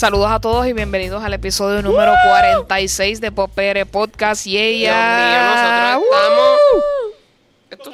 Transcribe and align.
Saludos 0.00 0.30
a 0.30 0.40
todos 0.40 0.66
y 0.66 0.72
bienvenidos 0.72 1.22
al 1.22 1.34
episodio 1.34 1.82
número 1.82 2.14
46 2.26 3.20
de 3.20 3.30
Popere 3.32 3.84
Podcast. 3.84 4.46
Y 4.46 4.56
ella. 4.56 4.94
Dios 4.96 5.28
mío, 5.28 5.42
nosotros 5.50 6.02
estamos. 6.10 6.58
Esto, 7.68 7.92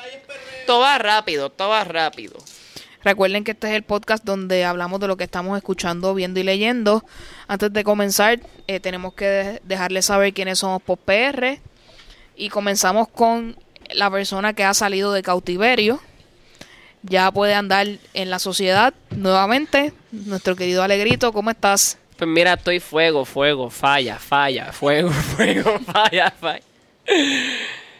esto 0.60 0.78
va 0.78 0.98
rápido, 0.98 1.50
todo 1.50 1.70
va 1.70 1.82
rápido. 1.82 2.36
Recuerden 3.02 3.42
que 3.42 3.50
este 3.50 3.66
es 3.70 3.74
el 3.74 3.82
podcast 3.82 4.22
donde 4.22 4.64
hablamos 4.64 5.00
de 5.00 5.08
lo 5.08 5.16
que 5.16 5.24
estamos 5.24 5.56
escuchando, 5.56 6.14
viendo 6.14 6.38
y 6.38 6.44
leyendo. 6.44 7.04
Antes 7.48 7.72
de 7.72 7.82
comenzar, 7.82 8.38
eh, 8.68 8.78
tenemos 8.78 9.14
que 9.14 9.24
de- 9.24 9.60
dejarles 9.64 10.04
saber 10.04 10.32
quiénes 10.32 10.60
somos 10.60 10.80
PopR. 10.82 11.58
Y 12.36 12.50
comenzamos 12.50 13.08
con 13.08 13.56
la 13.90 14.12
persona 14.12 14.52
que 14.52 14.62
ha 14.62 14.74
salido 14.74 15.12
de 15.12 15.24
cautiverio. 15.24 16.00
Ya 17.08 17.30
puede 17.30 17.54
andar 17.54 17.86
en 18.14 18.30
la 18.30 18.38
sociedad 18.38 18.92
nuevamente. 19.10 19.92
Nuestro 20.10 20.56
querido 20.56 20.82
Alegrito, 20.82 21.32
¿cómo 21.32 21.50
estás? 21.50 21.98
Pues 22.16 22.28
mira, 22.28 22.54
estoy 22.54 22.80
fuego, 22.80 23.24
fuego, 23.24 23.70
falla, 23.70 24.18
falla, 24.18 24.72
fuego, 24.72 25.10
fuego, 25.36 25.78
falla, 25.80 26.30
falla. 26.30 26.62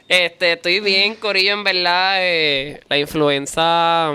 Este, 0.09 0.53
estoy 0.53 0.81
bien, 0.81 1.15
Corillo, 1.17 1.53
en 1.53 1.65
verdad. 1.65 2.17
eh, 2.21 2.81
la 2.89 2.99
influenza 2.99 4.13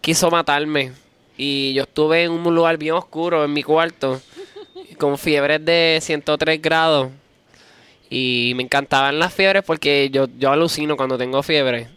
quiso 0.00 0.30
matarme. 0.30 0.92
Y 1.36 1.72
yo 1.74 1.82
estuve 1.82 2.24
en 2.24 2.32
un 2.32 2.54
lugar 2.54 2.76
bien 2.78 2.94
oscuro, 2.94 3.44
en 3.44 3.52
mi 3.52 3.62
cuarto, 3.62 4.20
con 4.98 5.18
fiebres 5.18 5.64
de 5.64 5.98
103 6.00 6.62
grados. 6.62 7.10
Y 8.08 8.52
me 8.54 8.62
encantaban 8.62 9.18
las 9.18 9.32
fiebres 9.34 9.62
porque 9.64 10.08
yo, 10.10 10.28
yo 10.38 10.50
alucino 10.50 10.96
cuando 10.96 11.18
tengo 11.18 11.42
fiebre. 11.42 11.88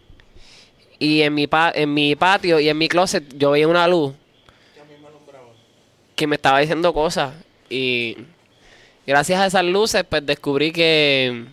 Y 0.98 1.22
en 1.22 1.34
mi, 1.34 1.46
pa- 1.46 1.72
en 1.74 1.92
mi 1.92 2.16
patio 2.16 2.58
y 2.60 2.68
en 2.68 2.78
mi 2.78 2.88
closet 2.88 3.24
yo 3.36 3.50
veía 3.50 3.68
una 3.68 3.86
luz 3.86 4.14
que 6.14 6.26
me 6.26 6.36
estaba 6.36 6.60
diciendo 6.60 6.94
cosas. 6.94 7.34
Y 7.68 8.16
gracias 9.06 9.40
a 9.40 9.46
esas 9.46 9.64
luces, 9.64 10.04
pues 10.08 10.24
descubrí 10.24 10.72
que 10.72 11.44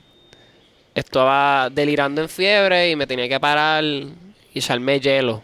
estaba 0.95 1.69
delirando 1.69 2.21
en 2.21 2.29
fiebre 2.29 2.89
y 2.91 2.95
me 2.95 3.05
tenía 3.07 3.27
que 3.27 3.39
parar 3.39 3.83
y 3.83 4.13
echarme 4.53 4.99
hielo. 4.99 5.41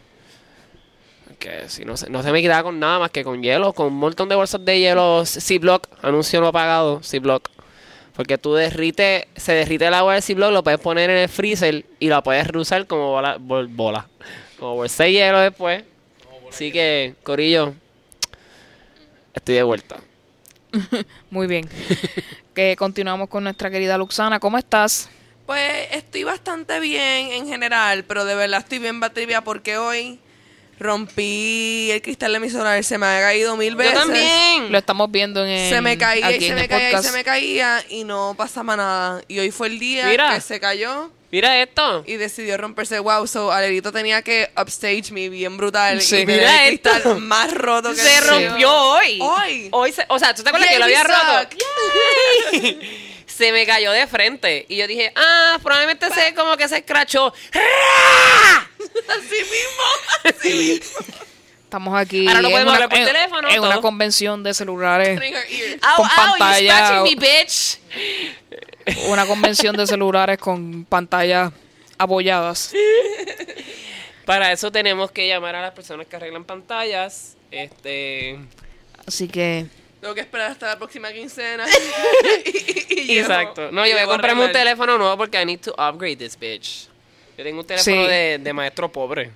Que 1.37 1.67
si 1.69 1.85
no 1.85 1.95
se, 1.97 2.09
no 2.09 2.21
se 2.21 2.31
me 2.31 2.41
quitaba 2.41 2.63
con 2.63 2.79
nada 2.79 2.99
más 2.99 3.11
que 3.11 3.23
con 3.23 3.41
hielo, 3.41 3.73
con 3.73 3.87
un 3.87 3.95
montón 3.95 4.29
de 4.29 4.35
bolsas 4.35 4.63
de 4.63 4.79
hielo 4.79 5.25
C-Block, 5.25 5.87
anuncio 6.01 6.39
no 6.41 6.51
pagado, 6.51 7.01
C-Block. 7.01 7.49
Porque 8.19 8.37
tú 8.37 8.53
derrite, 8.53 9.29
se 9.37 9.53
derrite 9.53 9.85
el 9.87 9.93
agua 9.93 10.15
del 10.15 10.21
C-Block, 10.21 10.51
lo 10.51 10.61
puedes 10.61 10.81
poner 10.81 11.09
en 11.09 11.15
el 11.19 11.29
freezer 11.29 11.85
y 12.01 12.09
la 12.09 12.21
puedes 12.21 12.45
reusar 12.47 12.85
como 12.85 13.11
bola, 13.11 13.37
bol- 13.39 13.69
bola. 13.69 14.09
Como 14.59 14.75
bolsa 14.75 15.05
de 15.05 15.13
hielo 15.13 15.39
después. 15.39 15.85
Así 16.49 16.69
que, 16.69 17.15
Corillo, 17.23 17.73
estoy 19.33 19.55
de 19.55 19.63
vuelta. 19.63 20.01
Muy 21.29 21.47
bien. 21.47 21.69
que 22.53 22.75
continuamos 22.75 23.29
con 23.29 23.45
nuestra 23.45 23.71
querida 23.71 23.97
Luxana. 23.97 24.37
¿Cómo 24.41 24.57
estás? 24.57 25.09
Pues 25.45 25.87
estoy 25.93 26.25
bastante 26.25 26.81
bien 26.81 27.31
en 27.31 27.47
general, 27.47 28.03
pero 28.03 28.25
de 28.25 28.35
verdad 28.35 28.59
estoy 28.59 28.79
bien 28.79 28.99
batrivia 28.99 29.39
porque 29.45 29.77
hoy 29.77 30.19
rompí 30.79 31.89
el 31.91 32.01
cristal 32.01 32.33
de 32.33 32.39
mi 32.39 32.49
solar, 32.49 32.83
se 32.83 32.97
me 32.97 33.05
ha 33.05 33.19
caído 33.21 33.55
mil 33.57 33.75
veces. 33.75 33.93
Yo 33.93 33.99
también. 33.99 34.71
Lo 34.71 34.77
estamos 34.77 35.11
viendo 35.11 35.43
en 35.45 35.49
el, 35.49 35.69
Se 35.69 35.81
me 35.81 35.97
caía 35.97 36.31
y 36.31 36.41
se 36.41 36.55
me 36.55 36.67
caía 36.67 36.99
y 36.99 37.03
se 37.03 37.11
me 37.11 37.23
caía 37.23 37.83
y 37.89 38.03
no 38.03 38.33
pasaba 38.37 38.75
nada. 38.75 39.21
Y 39.27 39.39
hoy 39.39 39.51
fue 39.51 39.67
el 39.67 39.79
día 39.79 40.05
Mira. 40.07 40.33
que 40.35 40.41
se 40.41 40.59
cayó 40.59 41.11
Mira 41.31 41.61
esto. 41.61 42.03
y 42.07 42.15
decidió 42.15 42.57
romperse. 42.57 42.97
Wow, 42.99 43.27
so 43.27 43.51
Alerito 43.51 43.91
tenía 43.91 44.21
que 44.21 44.49
upstage 44.59 45.11
me 45.11 45.29
bien 45.29 45.57
brutal. 45.57 46.01
Sí. 46.01 46.17
y 46.17 46.25
tener 46.25 46.37
Mira 46.39 46.63
el 46.67 46.79
cristal 46.79 46.97
esto. 46.97 47.19
más 47.19 47.53
roto 47.53 47.89
que 47.91 47.95
Se 47.97 48.17
el 48.17 48.23
mío. 48.23 48.49
rompió 48.49 48.71
hoy. 48.73 49.19
Hoy. 49.21 49.69
Hoy 49.71 49.91
se- 49.91 50.05
o 50.07 50.17
sea, 50.17 50.33
¿tú 50.33 50.41
te 50.43 50.49
acuerdas 50.49 50.69
Yay, 50.69 50.75
que 50.75 50.79
lo 50.79 50.85
había 50.85 51.01
we 51.01 51.07
roto? 51.07 51.49
suck. 51.49 52.53
Yay. 52.63 53.08
Se 53.39 53.53
me 53.53 53.65
cayó 53.65 53.93
de 53.93 54.05
frente. 54.05 54.65
Y 54.67 54.75
yo 54.75 54.85
dije, 54.85 55.13
ah, 55.15 55.57
probablemente 55.63 56.09
se 56.13 56.33
como 56.35 56.57
que 56.57 56.67
se 56.67 56.79
escrachó. 56.79 57.33
Así 59.07 59.35
mismo. 59.35 59.83
Así 60.25 60.53
mismo. 60.53 60.99
Estamos 61.63 61.97
aquí 61.97 62.27
Ahora 62.27 62.41
no 62.41 62.47
en 62.47 62.53
podemos 62.53 62.73
una, 62.73 62.83
hablar 62.83 62.89
por 62.89 62.97
en- 62.99 63.05
teléfono, 63.05 63.49
en 63.49 63.59
una 63.61 63.79
convención 63.79 64.43
de 64.43 64.53
celulares. 64.53 65.21
Au, 65.81 65.95
Con 65.97 66.09
pantalla. 66.09 66.75
scratching 66.87 67.19
me, 67.19 67.27
bitch. 67.27 67.79
Una 69.07 69.25
convención 69.25 69.77
de 69.77 69.87
celulares 69.87 70.37
con 70.37 70.83
pantallas 70.85 71.53
apoyadas. 71.97 72.73
Para 74.25 74.51
eso 74.51 74.69
tenemos 74.71 75.11
que 75.11 75.27
llamar 75.27 75.55
a 75.55 75.61
las 75.61 75.71
personas 75.71 76.07
que 76.07 76.15
arreglan 76.17 76.43
pantallas. 76.43 77.37
Este. 77.51 78.37
Así 79.07 79.27
que 79.29 79.67
Tengo 80.01 80.13
que 80.15 80.21
esperar 80.21 80.51
hasta 80.51 80.67
la 80.67 80.77
próxima 80.77 81.11
quincena. 81.11 81.65
y, 82.45 82.93
y 82.93 83.07
llego- 83.07 83.21
Exacto. 83.21 83.71
No, 83.71 83.85
yo 83.85 83.93
voy 83.93 84.01
a 84.03 84.07
comprarme 84.07 84.45
un 84.45 84.51
teléfono 84.51 84.97
nuevo 84.97 85.17
porque 85.17 85.41
I 85.41 85.45
need 85.45 85.59
to 85.59 85.71
upgrade 85.71 86.15
this 86.17 86.37
bitch. 86.39 86.87
Yo 87.37 87.43
tengo 87.43 87.59
un 87.61 87.67
teléfono 87.67 88.03
Sí. 88.03 88.07
de, 88.07 88.37
de 88.39 88.53
maestro 88.53 88.91
pobre. 88.91 89.31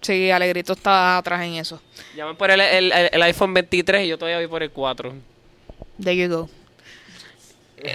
sí, 0.00 0.30
Alegrito 0.30 0.72
está 0.74 1.18
atrás 1.18 1.42
en 1.42 1.54
eso. 1.54 1.80
Llaman 2.16 2.36
por 2.36 2.50
el, 2.50 2.60
el, 2.60 2.92
el- 2.92 3.10
el 3.12 3.22
iPhone 3.22 3.54
23 3.54 4.04
y 4.04 4.08
yo 4.08 4.18
todavía 4.18 4.38
voy 4.38 4.46
por 4.48 4.62
el 4.62 4.70
4. 4.70 5.12
There 6.02 6.16
you 6.16 6.28
go. 6.28 6.50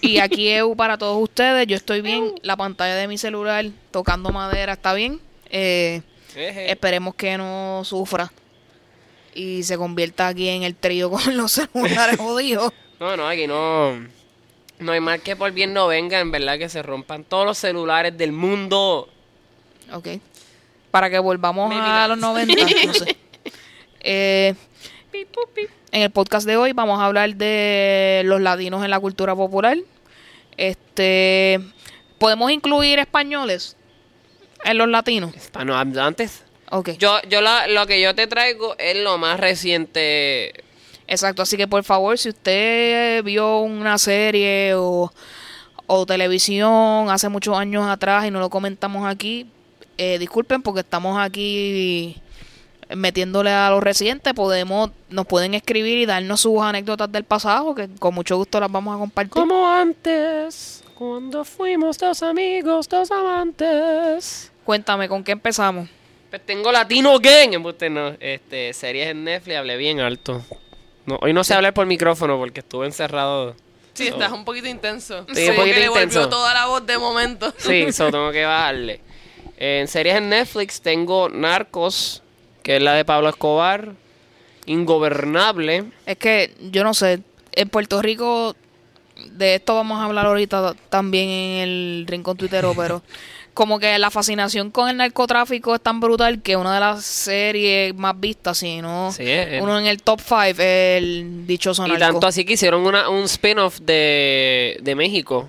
Y 0.00 0.18
aquí 0.18 0.48
EU 0.48 0.74
para 0.74 0.98
todos 0.98 1.22
ustedes. 1.22 1.68
Yo 1.68 1.76
estoy 1.76 2.00
bien. 2.00 2.34
La 2.42 2.56
pantalla 2.56 2.96
de 2.96 3.06
mi 3.06 3.16
celular 3.16 3.64
tocando 3.92 4.30
madera 4.30 4.72
está 4.72 4.92
bien. 4.92 5.20
Eh, 5.50 6.02
esperemos 6.34 7.14
que 7.14 7.38
no 7.38 7.82
sufra 7.84 8.32
y 9.34 9.62
se 9.62 9.76
convierta 9.76 10.28
aquí 10.28 10.48
en 10.48 10.62
el 10.62 10.74
trío 10.74 11.10
con 11.10 11.36
los 11.36 11.52
celulares 11.52 12.16
jodidos. 12.16 12.72
No, 13.00 13.16
no, 13.16 13.28
aquí 13.28 13.46
no. 13.46 14.06
No 14.78 14.92
hay 14.92 15.00
mal 15.00 15.20
que 15.20 15.36
por 15.36 15.52
bien 15.52 15.72
no 15.72 15.86
venga, 15.86 16.20
en 16.20 16.30
verdad, 16.30 16.58
que 16.58 16.68
se 16.68 16.82
rompan 16.82 17.24
todos 17.24 17.46
los 17.46 17.58
celulares 17.58 18.16
del 18.16 18.32
mundo. 18.32 19.08
Ok. 19.92 20.08
Para 20.90 21.10
que 21.10 21.18
volvamos 21.18 21.68
Maybe 21.68 21.84
a 21.84 22.08
los 22.08 22.18
90, 22.18 22.54
no 22.86 22.94
sé. 22.94 23.16
Eh, 24.00 24.54
en 25.92 26.02
el 26.02 26.10
podcast 26.10 26.46
de 26.46 26.56
hoy 26.56 26.72
vamos 26.72 27.00
a 27.00 27.06
hablar 27.06 27.34
de 27.36 28.22
los 28.24 28.40
latinos 28.40 28.84
en 28.84 28.90
la 28.90 28.98
cultura 28.98 29.34
popular. 29.34 29.78
Este, 30.56 31.60
podemos 32.18 32.50
incluir 32.50 32.98
españoles 32.98 33.76
en 34.64 34.78
los 34.78 34.88
latinos. 34.88 35.32
Ah, 35.54 35.84
no, 36.70 36.78
antes. 36.78 36.94
Ok. 36.94 36.98
Yo, 36.98 37.20
yo 37.28 37.40
la- 37.40 37.66
lo 37.68 37.86
que 37.86 38.00
yo 38.00 38.14
te 38.14 38.26
traigo 38.26 38.74
es 38.78 38.96
lo 39.02 39.18
más 39.18 39.38
reciente. 39.40 40.52
Exacto, 41.06 41.42
así 41.42 41.56
que 41.56 41.68
por 41.68 41.84
favor, 41.84 42.16
si 42.18 42.30
usted 42.30 43.22
vio 43.24 43.58
una 43.60 43.98
serie 43.98 44.72
o, 44.74 45.12
o 45.86 46.06
televisión 46.06 47.10
hace 47.10 47.28
muchos 47.28 47.56
años 47.58 47.86
atrás 47.86 48.24
y 48.26 48.30
no 48.30 48.40
lo 48.40 48.48
comentamos 48.48 49.06
aquí, 49.06 49.46
eh, 49.98 50.18
disculpen 50.18 50.62
porque 50.62 50.80
estamos 50.80 51.18
aquí 51.18 52.16
metiéndole 52.96 53.50
a 53.50 53.70
los 53.70 53.82
recientes, 53.82 54.32
podemos, 54.34 54.90
nos 55.10 55.26
pueden 55.26 55.54
escribir 55.54 55.98
y 55.98 56.06
darnos 56.06 56.40
sus 56.40 56.60
anécdotas 56.62 57.10
del 57.12 57.24
pasado, 57.24 57.74
que 57.74 57.88
con 57.98 58.14
mucho 58.14 58.36
gusto 58.36 58.58
las 58.60 58.70
vamos 58.72 58.94
a 58.94 58.98
compartir. 58.98 59.32
Como 59.32 59.68
antes, 59.70 60.82
cuando 60.94 61.44
fuimos 61.44 61.98
dos 61.98 62.22
amigos, 62.22 62.88
dos 62.88 63.10
amantes. 63.10 64.50
Cuéntame, 64.64 65.08
¿con 65.08 65.22
qué 65.24 65.32
empezamos? 65.32 65.88
Pues 66.34 66.46
tengo 66.46 66.72
Latino 66.72 67.16
Gang. 67.20 67.54
Embuste, 67.54 67.88
no. 67.88 68.16
Este, 68.18 68.72
series 68.72 69.06
en 69.06 69.22
Netflix, 69.22 69.56
hablé 69.56 69.76
bien 69.76 70.00
alto. 70.00 70.44
No, 71.06 71.16
hoy 71.22 71.32
no 71.32 71.44
sé 71.44 71.54
hablar 71.54 71.72
por 71.72 71.86
micrófono 71.86 72.36
porque 72.38 72.58
estuve 72.58 72.86
encerrado. 72.86 73.54
Sí, 73.92 74.08
estás 74.08 74.32
un 74.32 74.44
poquito 74.44 74.66
intenso. 74.66 75.24
Sí, 75.32 75.48
un 75.50 75.54
poquito 75.54 75.74
que 75.74 75.80
le 75.80 75.86
intenso. 75.86 76.22
volvió 76.22 76.28
toda 76.28 76.52
la 76.52 76.66
voz 76.66 76.84
de 76.84 76.98
momento. 76.98 77.54
Sí, 77.58 77.82
eso 77.86 78.10
tengo 78.10 78.32
que 78.32 78.44
bajarle. 78.44 79.00
En 79.56 79.86
series 79.86 80.16
en 80.16 80.28
Netflix 80.28 80.80
tengo 80.80 81.28
Narcos, 81.28 82.20
que 82.64 82.78
es 82.78 82.82
la 82.82 82.94
de 82.94 83.04
Pablo 83.04 83.28
Escobar. 83.28 83.92
Ingobernable. 84.66 85.84
Es 86.04 86.16
que 86.16 86.52
yo 86.60 86.82
no 86.82 86.94
sé, 86.94 87.20
en 87.52 87.68
Puerto 87.68 88.02
Rico, 88.02 88.56
de 89.24 89.54
esto 89.54 89.76
vamos 89.76 90.00
a 90.00 90.06
hablar 90.06 90.26
ahorita 90.26 90.74
también 90.88 91.28
en 91.28 91.60
el 91.60 92.06
rincón 92.08 92.36
tuitero, 92.36 92.74
pero 92.76 93.04
como 93.54 93.78
que 93.78 93.96
la 93.98 94.10
fascinación 94.10 94.70
con 94.70 94.88
el 94.88 94.96
narcotráfico 94.96 95.74
es 95.76 95.80
tan 95.80 96.00
brutal 96.00 96.42
que 96.42 96.56
una 96.56 96.74
de 96.74 96.80
las 96.80 97.04
series 97.04 97.94
más 97.94 98.18
vistas, 98.18 98.58
si 98.58 98.82
no 98.82 99.12
Sí, 99.12 99.22
es- 99.26 99.62
uno 99.62 99.78
en 99.78 99.86
el 99.86 100.02
top 100.02 100.20
5 100.20 100.42
es 100.42 100.58
el 100.58 101.46
dichoso 101.46 101.86
Y 101.86 101.90
narco. 101.90 102.04
tanto 102.04 102.26
así 102.26 102.44
que 102.44 102.54
hicieron 102.54 102.84
una, 102.84 103.08
un 103.08 103.24
spin-off 103.24 103.78
de, 103.80 104.78
de 104.82 104.94
México. 104.94 105.48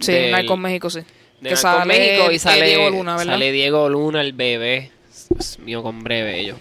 sí, 0.00 0.10
del- 0.12 0.30
Narco 0.32 0.54
en 0.54 0.60
México, 0.60 0.90
sí. 0.90 1.00
De 1.40 1.50
que 1.50 1.56
sale, 1.56 1.84
México 1.86 2.30
y 2.30 2.38
sale 2.38 2.64
Diego 2.66 2.90
Luna, 2.90 3.16
¿verdad? 3.16 3.32
Sale 3.34 3.52
Diego 3.52 3.88
Luna, 3.88 4.20
el 4.20 4.32
bebé. 4.32 4.90
Dios 5.30 5.58
mío, 5.58 5.82
con 5.82 6.02
breve 6.02 6.32
bello. 6.32 6.56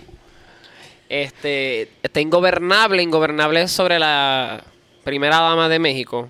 Este, 1.09 1.89
está 2.03 2.19
Ingobernable. 2.21 3.01
Ingobernable 3.03 3.61
es 3.63 3.71
sobre 3.71 3.99
la 3.99 4.63
primera 5.03 5.39
dama 5.39 5.67
de 5.69 5.79
México. 5.79 6.29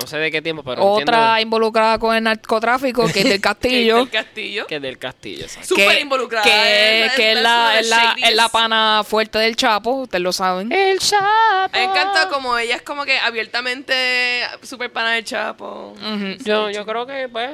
No 0.00 0.08
sé 0.08 0.16
de 0.18 0.30
qué 0.32 0.42
tiempo, 0.42 0.62
pero 0.64 0.84
Otra 0.84 1.16
entiendo 1.18 1.40
involucrada 1.40 1.98
con 2.00 2.14
el 2.16 2.22
narcotráfico, 2.24 3.06
que 3.12 3.20
es 3.20 3.28
del 3.28 3.40
Castillo. 3.40 4.00
El 4.00 4.10
castillo. 4.10 4.66
que 4.66 4.76
es 4.76 4.82
del 4.82 4.98
castillo. 4.98 5.44
exacto. 5.44 5.68
Súper 5.68 6.00
involucrada. 6.00 6.44
Que, 6.44 7.04
Es 7.04 7.06
la- 7.10 7.14
que 7.16 7.32
es, 7.32 7.36
la, 7.36 7.42
la 7.42 7.78
es, 7.80 7.88
la, 7.88 7.96
shadiness. 7.96 8.30
es 8.30 8.36
la 8.36 8.48
pana 8.48 9.02
fuerte 9.06 9.38
del 9.38 9.54
Chapo, 9.56 9.90
ustedes 9.92 10.22
lo 10.22 10.32
saben. 10.32 10.72
El 10.72 10.98
Chapo. 10.98 11.70
Me 11.72 11.84
encanta 11.84 12.28
como 12.28 12.58
ella 12.58 12.74
es 12.76 12.82
como 12.82 13.04
que 13.04 13.16
abiertamente 13.18 14.42
súper 14.62 14.90
pana 14.92 15.12
del 15.12 15.24
Chapo. 15.24 15.92
Ujú. 15.96 16.42
Yo, 16.44 16.70
yo 16.70 16.84
creo 16.84 17.06
que, 17.06 17.28
pues, 17.28 17.50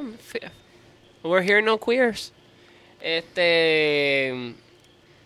we're 1.23 1.45
here 1.47 1.61
no 1.61 1.79
queers. 1.79 2.33
Este, 3.03 4.55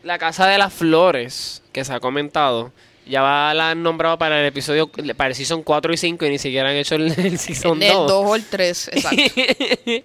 la 0.02 0.18
Casa 0.18 0.46
de 0.48 0.58
las 0.58 0.72
Flores, 0.72 1.62
que 1.72 1.84
se 1.84 1.92
ha 1.94 2.00
comentado, 2.00 2.72
ya 3.06 3.22
va, 3.22 3.52
la 3.54 3.70
han 3.70 3.82
nombrado 3.82 4.18
para 4.18 4.40
el 4.40 4.46
episodio, 4.46 4.88
para 4.88 5.28
el 5.28 5.34
season 5.34 5.62
4 5.62 5.92
y 5.92 5.96
5 5.96 6.24
y 6.24 6.30
ni 6.30 6.38
siquiera 6.38 6.70
han 6.70 6.76
hecho 6.76 6.94
el, 6.94 7.12
el 7.18 7.38
season 7.38 7.82
el 7.82 7.92
2. 7.92 8.08
2 8.08 8.26
o 8.26 8.34
el 8.34 8.44
3, 8.44 8.90
exacto. 8.92 9.22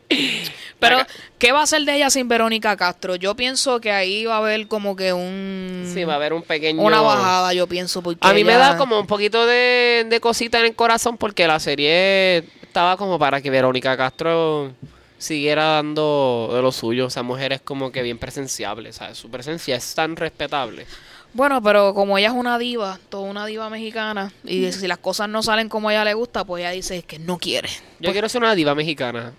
Pero, 0.79 0.99
¿qué 1.37 1.51
va 1.51 1.61
a 1.61 1.67
ser 1.67 1.83
de 1.83 1.95
ella 1.95 2.09
sin 2.09 2.29
Verónica 2.29 2.77
Castro? 2.77 3.15
Yo 3.15 3.35
pienso 3.35 3.81
que 3.81 3.91
ahí 3.91 4.25
va 4.25 4.35
a 4.35 4.37
haber 4.37 4.67
como 4.67 4.95
que 4.95 5.11
un... 5.11 5.91
Sí, 5.93 6.05
va 6.05 6.13
a 6.13 6.15
haber 6.15 6.31
un 6.31 6.41
pequeño... 6.41 6.81
Una 6.81 7.01
bajada, 7.01 7.53
yo 7.53 7.67
pienso, 7.67 8.01
porque 8.01 8.25
A 8.25 8.31
mí 8.31 8.45
me 8.45 8.53
da 8.53 8.77
como 8.77 8.97
un 8.97 9.07
poquito 9.07 9.45
de, 9.45 10.05
de 10.09 10.19
cosita 10.21 10.59
en 10.59 10.67
el 10.67 10.75
corazón 10.75 11.17
porque 11.17 11.47
la 11.47 11.59
serie 11.59 12.45
estaba 12.63 12.95
como 12.95 13.19
para 13.19 13.41
que 13.41 13.49
Verónica 13.49 13.97
Castro 13.97 14.71
siguiera 15.19 15.65
dando 15.65 16.49
de 16.51 16.61
lo 16.63 16.71
suyo. 16.71 17.07
Esa 17.07 17.21
mujer 17.21 17.53
es 17.53 17.61
como 17.61 17.91
que 17.91 18.01
bien 18.01 18.17
presenciable, 18.17 18.91
¿sabes? 18.91 19.19
Su 19.19 19.29
presencia 19.29 19.75
es 19.75 19.93
tan 19.93 20.15
respetable. 20.15 20.87
Bueno, 21.33 21.61
pero 21.61 21.93
como 21.93 22.17
ella 22.17 22.29
es 22.29 22.33
una 22.33 22.57
diva, 22.57 22.99
toda 23.09 23.29
una 23.29 23.45
diva 23.45 23.69
mexicana, 23.69 24.33
y 24.43 24.71
si 24.71 24.87
las 24.87 24.97
cosas 24.97 25.29
no 25.29 25.43
salen 25.43 25.69
como 25.69 25.89
a 25.89 25.93
ella 25.93 26.03
le 26.03 26.15
gusta, 26.15 26.43
pues 26.43 26.61
ella 26.61 26.71
dice 26.71 27.03
que 27.03 27.19
no 27.19 27.37
quiere. 27.37 27.69
Yo 27.99 28.11
quiero 28.11 28.27
ser 28.27 28.41
una 28.41 28.55
diva 28.55 28.73
mexicana. 28.73 29.33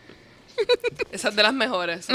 Esa 1.10 1.30
es 1.30 1.36
de 1.36 1.42
las 1.42 1.52
mejores. 1.52 2.06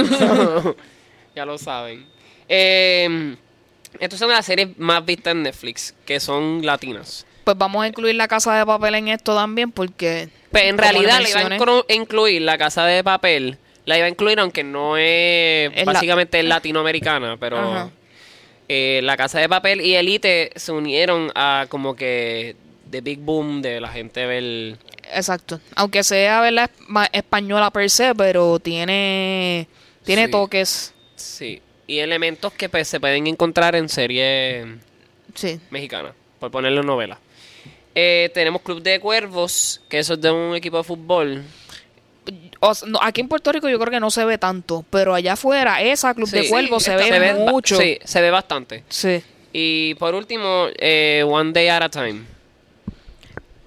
ya 1.36 1.46
lo 1.46 1.58
saben. 1.58 2.06
Eh, 2.48 3.36
estas 4.00 4.20
son 4.20 4.30
las 4.30 4.46
series 4.46 4.78
más 4.78 5.06
vistas 5.06 5.32
en 5.32 5.44
Netflix, 5.44 5.94
que 6.06 6.22
son 6.22 6.66
latinas. 6.66 7.26
Pues 7.44 7.58
vamos 7.58 7.84
a 7.84 7.88
incluir 7.88 8.16
la 8.16 8.28
casa 8.28 8.56
de 8.56 8.66
papel 8.66 8.96
en 8.96 9.10
esto 9.10 9.36
también, 9.36 9.72
porque... 9.72 10.30
Pero 10.56 10.70
en 10.70 10.78
realidad 10.78 11.22
le 11.22 11.30
iba 11.30 11.42
a 11.42 11.94
incluir 11.94 12.42
la 12.42 12.58
casa 12.58 12.86
de 12.86 13.04
papel. 13.04 13.58
La 13.86 13.98
iba 13.98 14.08
a 14.08 14.10
incluir 14.10 14.40
aunque 14.40 14.64
no 14.64 14.98
es, 14.98 15.70
básicamente 15.86 16.42
latinoamericana, 16.44 17.38
pero 17.40 17.58
Ajá. 17.60 17.90
eh, 18.68 19.02
la 19.04 19.16
casa 19.18 19.40
de 19.40 19.50
papel 19.50 19.82
y 19.82 19.96
Elite 19.96 20.52
se 20.56 20.72
unieron 20.72 21.32
a 21.36 21.66
como 21.70 21.96
que 21.96 22.56
the 22.90 23.02
big 23.02 23.20
boom 23.20 23.62
de 23.62 23.80
la 23.82 23.90
gente 23.90 24.26
ver 24.26 24.78
Exacto. 25.14 25.60
Aunque 25.76 26.04
sea 26.04 26.42
¿verdad? 26.42 26.72
española 27.12 27.70
per 27.70 27.90
se, 27.90 28.16
pero 28.16 28.58
tiene, 28.60 29.68
tiene 30.04 30.26
Sí. 30.26 30.32
toques. 30.32 30.94
sí 31.16 31.62
y 31.88 32.00
elementos 32.00 32.52
que 32.54 32.68
pues, 32.70 32.88
se 32.88 33.00
pueden 33.00 33.28
encontrar 33.28 33.76
en 33.76 33.90
series 33.90 34.66
Sí. 35.36 35.60
mexicanas, 35.70 36.14
por 36.40 36.50
ponerlo 36.50 36.82
en 36.82 36.88
novela. 36.88 37.20
Eh, 37.96 38.30
tenemos 38.34 38.62
Club 38.62 38.82
de 38.82 39.00
Cuervos, 39.00 39.82
que 39.90 40.00
eso 40.00 40.16
es 40.16 40.22
de 40.22 40.30
un 40.30 40.54
equipo 40.56 40.78
de 40.78 40.84
fútbol. 40.84 41.44
O 42.60 42.72
s- 42.72 42.86
no, 42.88 43.00
aquí 43.02 43.22
en 43.22 43.28
Puerto 43.30 43.52
Rico 43.52 43.70
yo 43.70 43.80
creo 43.80 43.92
que 43.92 44.00
no 44.00 44.12
se 44.12 44.26
ve 44.26 44.38
tanto, 44.38 44.84
pero 44.90 45.14
allá 45.14 45.34
afuera, 45.34 45.82
esa 45.82 46.14
Club 46.14 46.30
de 46.30 46.44
Sí, 46.44 46.50
Cuervos 46.50 46.84
se, 46.84 46.96
ve 46.96 47.34
mucho. 47.36 47.78
Sí, 47.78 47.98
se 48.04 48.22
ve 48.22 48.32
bastante. 48.32 48.84
Sí, 48.90 49.24
Y 49.54 49.94
por 49.96 50.14
último, 50.16 50.68
eh, 50.78 51.24
One 51.26 51.54
Day 51.54 51.70
at 51.70 51.84
a 51.84 51.90
Time. 51.90 52.24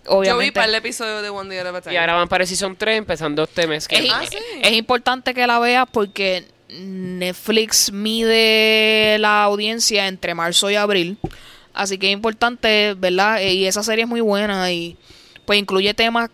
Yo 0.04 0.20
vi 0.20 0.28
obviamente. 0.28 0.52
para 0.52 0.66
el 0.66 0.74
episodio 0.74 1.22
de 1.22 1.30
One 1.30 1.48
Day 1.48 1.58
at 1.66 1.74
a 1.74 1.80
Time. 1.80 1.94
Y 1.94 1.96
ahora 1.98 2.14
van 2.14 2.28
para 2.28 2.44
el 2.44 2.48
Season 2.48 2.76
3, 2.76 2.98
empezando 2.98 3.44
este 3.44 3.66
mes. 3.66 3.86
que- 3.88 3.96
es, 3.96 4.10
Ah, 4.12 4.22
sí. 4.30 4.36
es 4.62 4.72
importante 4.72 5.32
que 5.34 5.46
la 5.46 5.58
veas 5.58 5.86
porque 5.90 6.44
Netflix 6.70 7.92
mide 7.92 9.16
la 9.18 9.44
audiencia 9.44 10.06
entre 10.08 10.34
marzo 10.34 10.70
y 10.70 10.74
abril. 10.76 11.16
Así 11.78 11.96
que 11.96 12.08
es 12.08 12.12
importante, 12.12 12.94
¿verdad? 12.94 13.40
Eh, 13.40 13.54
Y 13.54 13.66
esa 13.66 13.82
serie 13.84 14.02
es 14.02 14.08
muy 14.08 14.20
buena 14.20 14.70
y 14.72 14.96
pues 15.46 15.58
incluye 15.58 15.94
temas 15.94 16.28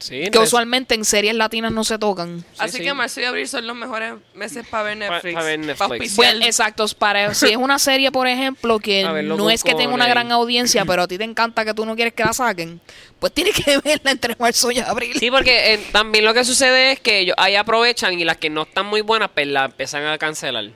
Sí, 0.00 0.14
que 0.14 0.24
entonces, 0.26 0.48
usualmente 0.48 0.94
en 0.94 1.04
series 1.04 1.34
latinas 1.34 1.72
no 1.72 1.84
se 1.84 1.98
tocan. 1.98 2.42
Así 2.58 2.78
sí. 2.78 2.82
que 2.82 2.94
marzo 2.94 3.20
y 3.20 3.24
abril 3.24 3.46
son 3.46 3.66
los 3.66 3.76
mejores 3.76 4.14
meses 4.34 4.66
para 4.66 4.84
ver 4.84 4.96
Netflix. 4.96 5.34
pa 5.34 5.42
ver 5.42 5.58
Netflix. 5.58 6.16
Pa' 6.16 6.30
exacto, 6.46 6.86
para, 6.98 7.34
si 7.34 7.50
es 7.50 7.56
una 7.58 7.78
serie, 7.78 8.10
por 8.10 8.26
ejemplo, 8.26 8.78
que 8.78 9.04
no 9.04 9.50
es 9.50 9.62
que 9.62 9.74
tenga 9.74 9.92
una 9.92 10.08
gran 10.08 10.32
audiencia, 10.32 10.86
pero 10.86 11.02
a 11.02 11.08
ti 11.08 11.18
te 11.18 11.24
encanta 11.24 11.66
que 11.66 11.74
tú 11.74 11.84
no 11.84 11.94
quieres 11.96 12.14
que 12.14 12.24
la 12.24 12.32
saquen, 12.32 12.80
pues 13.18 13.32
tienes 13.34 13.54
que 13.54 13.76
verla 13.84 14.10
entre 14.10 14.36
marzo 14.38 14.70
y 14.70 14.78
abril. 14.78 15.18
Sí, 15.18 15.30
porque 15.30 15.74
eh, 15.74 15.80
también 15.92 16.24
lo 16.24 16.32
que 16.32 16.44
sucede 16.44 16.92
es 16.92 17.00
que 17.00 17.18
ellos 17.18 17.36
ahí 17.38 17.54
aprovechan 17.56 18.18
y 18.18 18.24
las 18.24 18.38
que 18.38 18.48
no 18.48 18.62
están 18.62 18.86
muy 18.86 19.02
buenas, 19.02 19.30
pues 19.34 19.46
las 19.46 19.70
empiezan 19.70 20.06
a 20.06 20.16
cancelar. 20.16 20.70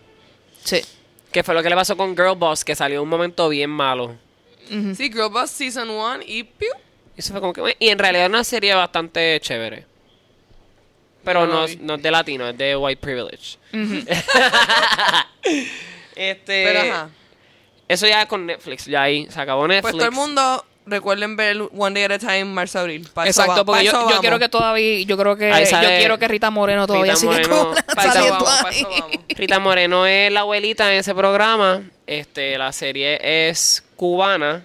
Sí. 0.62 0.82
Que 1.34 1.42
fue 1.42 1.52
lo 1.52 1.64
que 1.64 1.68
le 1.68 1.74
pasó 1.74 1.96
con 1.96 2.16
Girl 2.16 2.36
Boss, 2.36 2.64
que 2.64 2.76
salió 2.76 3.02
un 3.02 3.08
momento 3.08 3.48
bien 3.48 3.68
malo. 3.68 4.14
Sí, 4.68 5.10
Girl 5.12 5.30
Boss 5.30 5.50
Season 5.50 5.90
1 5.90 6.20
y 6.24 6.44
piu. 6.44 6.68
Y, 7.16 7.18
eso 7.18 7.32
fue 7.32 7.40
como 7.40 7.52
que, 7.52 7.76
y 7.80 7.88
en 7.88 7.98
realidad 7.98 8.26
es 8.26 8.30
una 8.30 8.44
serie 8.44 8.72
bastante 8.72 9.40
chévere. 9.40 9.84
Pero 11.24 11.44
No 11.44 11.66
no 11.80 11.94
es 11.96 12.02
de 12.02 12.10
latino, 12.12 12.48
es 12.48 12.56
de 12.56 12.76
white 12.76 13.00
privilege. 13.00 13.58
este, 16.14 16.64
Pero 16.64 16.80
ajá. 16.80 17.10
Eso 17.88 18.06
ya 18.06 18.22
es 18.22 18.28
con 18.28 18.46
Netflix, 18.46 18.84
ya 18.86 19.02
ahí 19.02 19.26
se 19.28 19.40
acabó 19.40 19.66
Netflix. 19.66 19.90
Pues 19.90 19.96
todo 19.96 20.06
el 20.06 20.12
mundo 20.12 20.64
recuerden 20.86 21.36
ver 21.36 21.62
One 21.76 21.94
Day 21.94 22.04
at 22.04 22.12
a 22.12 22.18
Time 22.18 22.44
marzo 22.46 22.78
abril. 22.80 23.08
Exacto, 23.24 23.52
va- 23.56 23.64
porque 23.64 23.84
yo, 23.84 23.92
quiero 24.20 24.38
que 24.38 24.48
todavía, 24.48 25.02
yo 25.04 25.16
creo 25.16 25.36
que, 25.36 25.48
yo 25.50 25.78
quiero 25.98 26.18
que 26.18 26.28
Rita 26.28 26.50
Moreno 26.50 26.86
todavía 26.86 27.14
Rita 27.14 27.20
siga 27.20 27.32
Moreno, 27.32 27.56
con- 27.74 27.74
vamos, 27.96 28.44
vamos. 28.44 29.10
Rita 29.28 29.58
Moreno 29.58 30.06
es 30.06 30.30
la 30.32 30.40
abuelita 30.40 30.92
en 30.92 31.00
ese 31.00 31.14
programa. 31.14 31.82
Este, 32.06 32.58
la 32.58 32.72
serie 32.72 33.18
es 33.48 33.82
cubana. 33.96 34.64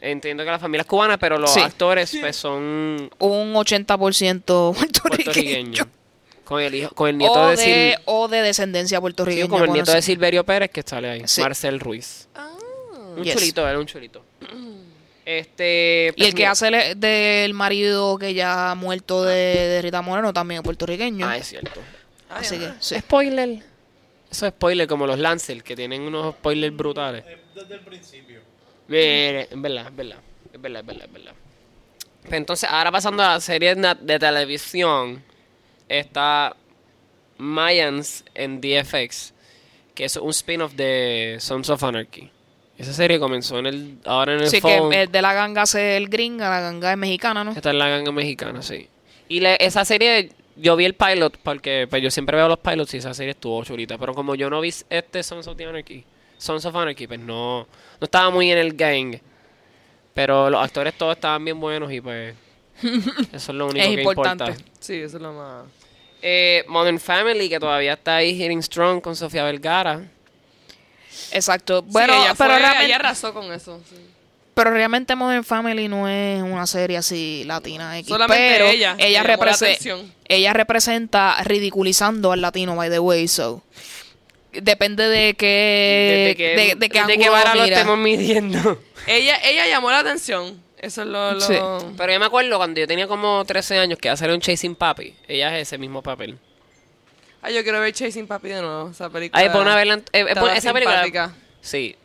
Entiendo 0.00 0.44
que 0.44 0.50
la 0.50 0.58
familia 0.58 0.80
es 0.82 0.88
cubana, 0.88 1.16
pero 1.18 1.38
los 1.38 1.52
Sí. 1.52 1.60
actores 1.60 2.16
pues, 2.20 2.34
son 2.34 3.08
Un 3.18 3.54
80% 3.54 4.74
puertorriqueño. 4.74 5.02
puertorriqueños. 5.02 5.86
Con 6.44 6.60
el 6.60 6.74
hijo, 6.74 6.94
con 6.94 7.08
el 7.08 7.18
nieto 7.18 7.34
O 7.34 7.48
de, 7.50 7.56
de, 7.56 7.62
Sil- 7.96 8.02
o 8.06 8.26
de 8.28 8.42
descendencia 8.42 8.98
sí, 8.98 9.00
puertorriqueña. 9.00 9.44
como 9.46 9.58
el 9.58 9.68
bueno, 9.68 9.74
nieto 9.74 9.92
de. 9.92 10.02
Silverio 10.02 10.44
Pérez 10.44 10.70
que 10.70 10.82
sale 10.82 11.08
ahí. 11.08 11.22
Sí. 11.26 11.40
Marcel 11.40 11.78
Ruiz. 11.78 12.26
Ah. 12.34 12.48
Un 13.16 13.22
Yes. 13.22 13.34
chulito, 13.36 13.66
era 13.68 13.78
un 13.78 13.86
chulito. 13.86 14.24
Este, 15.24 16.08
Y 16.08 16.18
pues, 16.18 16.28
el 16.28 16.34
que 16.34 16.42
mira- 16.42 16.50
hace 16.50 16.68
el- 16.68 16.98
del 17.00 17.54
marido 17.54 18.18
que 18.18 18.34
ya 18.34 18.72
ha 18.72 18.74
muerto 18.74 19.22
de, 19.24 19.34
de 19.34 19.82
Rita 19.82 20.02
Moreno 20.02 20.32
también 20.32 20.60
es 20.60 20.64
puertorriqueño. 20.64 21.26
Ah, 21.28 21.36
es 21.36 21.46
cierto. 21.48 21.80
Así 22.28 22.58
que, 22.58 22.70
sí. 22.80 22.98
Spoiler. 22.98 23.62
Eso 24.30 24.46
es 24.46 24.52
spoiler, 24.54 24.88
como 24.88 25.06
los 25.06 25.18
Lancel, 25.18 25.62
que 25.62 25.76
tienen 25.76 26.02
unos 26.02 26.34
spoilers 26.36 26.74
brutales. 26.76 27.24
Desde 27.54 27.74
el 27.74 27.80
principio. 27.80 28.40
Mire, 28.88 29.42
es 29.42 29.48
verdad, 29.60 29.86
es 29.88 29.96
verdad. 29.96 30.18
Es 30.52 30.60
verdad, 30.60 30.80
es 30.80 30.86
verdad, 30.86 31.04
es 31.06 31.12
verdad. 31.12 31.32
Pues 32.22 32.32
entonces, 32.34 32.68
ahora 32.70 32.90
pasando 32.90 33.22
a 33.22 33.34
la 33.34 33.40
serie 33.40 33.74
de 33.74 34.18
televisión, 34.18 35.22
está 35.88 36.56
Mayans 37.38 38.24
en 38.34 38.60
DFX, 38.60 39.34
que 39.94 40.04
es 40.04 40.16
un 40.16 40.30
spin-off 40.30 40.72
de 40.74 41.36
Sons 41.40 41.68
of 41.70 41.82
Anarchy. 41.84 42.30
Esa 42.82 42.92
serie 42.92 43.18
comenzó 43.20 43.58
en 43.58 43.66
el, 43.66 43.98
ahora 44.04 44.34
en 44.34 44.40
el 44.40 44.48
Sí, 44.48 44.60
fall. 44.60 44.90
que 44.90 45.02
el 45.02 45.12
de 45.12 45.22
la 45.22 45.32
ganga 45.32 45.62
es 45.62 45.74
el 45.76 46.08
gringa, 46.08 46.50
la 46.50 46.60
ganga 46.60 46.90
es 46.92 46.98
mexicana, 46.98 47.44
¿no? 47.44 47.52
Está 47.52 47.70
en 47.70 47.78
la 47.78 47.88
ganga 47.88 48.10
mexicana, 48.12 48.60
sí. 48.60 48.88
Y 49.28 49.40
le- 49.40 49.56
esa 49.64 49.84
serie, 49.84 50.30
yo 50.56 50.74
vi 50.76 50.84
el 50.84 50.94
pilot, 50.94 51.38
porque 51.42 51.86
pues, 51.88 52.02
yo 52.02 52.10
siempre 52.10 52.36
veo 52.36 52.48
los 52.48 52.58
pilots 52.58 52.92
y 52.94 52.98
esa 52.98 53.14
serie 53.14 53.30
estuvo 53.32 53.62
chulita. 53.64 53.96
Pero 53.98 54.14
como 54.14 54.34
yo 54.34 54.50
no 54.50 54.60
vi 54.60 54.74
este 54.90 55.22
Sons 55.22 55.46
of 55.46 55.56
the 55.56 55.64
Anarchy, 55.64 56.04
Sons 56.38 56.64
of 56.66 56.74
Anarchy, 56.74 57.06
pues 57.06 57.20
no, 57.20 57.60
no 57.60 58.04
estaba 58.04 58.30
muy 58.30 58.50
en 58.50 58.58
el 58.58 58.74
gang. 58.74 59.14
Pero 60.12 60.50
los 60.50 60.62
actores 60.62 60.94
todos 60.94 61.14
estaban 61.14 61.44
bien 61.44 61.58
buenos 61.60 61.90
y 61.92 62.00
pues 62.00 62.34
eso 63.32 63.52
es 63.52 63.56
lo 63.56 63.66
único 63.66 63.78
Es 63.86 63.94
que 63.94 64.02
importante. 64.02 64.44
importa. 64.50 64.70
Sí, 64.80 64.94
eso 64.96 65.16
es 65.18 65.22
lo 65.22 65.32
más... 65.32 65.64
Eh, 66.20 66.64
Modern 66.68 66.98
Family, 67.00 67.48
que 67.48 67.58
todavía 67.58 67.94
está 67.94 68.16
ahí 68.16 68.34
hitting 68.34 68.62
strong 68.62 69.00
con 69.00 69.16
Sofía 69.16 69.44
Vergara. 69.44 70.02
Exacto. 71.32 71.82
Bueno, 71.82 72.12
sí, 72.14 72.18
ella, 72.20 72.34
pero, 72.36 72.50
fue, 72.50 72.58
realmente, 72.58 72.84
ella 72.86 72.96
arrasó 72.96 73.32
con 73.34 73.52
eso. 73.52 73.80
sí. 73.88 73.96
pero 74.54 74.70
realmente 74.70 75.14
Modern 75.16 75.44
Family 75.44 75.88
no 75.88 76.08
es 76.08 76.42
una 76.42 76.66
serie 76.66 76.96
así 76.98 77.44
latina 77.46 77.98
X. 77.98 78.08
Solamente 78.08 78.48
pero 78.52 78.66
ella, 78.68 78.94
ella, 78.98 79.22
represe- 79.22 79.78
ella 80.28 80.52
representa 80.52 81.36
ridiculizando 81.44 82.32
al 82.32 82.40
latino, 82.42 82.76
by 82.76 82.90
the 82.90 82.98
way, 82.98 83.28
so... 83.28 83.62
Depende 84.52 85.08
de 85.08 85.32
qué, 85.32 86.34
Desde 86.36 86.36
que, 86.36 86.76
de, 86.76 87.06
de 87.06 87.18
qué 87.18 87.30
vara 87.30 87.54
lo 87.54 87.62
mira. 87.62 87.78
estemos 87.78 87.96
midiendo. 87.98 88.78
Ella, 89.06 89.36
ella 89.44 89.66
llamó 89.66 89.90
la 89.90 90.00
atención. 90.00 90.60
Eso 90.76 91.02
es 91.02 91.08
lo... 91.08 91.32
lo- 91.32 91.40
Sí. 91.40 91.54
Pero 91.96 92.12
yo 92.12 92.20
me 92.20 92.26
acuerdo 92.26 92.58
cuando 92.58 92.78
yo 92.78 92.86
tenía 92.86 93.06
como 93.08 93.42
13 93.46 93.78
años 93.78 93.98
que 93.98 94.08
iba 94.08 94.12
a 94.12 94.16
salir 94.18 94.34
un 94.34 94.42
Chasing 94.42 94.74
Papi. 94.74 95.14
Ella 95.26 95.56
es 95.58 95.68
ese 95.68 95.78
mismo 95.78 96.02
papel. 96.02 96.38
Ay, 97.42 97.54
yo 97.54 97.62
quiero 97.62 97.80
ver 97.80 97.92
Chasing 97.92 98.26
Papi 98.26 98.48
de 98.48 98.62
nuevo. 98.62 98.90
Esa 98.90 99.10
película... 99.10 99.40
Ahí 99.40 99.48
pon 99.50 99.66
a 99.68 99.74
verla. 99.76 99.94
eh, 100.12 100.24
eh, 100.28 100.34
esa 100.56 100.72
película. 100.72 101.02
simpática. 101.02 101.34
Sí. 101.60 101.96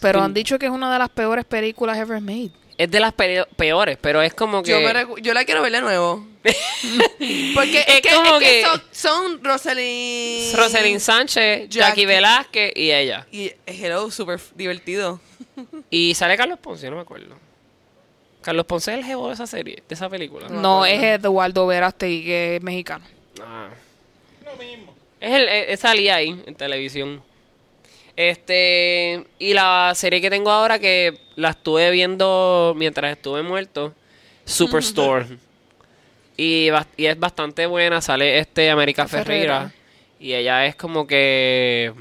Pero 0.00 0.20
Sí. 0.20 0.24
han 0.24 0.34
dicho 0.34 0.58
que 0.58 0.66
es 0.66 0.72
una 0.72 0.92
de 0.92 0.98
las 0.98 1.08
peores 1.10 1.44
películas 1.44 1.98
ever 1.98 2.20
made. 2.20 2.50
Es 2.78 2.90
de 2.90 3.00
las 3.00 3.12
peo- 3.14 3.46
peores, 3.56 3.96
pero 4.00 4.20
es 4.22 4.34
como 4.34 4.62
que... 4.62 4.70
Yo, 4.70 4.80
me 4.80 4.92
recu- 4.92 5.18
yo 5.20 5.32
la 5.34 5.44
quiero 5.44 5.62
ver 5.62 5.72
de 5.72 5.80
nuevo. 5.80 6.26
Porque 7.54 7.80
es, 7.80 7.88
Es 7.88 8.00
que, 8.02 8.14
como 8.14 8.36
es 8.36 8.40
que 8.40 8.44
que- 8.44 8.62
son, 8.62 8.82
son 8.92 9.44
Rosalind... 9.44 10.54
Rosalind 10.54 11.00
Sánchez, 11.00 11.68
Jackie, 11.68 11.78
Jackie. 11.78 12.06
Velázquez 12.06 12.72
y 12.76 12.92
ella. 12.92 13.26
Y 13.32 13.52
Hello, 13.66 14.10
súper 14.10 14.40
divertido. 14.54 15.20
Y 15.90 16.14
sale 16.14 16.36
Carlos 16.36 16.58
Ponce, 16.58 16.84
yo 16.84 16.90
no 16.90 16.96
me 16.96 17.02
acuerdo. 17.02 17.34
Carlos 18.42 18.66
Ponce 18.66 18.92
es 18.92 18.98
el 18.98 19.04
jevo 19.04 19.28
de 19.28 19.34
esa 19.34 19.46
serie, 19.46 19.82
de 19.88 19.94
esa 19.94 20.08
película. 20.10 20.48
No. 20.48 20.60
No, 20.60 20.86
es. 20.86 21.02
Eduardo 21.02 21.66
Verástegui, 21.66 22.24
que 22.24 22.56
es 22.56 22.62
mexicano. 22.62 23.04
Ah. 23.40 23.68
Es 25.20 25.32
el, 25.34 25.48
es, 25.48 25.64
es 25.70 25.80
salía 25.80 26.16
ahí 26.16 26.42
en 26.46 26.54
televisión. 26.54 27.22
Este, 28.14 29.24
y 29.38 29.52
la 29.52 29.92
serie 29.94 30.20
que 30.20 30.30
tengo 30.30 30.50
ahora 30.50 30.78
que 30.78 31.18
la 31.36 31.50
estuve 31.50 31.90
viendo 31.90 32.72
mientras 32.76 33.12
estuve 33.12 33.42
muerto, 33.42 33.92
Superstore. 34.44 35.26
y, 36.36 36.68
y 36.96 37.06
es 37.06 37.18
bastante 37.18 37.66
buena, 37.66 38.00
sale 38.00 38.38
este 38.38 38.70
América 38.70 39.06
Ferreira. 39.06 39.70
Ferreira. 39.70 39.74
Y 40.18 40.32
ella 40.32 40.64
es 40.64 40.76
como 40.76 41.06
que 41.06 41.92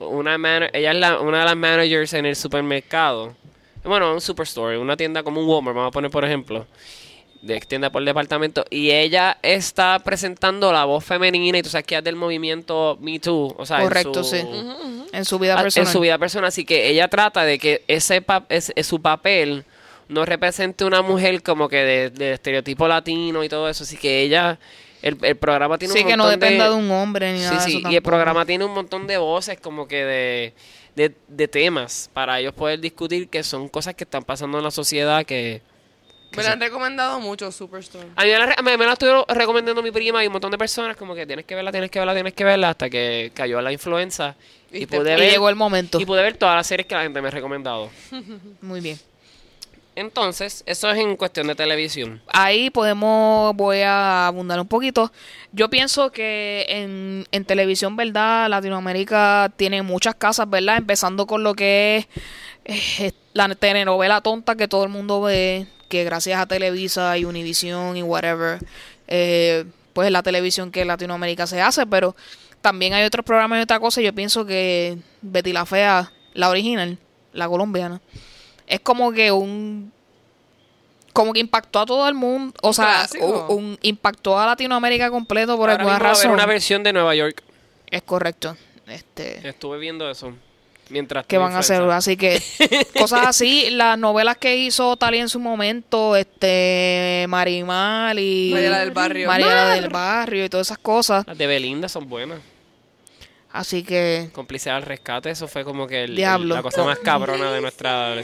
una 0.00 0.36
man- 0.36 0.68
ella 0.72 0.90
es 0.90 0.96
la- 0.96 1.20
una 1.20 1.40
de 1.40 1.44
las 1.44 1.56
managers 1.56 2.12
en 2.14 2.26
el 2.26 2.34
supermercado. 2.34 3.36
Bueno, 3.84 4.12
un 4.14 4.20
superstore, 4.20 4.78
una 4.78 4.96
tienda 4.96 5.22
como 5.22 5.40
un 5.40 5.48
Walmart, 5.48 5.76
vamos 5.76 5.90
a 5.90 5.92
poner 5.92 6.10
por 6.10 6.24
ejemplo 6.24 6.66
de 7.42 7.60
tienda 7.60 7.90
por 7.90 8.04
departamento 8.04 8.64
y 8.70 8.90
ella 8.92 9.36
está 9.42 9.98
presentando 9.98 10.72
la 10.72 10.84
voz 10.84 11.04
femenina 11.04 11.58
y 11.58 11.62
tú 11.62 11.68
sabes 11.70 11.86
que 11.86 11.96
es 11.98 12.04
del 12.04 12.14
movimiento 12.16 12.96
Me 13.00 13.18
Too, 13.18 13.54
o 13.58 13.66
sea, 13.66 13.78
en 13.78 13.82
Correcto, 13.84 14.22
su- 14.24 14.36
sí. 14.36 14.46
En 15.12 15.24
su 15.24 15.38
vida 15.38 15.54
ah, 15.58 15.62
personal. 15.62 15.86
en 15.88 15.92
su 15.92 16.00
vida 16.00 16.18
personal, 16.18 16.48
así 16.48 16.64
que 16.64 16.88
ella 16.88 17.08
trata 17.08 17.44
de 17.44 17.58
que 17.58 17.82
ese 17.88 18.22
pa- 18.22 18.46
es- 18.48 18.72
es 18.76 18.86
su 18.86 19.02
papel 19.02 19.64
no 20.08 20.24
represente 20.24 20.84
una 20.84 21.02
mujer 21.02 21.42
como 21.42 21.68
que 21.68 21.76
de, 21.78 22.10
de 22.10 22.32
estereotipo 22.34 22.86
latino 22.86 23.42
y 23.42 23.48
todo 23.48 23.68
eso, 23.68 23.82
así 23.84 23.96
que 23.96 24.20
ella 24.22 24.58
el, 25.02 25.18
el 25.22 25.36
programa 25.36 25.78
tiene 25.78 25.94
Sí, 25.94 26.00
un 26.02 26.06
que 26.06 26.16
no 26.16 26.24
montón 26.24 26.40
dependa 26.40 26.68
de 26.70 26.74
un 26.76 26.90
hombre 26.92 27.32
ni 27.32 27.38
Sí, 27.40 27.44
nada 27.46 27.56
de 27.64 27.70
sí, 27.72 27.78
eso 27.78 27.90
y 27.90 27.96
el 27.96 28.02
programa 28.02 28.46
tiene 28.46 28.64
un 28.64 28.72
montón 28.72 29.06
de 29.08 29.18
voces 29.18 29.58
como 29.60 29.88
que 29.88 30.04
de, 30.04 30.54
de, 30.94 31.12
de 31.26 31.48
temas 31.48 32.08
para 32.12 32.38
ellos 32.38 32.54
poder 32.54 32.78
discutir 32.78 33.28
que 33.28 33.42
son 33.42 33.68
cosas 33.68 33.94
que 33.96 34.04
están 34.04 34.22
pasando 34.22 34.58
en 34.58 34.64
la 34.64 34.70
sociedad 34.70 35.24
que... 35.26 35.60
Me 36.36 36.42
la 36.42 36.52
han 36.52 36.60
recomendado 36.60 37.20
mucho 37.20 37.50
Superstore. 37.52 38.08
a 38.16 38.24
mí 38.24 38.30
me 38.30 38.38
la, 38.38 38.56
me, 38.62 38.76
me 38.78 38.86
la 38.86 38.92
estuvo 38.92 39.24
recomendando 39.28 39.82
mi 39.82 39.90
prima 39.90 40.22
y 40.22 40.26
un 40.26 40.32
montón 40.32 40.50
de 40.50 40.58
personas 40.58 40.96
como 40.96 41.14
que 41.14 41.26
tienes 41.26 41.44
que 41.44 41.54
verla, 41.54 41.70
tienes 41.72 41.90
que 41.90 41.98
verla, 41.98 42.14
tienes 42.14 42.32
que 42.34 42.44
verla 42.44 42.70
hasta 42.70 42.88
que 42.90 43.30
cayó 43.34 43.60
la 43.60 43.72
influenza 43.72 44.34
y 44.70 44.80
Viste, 44.80 44.96
pude 44.98 45.12
Y 45.12 45.16
ver 45.20 45.30
llegó 45.30 45.48
el 45.48 45.56
momento. 45.56 46.00
y 46.00 46.06
pude 46.06 46.22
ver 46.22 46.36
todas 46.36 46.56
las 46.56 46.66
series 46.66 46.86
que 46.86 46.94
la 46.94 47.02
gente 47.02 47.20
me 47.20 47.28
ha 47.28 47.30
recomendado. 47.30 47.90
Muy 48.62 48.80
bien. 48.80 48.98
Entonces, 49.94 50.62
eso 50.64 50.90
es 50.90 50.98
en 50.98 51.16
cuestión 51.16 51.48
de 51.48 51.54
televisión. 51.54 52.22
Ahí 52.28 52.70
podemos, 52.70 53.54
voy 53.54 53.80
a 53.82 54.26
abundar 54.28 54.58
un 54.58 54.66
poquito. 54.66 55.12
Yo 55.52 55.68
pienso 55.68 56.10
que 56.10 56.64
en, 56.66 57.26
en 57.30 57.44
televisión, 57.44 57.94
¿verdad? 57.94 58.48
Latinoamérica 58.48 59.52
tiene 59.56 59.82
muchas 59.82 60.14
casas, 60.14 60.48
¿verdad? 60.48 60.78
Empezando 60.78 61.26
con 61.26 61.42
lo 61.42 61.52
que 61.54 62.08
es 62.64 63.00
eh, 63.00 63.12
la 63.34 63.54
telenovela 63.54 64.22
tonta 64.22 64.56
que 64.56 64.66
todo 64.66 64.84
el 64.84 64.88
mundo 64.88 65.20
ve, 65.20 65.66
que 65.92 66.04
gracias 66.04 66.40
a 66.40 66.46
Televisa 66.46 67.18
y 67.18 67.26
Univision 67.26 67.96
y 67.98 68.02
whatever, 68.02 68.58
eh, 69.08 69.66
pues 69.92 70.06
es 70.06 70.12
la 70.12 70.22
televisión 70.22 70.70
que 70.72 70.80
en 70.80 70.88
Latinoamérica 70.88 71.46
se 71.46 71.60
hace, 71.60 71.84
pero 71.86 72.16
también 72.62 72.94
hay 72.94 73.04
otros 73.04 73.26
programas 73.26 73.58
y 73.58 73.62
otra 73.62 73.78
cosa. 73.78 74.00
Yo 74.00 74.14
pienso 74.14 74.46
que 74.46 74.96
Betty 75.20 75.52
la 75.52 75.66
Fea, 75.66 76.10
la 76.32 76.48
original, 76.48 76.96
la 77.34 77.46
colombiana, 77.46 78.00
es 78.66 78.80
como 78.80 79.12
que 79.12 79.30
un 79.32 79.92
como 81.12 81.34
que 81.34 81.40
impactó 81.40 81.80
a 81.80 81.84
todo 81.84 82.08
el 82.08 82.14
mundo, 82.14 82.54
o 82.62 82.72
sea, 82.72 83.06
un, 83.20 83.44
un- 83.58 83.78
impactó 83.82 84.38
a 84.40 84.46
Latinoamérica 84.46 85.10
completo 85.10 85.58
por 85.58 85.68
Ahora 85.68 85.74
alguna 85.74 85.92
mismo 85.96 86.04
va 86.04 86.08
a 86.08 86.12
haber 86.12 86.16
razón. 86.22 86.30
una 86.32 86.46
versión 86.46 86.82
de 86.82 86.94
Nueva 86.94 87.14
York. 87.14 87.42
Es 87.90 88.00
correcto. 88.02 88.56
Este 88.86 89.46
Estuve 89.46 89.76
viendo 89.78 90.10
eso. 90.10 90.32
Mientras 90.92 91.24
que 91.26 91.38
van 91.38 91.54
a 91.56 91.60
hacer, 91.60 91.82
así 91.90 92.16
que 92.16 92.40
cosas 92.98 93.26
así, 93.26 93.70
las 93.70 93.98
novelas 93.98 94.36
que 94.36 94.56
hizo 94.58 94.96
Talía 94.96 95.22
en 95.22 95.28
su 95.30 95.40
momento, 95.40 96.14
este 96.16 97.24
Marimal 97.28 98.18
y 98.18 98.50
Mariela 98.52 98.78
del 98.80 98.90
Barrio. 98.90 99.26
Mariela 99.26 99.74
del 99.74 99.88
Barrio 99.88 100.44
y 100.44 100.48
todas 100.48 100.66
esas 100.68 100.78
cosas. 100.78 101.24
Las 101.26 101.38
de 101.38 101.46
Belinda 101.46 101.88
son 101.88 102.08
buenas. 102.08 102.38
Así 103.52 103.82
que 103.82 104.30
Complicidad 104.32 104.76
al 104.76 104.82
rescate, 104.82 105.30
eso 105.30 105.48
fue 105.48 105.64
como 105.64 105.86
que 105.86 106.04
el- 106.04 106.10
el- 106.10 106.16
Diablo. 106.16 106.54
la 106.54 106.62
cosa 106.62 106.84
más 106.84 106.98
cabrona 106.98 107.50
de 107.52 107.60
nuestra... 107.60 108.14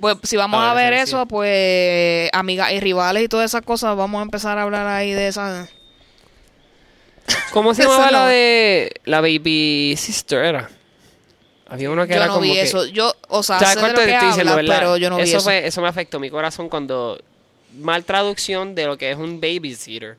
pues 0.00 0.16
si 0.24 0.36
vamos 0.36 0.60
a 0.62 0.74
ver 0.74 0.92
eso, 0.92 1.26
pues 1.26 2.28
amigas 2.32 2.72
y 2.72 2.80
rivales 2.80 3.22
y 3.24 3.28
todas 3.28 3.50
esas 3.50 3.62
cosas, 3.62 3.96
vamos 3.96 4.18
a 4.20 4.22
empezar 4.22 4.58
a 4.58 4.62
hablar 4.62 4.86
ahí 4.88 5.12
de 5.12 5.28
esas 5.28 5.68
¿Cómo 7.52 7.74
se 7.74 7.82
llamaba 7.84 8.10
la 8.10 8.26
de 8.26 8.92
la 9.04 9.20
Baby 9.20 9.94
Sister? 9.96 10.44
Era. 10.44 10.70
Había 11.72 11.90
una 11.90 12.06
que 12.06 12.12
Yo 12.12 12.16
era 12.16 12.26
no 12.26 12.32
como 12.34 12.44
vi 12.44 12.52
que... 12.52 12.62
eso. 12.62 12.84
Yo, 12.86 13.14
o 13.28 13.42
sea, 13.42 13.58
¿Sabes 13.58 13.70
sé 13.70 13.74
de 13.76 13.80
cuánto 13.80 14.00
lo 14.00 14.04
te 14.04 14.06
que 14.10 14.12
estoy 14.14 14.28
diciendo, 14.28 14.52
hablas, 14.52 14.66
verdad? 14.66 14.78
pero 14.80 14.96
yo 14.98 15.08
no 15.10 15.16
vi 15.16 15.22
eso, 15.22 15.36
eso. 15.38 15.44
Fue, 15.44 15.66
eso 15.66 15.80
me 15.80 15.88
afectó 15.88 16.20
mi 16.20 16.28
corazón 16.30 16.68
cuando... 16.68 17.18
Mal 17.78 18.04
traducción 18.04 18.74
de 18.74 18.84
lo 18.84 18.98
que 18.98 19.10
es 19.10 19.16
un 19.16 19.40
babysitter. 19.40 20.18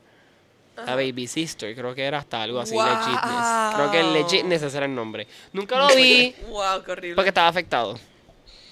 La 0.76 0.96
baby 0.96 1.28
sister, 1.28 1.72
creo 1.76 1.94
que 1.94 2.02
era 2.02 2.18
hasta 2.18 2.42
algo 2.42 2.58
así, 2.58 2.74
Wow. 2.74 2.84
legitness. 2.84 3.74
Creo 3.76 3.90
que 3.92 4.00
el 4.00 4.12
legitness 4.12 4.62
ese 4.62 4.76
era 4.76 4.86
el 4.86 4.94
nombre. 4.96 5.28
Nunca 5.52 5.78
lo 5.78 5.94
vi 5.94 6.34
Wow, 6.48 6.82
qué 6.84 6.90
horrible. 6.90 7.14
porque 7.14 7.28
estaba 7.28 7.46
afectado. 7.46 7.96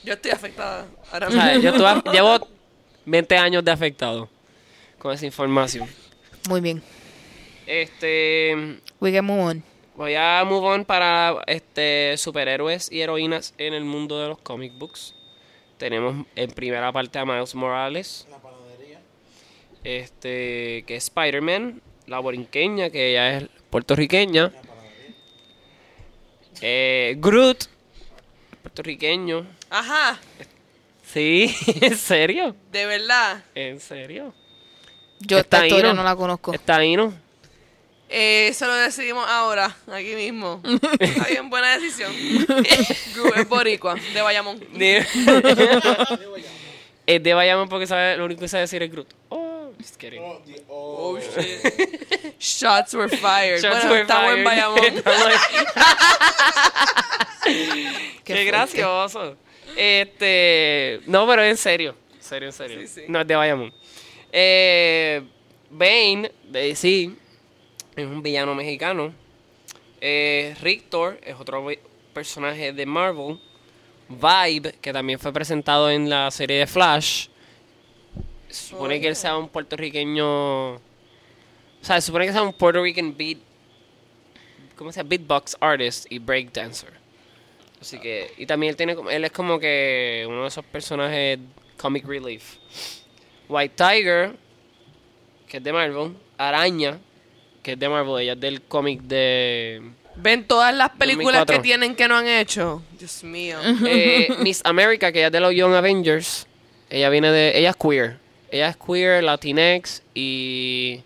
Yo 0.02 0.14
estoy 0.14 0.32
afectada. 0.32 0.86
Ahora 1.12 1.28
mismo. 1.30 1.60
yo 1.60 2.02
llevo 2.12 2.48
20 3.04 3.36
años 3.38 3.64
de 3.64 3.70
afectado 3.70 4.28
con 4.98 5.12
esa 5.14 5.26
información. 5.26 5.88
Muy 6.48 6.60
bien. 6.60 6.82
Este, 7.66 8.80
We 8.98 9.12
can 9.12 9.24
move 9.24 9.40
on. 9.42 9.64
Voy 9.96 10.14
a 10.14 10.42
move 10.44 10.66
on 10.66 10.84
para 10.84 11.42
este 11.46 12.16
superhéroes 12.16 12.90
y 12.90 13.00
heroínas 13.00 13.54
en 13.58 13.74
el 13.74 13.84
mundo 13.84 14.20
de 14.20 14.28
los 14.28 14.38
comic 14.38 14.72
books. 14.78 15.14
Tenemos 15.78 16.26
en 16.36 16.50
primera 16.50 16.92
parte 16.92 17.18
a 17.18 17.24
Miles 17.24 17.54
Morales, 17.54 18.26
La 18.30 18.38
panadería. 18.38 19.00
este, 19.84 20.84
que 20.86 20.96
es 20.96 21.04
Spider-Man, 21.04 21.80
la 22.06 22.20
borinqueña, 22.20 22.90
que 22.90 23.10
ella 23.10 23.36
es 23.38 23.48
puertorriqueña. 23.70 24.44
La 24.44 24.50
panadería. 24.62 25.14
Eh, 26.60 27.16
Groot, 27.18 27.64
puertorriqueño. 28.62 29.46
Ajá, 29.70 30.18
Sí, 31.04 31.54
¿en 31.82 31.96
serio? 31.96 32.56
de 32.70 32.86
verdad. 32.86 33.44
¿En 33.54 33.80
serio? 33.80 34.32
Yo 35.20 35.38
esta 35.38 35.66
historia 35.66 35.90
¿no? 35.90 35.96
no 35.96 36.04
la 36.04 36.16
conozco. 36.16 36.54
Está 36.54 36.76
ahí, 36.76 36.96
¿no? 36.96 37.12
Eh, 38.14 38.48
eso 38.48 38.66
lo 38.66 38.74
decidimos 38.74 39.26
ahora, 39.26 39.74
aquí 39.90 40.14
mismo. 40.14 40.60
Está 41.00 41.28
bien, 41.28 41.48
buena 41.48 41.78
decisión. 41.78 42.12
Es 43.36 43.48
boricua, 43.48 43.94
de 43.94 44.20
Bayamón. 44.20 44.60
De- 44.74 44.98
es 47.06 47.22
de 47.22 47.34
Bayamón 47.34 47.70
porque 47.70 47.86
sabe, 47.86 48.18
lo 48.18 48.26
único 48.26 48.42
que 48.42 48.48
sabe 48.48 48.62
decir 48.62 48.82
es 48.82 48.92
Groot. 48.92 49.08
Oh, 49.30 49.72
just 49.78 49.96
kidding. 49.96 50.20
Oh, 50.22 50.42
oh. 50.68 51.16
Oh, 51.16 51.18
shit. 51.18 52.38
Shots 52.38 52.92
were 52.92 53.08
fired. 53.08 53.62
Shots 53.62 53.76
bueno, 53.76 53.90
were 53.90 54.02
estamos 54.02 54.36
en 54.36 54.44
fired. 54.44 54.44
Bayamón. 54.44 54.80
Qué, 58.24 58.34
fuerte. 58.34 58.44
gracioso. 58.44 59.36
Este, 59.74 61.00
no, 61.06 61.26
pero 61.26 61.42
en 61.44 61.56
serio, 61.56 61.96
en 62.14 62.22
serio, 62.22 62.48
en 62.48 62.52
serio. 62.52 62.80
Sí, 62.80 62.88
sí. 62.88 63.02
No 63.08 63.22
es 63.22 63.26
de 63.26 63.36
Bayamón. 63.36 63.72
Eh, 64.30 65.22
Bane, 65.70 66.30
de 66.44 66.60
DC, 66.68 67.21
es 67.96 68.06
un 68.06 68.22
villano 68.22 68.54
mexicano. 68.54 69.12
Eh, 70.00 70.54
Rictor 70.60 71.18
es 71.22 71.36
otro 71.38 71.66
personaje 72.12 72.72
de 72.72 72.86
Marvel. 72.86 73.38
Vibe, 74.08 74.74
que 74.80 74.92
también 74.92 75.18
fue 75.18 75.32
presentado 75.32 75.90
en 75.90 76.10
la 76.10 76.30
serie 76.30 76.58
de 76.58 76.66
Flash. 76.66 77.28
Supone 78.48 79.00
que 79.00 79.08
él 79.08 79.16
sea 79.16 79.36
un 79.36 79.48
puertorriqueño. 79.48 80.74
O 80.74 80.80
sea, 81.80 82.00
se 82.00 82.06
supone 82.06 82.26
que 82.26 82.32
sea 82.32 82.42
un 82.42 82.52
Puerto 82.52 82.82
Rican 82.82 83.16
beat. 83.16 83.38
¿Cómo 84.76 84.92
se 84.92 85.00
llama? 85.00 85.08
Beatbox 85.08 85.56
artist 85.60 86.10
y 86.10 86.18
breakdancer. 86.18 86.92
Así 87.80 87.98
que. 87.98 88.32
Y 88.36 88.46
también 88.46 88.70
él 88.70 88.76
tiene 88.76 88.96
él 89.10 89.24
es 89.24 89.32
como 89.32 89.58
que 89.58 90.24
uno 90.28 90.42
de 90.42 90.48
esos 90.48 90.64
personajes 90.64 91.38
comic 91.78 92.06
relief. 92.06 92.56
White 93.48 93.74
Tiger, 93.76 94.36
que 95.48 95.56
es 95.56 95.64
de 95.64 95.72
Marvel. 95.72 96.14
Araña, 96.36 96.98
que 97.62 97.72
es 97.72 97.78
de 97.78 97.88
Marvel. 97.88 98.22
Ella 98.22 98.32
es 98.32 98.40
del 98.40 98.62
cómic 98.62 99.00
de. 99.02 99.82
Ven 100.16 100.46
todas 100.46 100.74
las 100.74 100.90
películas 100.90 101.46
2004. 101.46 101.56
que 101.56 101.62
tienen 101.62 101.94
que 101.96 102.06
no 102.08 102.16
han 102.16 102.26
hecho. 102.26 102.82
Dios 102.98 103.24
mío. 103.24 103.58
Eh, 103.86 104.28
Miss 104.40 104.60
America, 104.64 105.10
que 105.10 105.20
ella 105.20 105.28
es 105.28 105.32
de 105.32 105.40
los 105.40 105.54
Young 105.54 105.74
Avengers. 105.74 106.46
Ella 106.90 107.08
viene 107.08 107.30
de. 107.30 107.58
Ella 107.58 107.70
es 107.70 107.76
queer. 107.76 108.18
Ella 108.50 108.68
es 108.68 108.76
queer, 108.76 109.24
Latinx 109.24 110.02
y. 110.14 111.02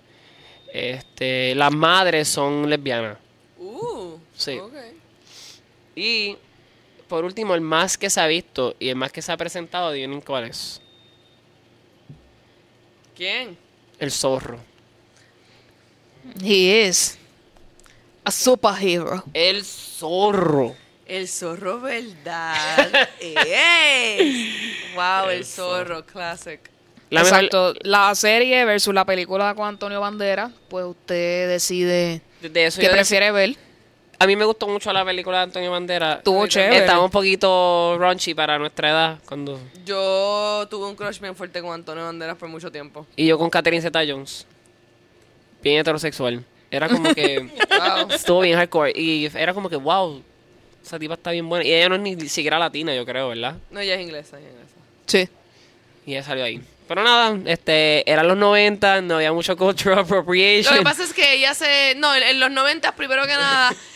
Este. 0.72 1.54
Las 1.54 1.72
madres 1.72 2.28
son 2.28 2.68
lesbianas. 2.68 3.18
Uh, 3.58 4.16
Sí. 4.34 4.58
Y. 5.94 6.36
Por 7.08 7.24
último, 7.24 7.54
el 7.54 7.60
más 7.60 7.96
que 7.96 8.10
se 8.10 8.20
ha 8.20 8.26
visto 8.26 8.74
y 8.80 8.88
el 8.88 8.96
más 8.96 9.12
que 9.12 9.22
se 9.22 9.30
ha 9.30 9.36
presentado, 9.36 9.88
adivinen 9.88 10.20
cuál 10.20 10.44
es. 10.44 10.82
¿Quién? 13.16 13.56
El 14.00 14.10
zorro. 14.10 14.58
He 16.42 16.86
is 16.86 17.18
a 18.24 18.30
superhero. 18.30 19.22
El 19.34 19.64
zorro. 19.64 20.74
El 21.06 21.28
zorro, 21.28 21.80
¿verdad? 21.80 22.56
Wow, 24.96 25.28
el, 25.30 25.38
El 25.38 25.44
zorro, 25.44 26.04
classic. 26.04 26.60
La 27.10 27.22
mejor- 27.22 27.44
Exacto. 27.44 27.74
La 27.82 28.14
serie 28.14 28.64
versus 28.64 28.92
la 28.92 29.04
película 29.04 29.54
con 29.54 29.68
Antonio 29.68 30.00
Bandera, 30.00 30.50
pues 30.68 30.84
usted 30.86 31.48
decide 31.48 32.20
de 32.40 32.66
eso 32.66 32.80
qué 32.80 32.88
prefiere 32.90 33.30
ver. 33.30 33.56
A 34.18 34.26
mí 34.26 34.34
me 34.34 34.46
gustó 34.46 34.66
mucho 34.66 34.90
la 34.92 35.04
película 35.04 35.36
de 35.38 35.42
Antonio 35.44 35.70
Bandera. 35.70 36.14
Estuvo 36.14 36.46
chévere. 36.46 36.78
Estaba 36.78 37.04
un 37.04 37.10
poquito 37.10 37.96
raunchy 37.98 38.34
para 38.34 38.58
nuestra 38.58 38.90
edad. 38.90 39.18
cuando 39.26 39.60
Yo 39.84 40.66
tuve 40.70 40.86
un 40.86 40.96
crush 40.96 41.20
bien 41.20 41.36
fuerte 41.36 41.60
con 41.60 41.72
Antonio 41.72 42.04
Banderas 42.04 42.36
por 42.36 42.48
mucho 42.48 42.72
tiempo. 42.72 43.06
Y 43.14 43.26
yo 43.26 43.36
con 43.38 43.50
Catherine 43.50 43.82
Zeta-Jones. 43.82 44.46
Bien 45.62 45.78
heterosexual. 45.80 46.44
Era 46.70 46.88
como 46.88 47.14
que... 47.14 47.48
Wow. 47.76 48.10
estuvo 48.10 48.40
bien 48.40 48.56
hardcore. 48.56 48.92
Y 48.96 49.26
era 49.34 49.52
como 49.52 49.68
que, 49.68 49.76
wow, 49.76 50.22
esa 50.82 50.98
tipa 50.98 51.14
está 51.14 51.30
bien 51.30 51.48
buena. 51.48 51.64
Y 51.64 51.72
ella 51.72 51.88
no 51.90 51.96
es 51.96 52.00
ni 52.00 52.28
siquiera 52.28 52.58
latina, 52.58 52.94
yo 52.94 53.04
creo, 53.04 53.28
¿verdad? 53.28 53.56
No, 53.70 53.80
ella 53.80 53.94
es 53.94 54.00
inglesa, 54.00 54.38
ella 54.38 54.48
es 54.48 54.52
inglesa. 54.54 54.74
Sí. 55.06 55.28
Y 56.06 56.12
ella 56.12 56.22
salió 56.22 56.44
ahí. 56.44 56.60
Pero 56.88 57.02
nada, 57.02 57.36
este, 57.46 58.08
eran 58.10 58.28
los 58.28 58.36
90, 58.36 59.02
no 59.02 59.16
había 59.16 59.32
mucho 59.32 59.56
cultural 59.56 59.96
Lo 59.98 60.02
appropriation. 60.02 60.76
que 60.78 60.82
pasa 60.82 61.02
es 61.02 61.12
que 61.12 61.34
ella 61.34 61.52
se... 61.54 61.94
No, 61.96 62.14
en, 62.14 62.22
en 62.22 62.40
los 62.40 62.50
90, 62.50 62.94
primero 62.96 63.22
que 63.26 63.34
nada, 63.34 63.74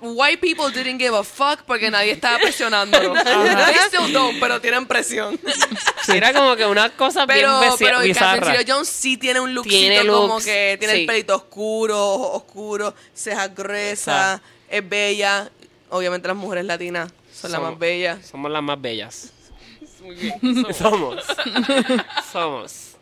white 0.00 0.40
people 0.40 0.70
didn't 0.70 0.98
give 0.98 1.14
a 1.14 1.22
fuck 1.22 1.62
porque 1.66 1.90
nadie 1.90 2.12
estaba 2.12 2.38
presionándolo. 2.38 3.14
They 3.24 3.74
still 3.88 4.12
don't, 4.12 4.40
pero 4.40 4.60
tienen 4.60 4.86
presión. 4.86 5.38
Era 6.08 6.32
como 6.32 6.56
que 6.56 6.66
una 6.66 6.90
cosa 6.90 7.26
Pero, 7.26 7.60
bien 7.60 7.72
pero 7.78 8.00
bizarra. 8.00 8.46
Zeta-Jones 8.52 8.88
sí 8.88 9.16
tiene 9.16 9.40
un 9.40 9.54
lookcito 9.54 9.76
Tiene 9.76 10.06
como 10.06 10.38
que 10.38 10.76
tiene 10.78 10.94
sí. 10.94 11.00
el 11.00 11.06
pelito 11.06 11.36
oscuro, 11.36 11.96
ojos 11.98 12.42
oscuros, 12.42 12.94
cejas 13.14 13.54
gruesas, 13.54 14.40
es 14.68 14.88
bella. 14.88 15.50
Obviamente 15.90 16.28
las 16.28 16.36
mujeres 16.36 16.64
latinas 16.64 17.12
son 17.32 17.52
las 17.52 17.60
más 17.60 17.78
bellas. 17.78 18.26
Somos 18.26 18.50
las 18.50 18.62
más 18.62 18.80
bellas. 18.80 19.32
Muy 20.02 20.14
bien. 20.14 20.66
Somos. 20.74 21.24
Somos. 22.32 22.96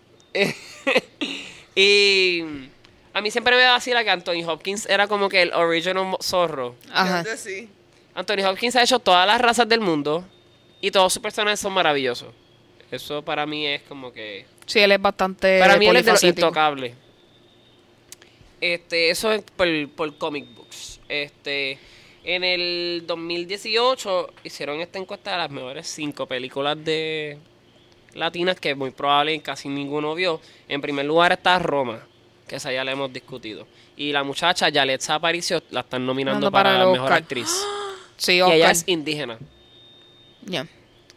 y 1.74 2.42
a 3.18 3.20
mí 3.20 3.32
siempre 3.32 3.56
me 3.56 3.64
vacila 3.64 4.04
que 4.04 4.10
Anthony 4.10 4.44
Hopkins 4.46 4.86
era 4.86 5.08
como 5.08 5.28
que 5.28 5.42
el 5.42 5.52
original 5.52 6.16
zorro. 6.22 6.76
Ajá. 6.92 7.24
Sí. 7.36 7.68
Anthony 8.14 8.44
Hopkins 8.48 8.76
ha 8.76 8.82
hecho 8.82 9.00
todas 9.00 9.26
las 9.26 9.40
razas 9.40 9.68
del 9.68 9.80
mundo 9.80 10.24
y 10.80 10.92
todos 10.92 11.12
sus 11.12 11.20
personajes 11.20 11.58
son 11.58 11.72
maravillosos. 11.72 12.28
Eso 12.92 13.22
para 13.22 13.44
mí 13.44 13.66
es 13.66 13.82
como 13.82 14.12
que... 14.12 14.46
Sí, 14.66 14.78
él 14.78 14.92
es 14.92 15.02
bastante 15.02 15.58
Para 15.58 15.76
mí 15.76 15.88
él 15.88 15.96
es 15.96 16.06
de 16.06 16.12
los 16.12 16.22
intocables. 16.22 16.94
Este, 18.60 19.10
eso 19.10 19.32
es 19.32 19.42
por, 19.42 19.66
por 19.90 20.16
comic 20.16 20.54
books. 20.54 21.00
Este, 21.08 21.76
en 22.22 22.44
el 22.44 23.02
2018 23.04 24.32
hicieron 24.44 24.80
esta 24.80 25.00
encuesta 25.00 25.32
de 25.32 25.38
las 25.38 25.50
mejores 25.50 25.88
cinco 25.88 26.26
películas 26.26 26.76
de 26.84 27.38
latinas 28.14 28.60
que 28.60 28.76
muy 28.76 28.92
probable 28.92 29.40
casi 29.40 29.68
ninguno 29.68 30.14
vio. 30.14 30.40
En 30.68 30.80
primer 30.80 31.04
lugar 31.04 31.32
está 31.32 31.58
Roma, 31.58 32.06
que 32.48 32.56
esa 32.56 32.72
ya 32.72 32.82
la 32.84 32.92
hemos 32.92 33.12
discutido. 33.12 33.66
Y 33.96 34.10
la 34.12 34.24
muchacha 34.24 34.68
Yaletza 34.70 35.14
Aparicio 35.14 35.62
la 35.70 35.80
están 35.80 36.04
nominando 36.06 36.50
para, 36.50 36.70
para 36.72 36.86
mejor 36.86 37.00
Oscar. 37.04 37.18
actriz. 37.22 37.48
Sí, 38.16 38.32
y 38.32 38.36
ella 38.40 38.46
Oscar. 38.54 38.70
es 38.72 38.84
indígena. 38.86 39.38
Ya. 40.42 40.66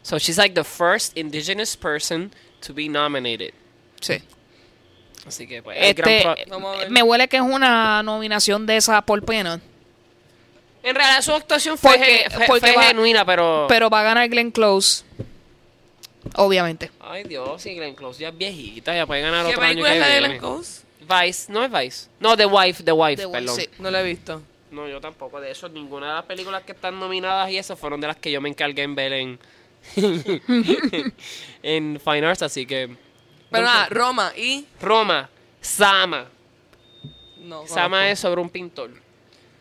So 0.02 0.18
she's 0.18 0.36
like 0.38 0.54
the 0.54 0.62
first 0.62 1.16
indigenous 1.18 1.76
person 1.76 2.32
to 2.64 2.72
be 2.72 2.88
nominated. 2.88 3.52
Sí. 4.00 4.22
Así 5.26 5.48
que 5.48 5.62
pues 5.64 5.78
el 5.80 5.94
gran 5.94 6.08
Este, 6.10 6.90
me 6.90 7.02
huele 7.02 7.26
que 7.26 7.38
es 7.38 7.42
una 7.42 8.04
nominación 8.04 8.66
de 8.66 8.76
esa 8.76 9.02
por 9.02 9.24
pena, 9.24 9.60
En 10.84 10.94
realidad 10.94 11.22
su 11.22 11.32
actuación 11.32 11.76
fue, 11.78 11.96
Porque- 11.96 12.04
ge- 12.24 12.30
fue- 12.30 12.46
porque 12.46 12.60
fue 12.72 12.76
va- 12.76 12.82
genuina, 12.84 13.24
pero... 13.24 13.66
pero 13.68 13.88
va 13.90 14.00
a 14.00 14.02
ganar 14.04 14.28
Glenn 14.28 14.50
Close. 14.52 15.04
Obviamente. 16.36 16.90
Ay, 17.00 17.24
Dios, 17.24 17.60
sí, 17.62 17.74
Glenn 17.74 17.94
Close 17.94 18.20
ya 18.20 18.28
es 18.28 18.38
viejita, 18.38 18.94
ya 18.94 19.06
puede 19.06 19.22
ganar 19.22 19.44
¿Qué 19.46 19.52
otro 19.52 19.62
año 19.62 19.70
película 19.82 19.90
que 19.90 19.94
es 19.96 20.00
la 20.00 20.06
de 20.06 20.12
viene. 20.20 20.28
Glenn 20.28 20.40
Close? 20.40 20.81
Vice, 21.02 21.52
no 21.52 21.62
es 21.64 21.70
Vice. 21.70 22.08
No, 22.20 22.36
The 22.36 22.46
Wife, 22.46 22.82
The 22.82 22.92
Wife, 22.92 23.16
The 23.16 23.26
Wife, 23.26 23.38
perdón. 23.40 23.56
sí. 23.56 23.68
No 23.78 23.90
la 23.90 24.00
he 24.00 24.04
visto. 24.04 24.42
No, 24.70 24.88
yo 24.88 25.00
tampoco. 25.00 25.40
De 25.40 25.50
eso, 25.50 25.68
ninguna 25.68 26.08
de 26.08 26.14
las 26.14 26.24
películas 26.24 26.62
que 26.62 26.72
están 26.72 26.98
nominadas 26.98 27.50
y 27.50 27.58
eso 27.58 27.76
fueron 27.76 28.00
de 28.00 28.06
las 28.06 28.16
que 28.16 28.30
yo 28.32 28.40
me 28.40 28.48
encargué 28.48 28.82
en 28.82 28.94
ver 28.94 29.12
en... 29.12 29.38
en 31.62 32.00
Fine 32.02 32.26
Arts, 32.26 32.42
así 32.42 32.66
que... 32.66 32.96
Pero 33.50 33.64
nada, 33.64 33.88
Roma 33.90 34.32
y... 34.36 34.64
Roma, 34.80 35.28
Sama. 35.60 36.26
No, 37.38 37.66
Sama 37.66 37.98
conozco. 37.98 38.12
es 38.12 38.18
sobre 38.18 38.40
un 38.40 38.48
pintor. 38.48 38.90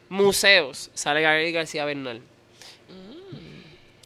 Museos, 0.10 0.90
sale 0.94 1.22
Gabriel 1.22 1.54
García 1.54 1.86
Bernal. 1.86 2.22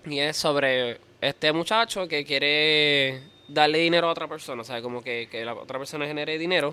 Y 0.05 0.19
es 0.19 0.37
sobre 0.37 0.99
este 1.21 1.51
muchacho 1.51 2.07
que 2.07 2.23
quiere 2.25 3.21
darle 3.47 3.79
dinero 3.79 4.07
a 4.07 4.11
otra 4.11 4.27
persona, 4.27 4.61
o 4.61 4.65
sea, 4.65 4.81
como 4.81 5.03
que, 5.03 5.27
que 5.29 5.45
la 5.45 5.53
otra 5.53 5.77
persona 5.77 6.05
genere 6.05 6.37
dinero. 6.37 6.71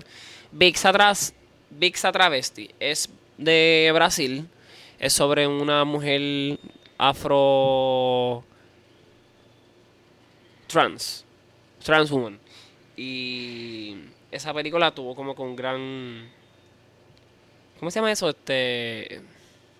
Bixa, 0.51 0.91
Tras- 0.91 1.33
Bixa 1.69 2.11
Travesti 2.11 2.69
es 2.79 3.09
de 3.37 3.91
Brasil, 3.93 4.47
es 4.99 5.13
sobre 5.13 5.47
una 5.47 5.83
mujer 5.85 6.57
afro 6.97 8.43
trans, 10.67 11.25
trans 11.83 12.09
woman. 12.11 12.39
Y 12.95 13.95
esa 14.31 14.53
película 14.53 14.91
tuvo 14.91 15.15
como 15.15 15.33
un 15.33 15.55
gran 15.55 16.29
¿Cómo 17.79 17.91
se 17.91 17.99
llama 17.99 18.11
eso? 18.11 18.29
Este. 18.29 19.21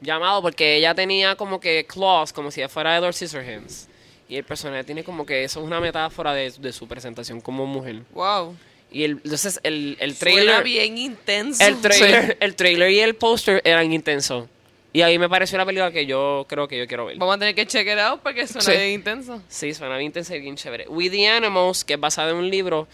Llamado, 0.02 0.42
porque 0.42 0.76
ella 0.76 0.94
tenía 0.94 1.38
como 1.38 1.62
que 1.62 1.86
claws, 1.86 2.34
como 2.34 2.52
si 2.52 2.68
fuera 2.68 2.98
Edward 2.98 3.14
Scissorhands. 3.14 3.88
Y 4.34 4.38
el 4.38 4.46
personaje 4.46 4.84
tiene 4.84 5.04
como 5.04 5.28
que 5.28 5.44
eso 5.44 5.60
es 5.60 5.66
una 5.68 5.80
metáfora 5.80 6.34
de, 6.34 6.50
de 6.58 6.74
su 6.74 6.88
presentación 6.88 7.40
como 7.40 7.68
mujer. 7.68 7.98
Wow. 8.16 8.56
Y 8.92 9.04
el, 9.04 9.12
entonces 9.24 9.60
el, 9.62 9.96
el 10.00 10.16
Suena 10.16 10.36
trailer. 10.42 10.64
bien 10.64 10.98
intenso. 10.98 11.64
El 11.64 11.80
trailer, 11.82 12.38
el 12.40 12.56
trailer 12.56 12.90
y 12.90 13.00
el 13.00 13.14
póster 13.14 13.62
eran 13.64 13.94
intensos. 13.94 14.48
Y 14.92 15.02
ahí 15.04 15.20
me 15.20 15.30
pareció 15.30 15.56
una 15.58 15.68
película 15.68 15.92
que 15.92 16.08
yo 16.08 16.48
creo 16.50 16.68
que 16.68 16.80
yo 16.80 16.88
quiero 16.88 17.06
ver. 17.06 17.18
Vamos 17.20 17.36
a 17.36 17.38
tener 17.38 17.54
que 17.54 17.68
check 17.68 17.86
it 17.86 18.00
out 18.00 18.22
porque 18.24 18.48
suena 18.48 18.62
Sí. 18.64 18.72
bien 18.72 18.90
intenso. 18.94 19.40
Sí, 19.48 19.72
suena 19.76 19.98
bien 19.98 20.08
intensa 20.08 20.36
y 20.36 20.40
bien 20.42 20.56
chévere. 20.56 20.88
We 20.88 21.12
the 21.12 21.28
Animals, 21.28 21.84
que 21.84 21.94
es 21.94 22.00
basada 22.00 22.32
en 22.32 22.38
un 22.38 22.50
libro, 22.50 22.88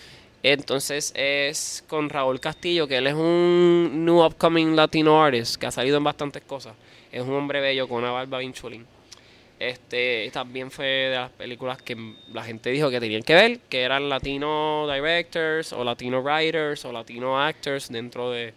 entonces 0.44 1.14
es 1.16 1.86
con 1.88 2.10
Raúl 2.10 2.42
Castillo, 2.42 2.86
que 2.86 2.98
él 2.98 3.08
es 3.08 3.14
un 3.14 4.04
new 4.04 4.22
upcoming 4.26 4.76
Latino 4.76 5.24
artist, 5.24 5.56
que 5.56 5.68
ha 5.68 5.72
salido 5.72 5.98
en 5.98 6.04
bastantes 6.04 6.42
cosas. 6.44 6.74
Es 7.14 7.22
un 7.22 7.34
hombre 7.34 7.62
bello 7.62 7.88
con 7.88 8.00
una 8.04 8.12
barba 8.12 8.40
bien 8.40 8.52
chulín. 8.52 8.86
Este, 9.60 10.30
también 10.32 10.72
fue 10.72 10.86
de 10.86 11.16
las 11.18 11.32
películas 11.32 11.82
que 11.82 12.16
la 12.32 12.44
gente 12.46 12.70
dijo 12.70 12.90
que 12.90 13.00
tenían 13.02 13.24
que 13.24 13.34
ver, 13.36 13.60
que 13.70 13.82
eran 13.82 14.08
latino 14.08 14.88
directors 14.90 15.74
o 15.74 15.84
latino 15.84 16.22
writers 16.22 16.86
o 16.86 16.94
latino 16.94 17.42
actors 17.42 17.90
dentro 17.90 18.32
de, 18.32 18.54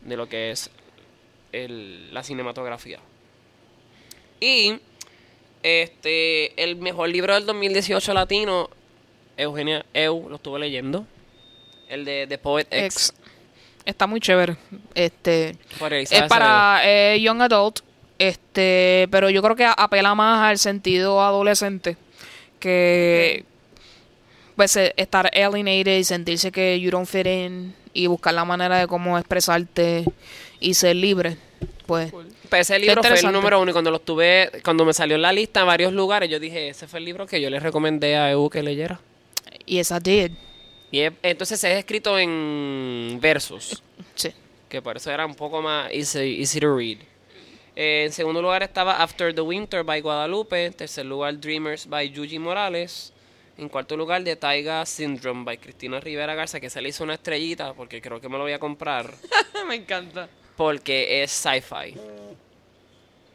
de 0.00 0.16
lo 0.16 0.26
que 0.26 0.50
es 0.50 0.70
el- 1.52 2.12
la 2.14 2.22
cinematografía. 2.22 3.00
Y 4.40 4.78
este 5.62 6.62
el 6.62 6.76
mejor 6.76 7.08
libro 7.08 7.34
del 7.34 7.44
2018 7.46 8.14
latino, 8.14 8.70
Eugenia 9.36 9.84
Eu, 9.92 10.28
lo 10.28 10.36
estuve 10.36 10.58
leyendo. 10.58 11.04
El 11.88 12.04
de 12.04 12.26
The 12.26 12.38
Poet 12.38 12.66
X. 12.70 12.84
Ex. 13.10 13.14
Está 13.84 14.06
muy 14.06 14.20
chévere. 14.20 14.56
Este 14.94 15.54
es 16.10 16.22
para 16.28 16.80
eh, 16.84 17.20
young 17.20 17.40
adult, 17.42 17.80
este, 18.18 19.08
pero 19.10 19.30
yo 19.30 19.42
creo 19.42 19.56
que 19.56 19.64
apela 19.64 20.14
más 20.14 20.42
al 20.50 20.58
sentido 20.58 21.22
adolescente 21.22 21.96
que 22.58 23.44
pues 24.56 24.76
eh, 24.76 24.92
estar 24.96 25.30
alienated 25.34 25.98
y 25.98 26.04
sentirse 26.04 26.50
que 26.50 26.80
you 26.80 26.90
don't 26.90 27.06
fit 27.08 27.26
in 27.26 27.74
y 27.92 28.06
buscar 28.08 28.34
la 28.34 28.44
manera 28.44 28.78
de 28.78 28.86
cómo 28.88 29.16
expresarte 29.18 30.04
y 30.60 30.74
ser 30.74 30.96
libre. 30.96 31.36
Pues. 31.86 32.12
Pues 32.48 32.62
ese 32.70 32.78
libro 32.78 33.02
fue 33.02 33.18
el 33.18 33.32
número 33.32 33.60
uno 33.60 33.70
y 33.70 33.72
cuando 33.72 33.90
lo 33.90 34.00
tuve, 34.00 34.50
cuando 34.64 34.84
me 34.84 34.92
salió 34.92 35.16
en 35.16 35.22
la 35.22 35.32
lista 35.32 35.60
en 35.60 35.66
varios 35.66 35.92
lugares, 35.92 36.28
yo 36.28 36.38
dije, 36.40 36.68
ese 36.70 36.86
fue 36.88 36.98
el 36.98 37.04
libro 37.04 37.26
que 37.26 37.40
yo 37.40 37.48
le 37.50 37.60
recomendé 37.60 38.16
a 38.16 38.30
Eu 38.32 38.50
que 38.50 38.62
leyera. 38.62 39.00
yes 39.64 39.90
I 39.90 39.98
did. 40.02 40.32
Y 40.90 41.00
es- 41.00 41.12
entonces 41.22 41.62
es 41.62 41.78
escrito 41.78 42.18
en 42.18 43.18
versos. 43.20 43.82
Sí. 44.14 44.32
que 44.68 44.82
por 44.82 44.96
eso 44.98 45.10
era 45.10 45.24
un 45.24 45.34
poco 45.34 45.62
más 45.62 45.90
easy, 45.92 46.40
easy 46.40 46.60
to 46.60 46.76
read. 46.76 46.98
Eh, 47.80 48.06
en 48.06 48.12
segundo 48.12 48.42
lugar 48.42 48.64
estaba 48.64 49.00
After 49.00 49.32
the 49.32 49.40
Winter 49.40 49.84
by 49.84 50.00
Guadalupe. 50.00 50.66
En 50.66 50.72
tercer 50.72 51.06
lugar 51.06 51.38
Dreamers 51.38 51.86
by 51.86 52.10
Yuji 52.10 52.40
Morales. 52.40 53.12
En 53.56 53.68
cuarto 53.68 53.96
lugar 53.96 54.24
The 54.24 54.34
Taiga 54.34 54.84
Syndrome 54.84 55.44
by 55.44 55.58
Cristina 55.58 56.00
Rivera 56.00 56.34
Garza, 56.34 56.58
que 56.58 56.70
se 56.70 56.82
le 56.82 56.88
hizo 56.88 57.04
una 57.04 57.14
estrellita 57.14 57.72
porque 57.74 58.00
creo 58.00 58.20
que 58.20 58.28
me 58.28 58.36
lo 58.36 58.42
voy 58.44 58.52
a 58.52 58.58
comprar 58.58 59.12
Me 59.68 59.76
encanta. 59.76 60.28
porque 60.56 61.22
es 61.22 61.30
sci-fi. 61.30 61.94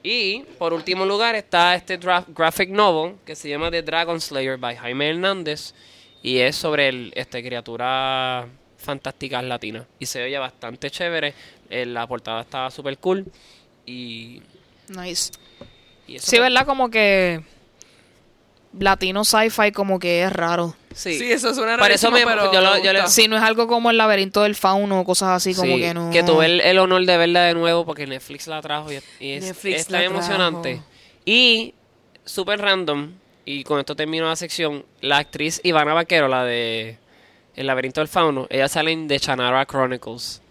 Y 0.03 0.41
por 0.58 0.73
último 0.73 1.06
lugar 1.06 1.36
está 1.36 1.75
este 1.75 1.97
graphic 1.97 2.69
novel 2.69 3.15
que 3.25 3.36
se 3.36 3.47
llama 3.47 3.71
The 3.71 3.82
Dragon 3.82 4.19
Slayer 4.19 4.58
by 4.58 4.75
Jaime 4.75 5.10
Hernández. 5.10 5.73
Y 6.21 6.39
es 6.39 6.58
sobre 6.58 6.89
el, 6.89 7.13
este, 7.15 7.41
criaturas 7.41 8.45
fantásticas 8.77 9.43
latinas. 9.45 9.86
Y 9.99 10.06
se 10.06 10.21
oye 10.23 10.38
bastante 10.38 10.89
chévere. 10.91 11.34
eh, 11.69 11.86
la 11.86 12.06
portada 12.08 12.41
estaba 12.41 12.69
súper 12.71 12.97
cool. 12.97 13.25
Y, 13.86 14.41
Nice. 14.88 15.32
y 16.08 16.15
eso 16.17 16.30
Sí, 16.32 16.39
¿verdad? 16.39 16.65
Como 16.65 16.89
que 16.89 17.41
latino 18.80 19.24
sci-fi 19.24 19.72
como 19.72 20.00
que 20.00 20.24
es 20.24 20.34
raro. 20.34 20.76
Sí. 20.93 21.17
Sí, 21.17 21.32
eso 21.32 21.54
suena 21.54 21.78
Por 21.78 21.91
eso 21.91 22.10
pero 22.12 22.52
yo 22.52 22.62
lo- 22.62 22.74
me 22.76 22.84
yo 22.84 22.93
le- 22.93 23.02
gusta. 23.02 23.08
Si 23.13 23.28
no 23.28 23.36
es 23.38 23.43
algo 23.43 23.67
como 23.67 23.89
el 23.91 23.98
laberinto 23.98 24.43
del 24.43 24.56
fauno 24.56 25.00
o 25.00 25.06
cosas 25.06 25.30
así, 25.30 25.54
como 25.56 25.76
Sí, 25.76 25.82
que 25.82 25.93
no. 25.93 26.12
tuve 26.26 26.46
el, 26.46 26.62
el 26.62 26.78
honor 26.80 27.06
de 27.06 27.17
verla 27.17 27.43
de 27.43 27.54
nuevo 27.54 27.86
porque 27.86 28.06
Netflix 28.08 28.48
la 28.48 28.62
trajo 28.62 28.91
y, 28.91 29.00
y 29.19 29.32
es, 29.34 29.43
Netflix 29.43 29.82
es 29.82 29.88
tan 29.88 30.02
emocionante. 30.04 30.82
Y 31.26 31.74
súper 32.26 32.60
random, 32.62 33.12
y 33.46 33.63
con 33.63 33.80
esto 33.80 33.96
termino 33.96 34.28
la 34.28 34.36
sección, 34.36 34.86
la 35.02 35.17
actriz 35.17 35.60
Ivana 35.63 35.93
Vaquero, 35.93 36.28
la 36.28 36.43
de 36.43 36.98
El 37.56 37.67
laberinto 37.67 38.02
del 38.02 38.08
fauno, 38.08 38.48
ella 38.50 38.67
sale 38.67 38.91
en 38.91 39.08
The 39.08 39.19
Chanara 39.19 39.65
Chronicles 39.65 40.41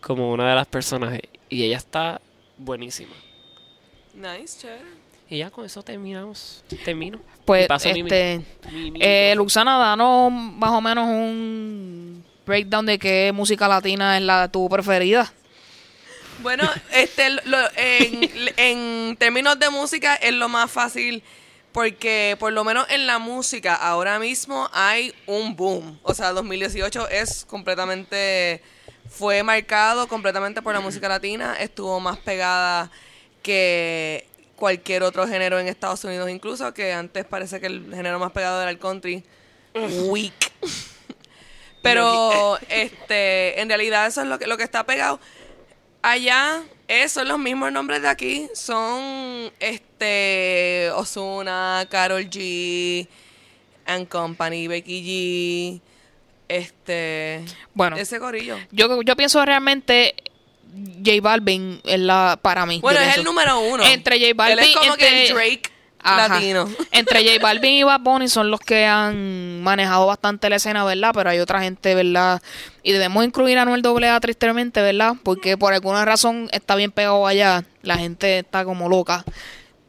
como 0.00 0.30
una 0.32 0.48
de 0.48 0.54
las 0.54 0.66
personajes 0.66 1.22
y 1.54 1.64
ella 1.64 1.76
está 1.76 2.20
buenísima. 2.58 3.14
Nice, 4.14 4.58
chévere. 4.60 4.84
Y 5.28 5.38
ya 5.38 5.50
con 5.50 5.64
eso 5.64 5.82
terminamos. 5.82 6.62
Termino. 6.84 7.18
Pues, 7.44 7.66
paso 7.66 7.88
mi- 7.92 8.00
este. 8.00 8.40
mi- 8.70 8.90
mi 8.90 9.00
Eh. 9.02 9.32
Luxana, 9.36 9.78
danos 9.78 10.30
más 10.30 10.70
o 10.70 10.80
menos 10.80 11.06
un 11.08 12.24
breakdown 12.46 12.86
de 12.86 12.98
qué 12.98 13.32
música 13.34 13.66
latina 13.68 14.16
es 14.18 14.22
la 14.22 14.48
tu 14.48 14.68
preferida. 14.68 15.32
Bueno, 16.42 16.68
este, 16.92 17.30
lo- 17.30 17.70
en, 17.76 18.30
en 18.56 19.16
términos 19.16 19.58
de 19.58 19.70
música 19.70 20.14
es 20.16 20.32
lo 20.34 20.48
más 20.48 20.70
fácil 20.70 21.22
porque 21.72 22.36
por 22.38 22.52
lo 22.52 22.62
menos 22.64 22.86
en 22.90 23.06
la 23.06 23.18
música 23.18 23.74
ahora 23.74 24.18
mismo 24.18 24.68
hay 24.72 25.14
un 25.26 25.56
boom. 25.56 25.98
O 26.02 26.12
sea, 26.14 26.32
2018 26.32 27.08
es 27.08 27.44
completamente, 27.46 28.62
fue 29.08 29.42
marcado 29.42 30.08
completamente 30.08 30.62
por 30.62 30.74
la 30.74 30.80
música 30.80 31.08
latina, 31.08 31.56
estuvo 31.58 32.00
más 32.00 32.18
pegada 32.18 32.90
que 33.42 34.26
cualquier 34.56 35.02
otro 35.02 35.26
género 35.26 35.58
en 35.58 35.68
Estados 35.68 36.04
Unidos 36.04 36.30
incluso, 36.30 36.72
que 36.74 36.92
antes 36.92 37.24
parece 37.24 37.60
que 37.60 37.66
el 37.66 37.94
género 37.94 38.18
más 38.18 38.32
pegado 38.32 38.60
era 38.60 38.70
el 38.70 38.78
country. 38.78 39.24
Weak. 39.74 40.52
Pero 41.82 42.58
este, 42.68 43.60
en 43.60 43.68
realidad 43.68 44.06
eso 44.06 44.22
es 44.22 44.26
lo 44.26 44.38
que, 44.38 44.46
lo 44.46 44.56
que 44.56 44.64
está 44.64 44.84
pegado. 44.84 45.20
Allá 46.02 46.62
eh, 46.88 47.08
son 47.08 47.28
los 47.28 47.38
mismos 47.38 47.72
nombres 47.72 48.02
de 48.02 48.08
aquí. 48.08 48.48
Son 48.54 49.52
este 49.60 50.90
Osuna, 50.94 51.86
Carol 51.90 52.28
G, 52.28 53.06
and 53.86 54.08
Company, 54.08 54.66
Becky 54.68 55.02
G, 55.02 55.93
este 56.48 57.44
Bueno. 57.74 57.96
ese 57.96 58.18
gorillo. 58.18 58.56
Yo, 58.70 59.02
yo 59.02 59.16
pienso 59.16 59.44
realmente 59.44 60.14
J 61.04 61.20
Balvin 61.22 61.80
es 61.84 62.00
la 62.00 62.38
para 62.40 62.66
mí. 62.66 62.80
Bueno, 62.80 62.98
es 62.98 63.04
pienso. 63.04 63.20
el 63.20 63.26
número 63.26 63.60
uno. 63.60 63.84
Entre 63.84 64.18
J 64.18 64.32
Balvin, 64.34 64.58
Él 64.58 64.64
es 64.70 64.76
como 64.76 64.96
que 64.96 65.08
el 65.08 65.14
entre- 65.14 65.34
Drake 65.34 65.62
Ajá. 66.06 66.28
latino. 66.34 66.68
Entre 66.90 67.24
J 67.24 67.38
Balvin 67.40 67.72
y 67.74 67.82
Bad 67.82 68.00
Bunny 68.00 68.28
son 68.28 68.50
los 68.50 68.60
que 68.60 68.84
han 68.84 69.62
manejado 69.62 70.06
bastante 70.06 70.50
la 70.50 70.56
escena, 70.56 70.84
¿verdad? 70.84 71.12
Pero 71.14 71.30
hay 71.30 71.38
otra 71.38 71.62
gente, 71.62 71.94
¿verdad? 71.94 72.42
Y 72.82 72.92
debemos 72.92 73.24
incluir 73.24 73.56
a 73.56 73.64
Noel 73.64 73.82
AA 74.04 74.20
tristemente, 74.20 74.82
¿verdad? 74.82 75.14
Porque 75.22 75.56
por 75.56 75.72
alguna 75.72 76.04
razón 76.04 76.48
está 76.52 76.74
bien 76.74 76.90
pegado 76.92 77.26
allá. 77.26 77.64
La 77.82 77.96
gente 77.96 78.40
está 78.40 78.64
como 78.64 78.88
loca. 78.88 79.24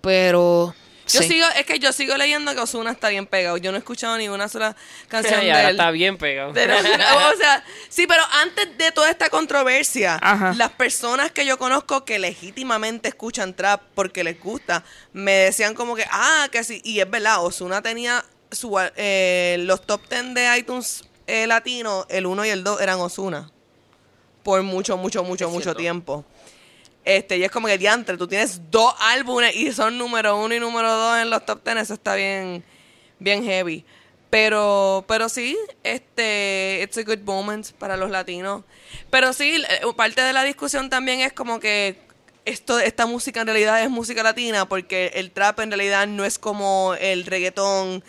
Pero... 0.02 0.74
Yo 1.08 1.22
sí. 1.22 1.28
sigo, 1.28 1.46
es 1.56 1.66
que 1.66 1.78
yo 1.80 1.92
sigo 1.92 2.18
leyendo 2.18 2.54
que 2.54 2.60
Osuna 2.60 2.92
está 2.92 3.10
bien 3.10 3.28
pegado. 3.28 3.58
Yo 3.58 3.72
no 3.72 3.78
he 3.78 3.80
escuchado 3.80 4.18
ni 4.18 4.28
una 4.28 4.48
sola 4.50 4.76
canción 5.08 5.40
de 5.40 5.50
él. 5.52 5.72
está 5.72 5.92
bien 5.92 6.18
pegado. 6.18 6.52
Pero, 6.54 6.76
o 6.80 7.38
sea, 7.38 7.64
sí, 7.90 8.08
pero 8.08 8.24
antes 8.42 8.78
de 8.78 8.92
toda 8.92 9.10
esta 9.12 9.30
controversia, 9.30 10.18
Ajá. 10.22 10.54
las 10.56 10.72
personas 10.72 11.32
que 11.32 11.46
yo 11.46 11.58
conozco 11.58 12.06
que 12.06 12.18
legítimamente 12.18 13.10
escuchan 13.10 13.54
trap 13.54 13.82
porque 13.94 14.24
les 14.24 14.40
gusta, 14.40 14.84
me 15.14 15.32
decían 15.32 15.76
como 15.76 15.96
que, 15.96 16.06
ah, 16.10 16.48
que 16.52 16.64
sí, 16.64 16.82
y 16.84 17.00
es 17.00 17.10
verdad, 17.10 17.44
Osuna 17.44 17.82
tenía 17.82 18.26
su, 18.52 18.76
eh, 18.96 19.58
los 19.60 19.86
top 19.86 20.02
10 20.10 20.34
de 20.34 20.58
iTunes 20.58 21.04
eh, 21.28 21.48
latino, 21.48 22.06
el 22.10 22.26
1 22.26 22.46
y 22.46 22.50
el 22.50 22.64
2 22.64 22.82
eran 22.82 23.00
Osuna. 23.00 23.52
Por 24.44 24.62
mucho, 24.62 24.96
mucho, 24.98 25.24
mucho, 25.24 25.50
mucho 25.50 25.76
tiempo. 25.76 26.24
Este, 27.06 27.38
y 27.38 27.44
es 27.44 27.52
como 27.52 27.68
que 27.68 27.78
diantre, 27.78 28.18
tú 28.18 28.28
tienes 28.28 28.60
dos 28.72 28.94
álbumes 29.00 29.56
y 29.56 29.72
son 29.72 29.96
número 30.00 30.38
uno 30.38 30.56
y 30.56 30.60
número 30.60 30.92
dos 30.92 31.20
en 31.20 31.30
los 31.30 31.46
top 31.46 31.64
10, 31.64 31.78
eso 31.78 31.94
está 31.94 32.16
bien, 32.16 32.64
bien 33.20 33.44
heavy. 33.44 33.86
Pero, 34.32 35.06
pero 35.08 35.30
sí, 35.30 35.56
este, 35.84 36.82
it's 36.82 36.98
a 36.98 37.04
good 37.04 37.20
moment 37.20 37.72
para 37.74 37.96
los 37.96 38.10
latinos. 38.10 38.64
Pero 39.12 39.34
sí, 39.34 39.64
eh, 39.70 39.82
parte 39.96 40.22
de 40.24 40.34
la 40.34 40.44
discusión 40.44 40.90
también 40.90 41.22
es 41.22 41.32
como 41.32 41.60
que 41.60 41.96
esto, 42.44 42.80
esta 42.80 43.06
música 43.06 43.42
en 43.42 43.48
realidad 43.48 43.84
es 43.84 43.90
música 43.92 44.24
latina, 44.24 44.68
porque 44.68 45.12
el 45.14 45.30
trap 45.30 45.60
en 45.60 45.70
realidad 45.70 46.08
no 46.08 46.26
es 46.26 46.40
como 46.40 46.96
el 47.00 47.26
reggaetón 47.26 48.04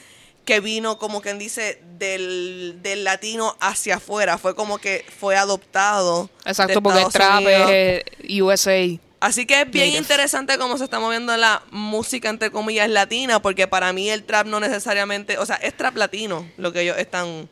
que 0.46 0.60
vino, 0.60 0.96
como 0.96 1.20
quien 1.20 1.38
dice, 1.38 1.82
del, 1.98 2.78
del 2.80 3.04
latino 3.04 3.56
hacia 3.60 3.96
afuera. 3.96 4.38
Fue 4.38 4.54
como 4.54 4.78
que 4.78 5.04
fue 5.18 5.36
adoptado. 5.36 6.30
Exacto, 6.46 6.80
porque 6.80 7.02
el 7.02 7.08
trap 7.08 7.42
es 7.42 7.68
eh, 7.68 8.42
USA. 8.42 8.98
Así 9.18 9.44
que 9.44 9.62
es 9.62 9.70
bien 9.70 9.86
Native. 9.86 9.98
interesante 9.98 10.56
cómo 10.56 10.78
se 10.78 10.84
está 10.84 11.00
moviendo 11.00 11.36
la 11.36 11.62
música, 11.70 12.28
entre 12.28 12.50
comillas, 12.50 12.88
latina, 12.88 13.42
porque 13.42 13.66
para 13.66 13.92
mí 13.92 14.08
el 14.08 14.24
trap 14.24 14.46
no 14.46 14.60
necesariamente, 14.60 15.36
o 15.38 15.46
sea, 15.46 15.56
es 15.56 15.76
trap 15.76 15.96
latino 15.96 16.48
lo 16.56 16.72
que 16.72 16.82
ellos 16.82 16.96
están 16.96 17.48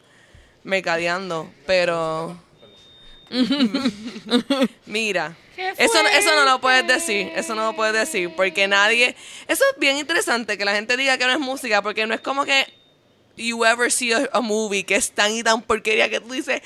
mercadeando, 0.63 1.51
pero... 1.67 2.41
Mira, 4.87 5.37
eso, 5.57 5.99
eso 6.13 6.35
no 6.37 6.45
lo 6.45 6.61
puedes 6.61 6.87
decir, 6.87 7.33
eso 7.35 7.55
no 7.57 7.65
lo 7.65 7.75
puedes 7.75 7.95
decir, 7.95 8.31
porque 8.37 8.69
nadie... 8.69 9.17
Eso 9.49 9.65
es 9.73 9.81
bien 9.81 9.97
interesante, 9.97 10.57
que 10.57 10.65
la 10.65 10.75
gente 10.75 10.97
diga 10.97 11.19
que 11.19 11.25
no 11.25 11.33
es 11.33 11.41
música, 11.41 11.83
porque 11.83 12.07
no 12.07 12.15
es 12.15 12.21
como 12.21 12.45
que 12.45 12.84
you 13.37 13.65
ever 13.65 13.91
see 13.91 14.13
a, 14.13 14.29
a 14.33 14.41
movie 14.41 14.85
que 14.85 14.97
es 14.97 15.11
tan 15.11 15.33
y 15.33 15.43
tan 15.43 15.63
porquería 15.63 16.09
que 16.09 16.21
tú 16.21 16.33
dices, 16.33 16.63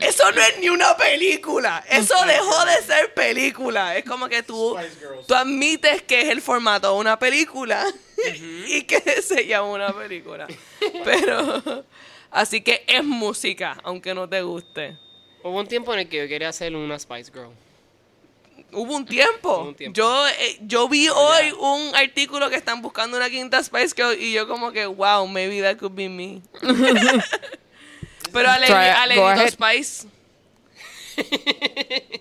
eso 0.00 0.30
no 0.32 0.40
es 0.40 0.58
ni 0.60 0.68
una 0.68 0.96
película, 0.96 1.84
eso 1.90 2.14
dejó 2.26 2.64
de 2.66 2.82
ser 2.82 3.14
película. 3.14 3.96
Es 3.96 4.04
como 4.04 4.28
que 4.28 4.42
tú, 4.42 4.76
tú 5.26 5.34
admites 5.34 6.02
que 6.02 6.22
es 6.22 6.28
el 6.30 6.40
formato 6.40 6.92
de 6.92 7.00
una 7.00 7.18
película 7.18 7.86
y 8.66 8.82
que 8.82 9.00
se 9.22 9.46
llama 9.46 9.68
una 9.68 9.92
película. 9.92 10.46
Pero, 11.04 11.84
así 12.30 12.60
que 12.60 12.84
es 12.86 13.04
música, 13.04 13.78
aunque 13.82 14.14
no 14.14 14.28
te 14.28 14.42
guste. 14.42 14.96
Hubo 15.42 15.58
un 15.58 15.66
tiempo 15.66 15.92
en 15.92 16.00
el 16.00 16.08
que 16.08 16.18
yo 16.18 16.28
quería 16.28 16.50
hacer 16.50 16.74
una 16.76 16.98
Spice 16.98 17.32
Girl. 17.32 17.50
Hubo 18.72 18.96
un 18.96 19.04
tiempo. 19.04 19.58
Hubo 19.58 19.68
un 19.68 19.74
tiempo. 19.74 19.96
Yo, 19.96 20.26
eh, 20.28 20.58
yo 20.62 20.88
vi 20.88 21.08
hoy 21.08 21.52
un 21.58 21.94
artículo 21.94 22.48
que 22.48 22.56
están 22.56 22.80
buscando 22.80 23.16
una 23.16 23.28
quinta 23.28 23.62
Spice 23.62 23.94
Girl 23.94 24.18
y 24.18 24.32
yo 24.32 24.48
como 24.48 24.72
que, 24.72 24.86
wow, 24.86 25.26
maybe 25.26 25.60
that 25.60 25.76
could 25.76 25.94
be 25.94 26.08
me. 26.08 26.40
Pero 28.32 28.50
Alegrito. 28.50 29.48
Spice. 29.50 30.08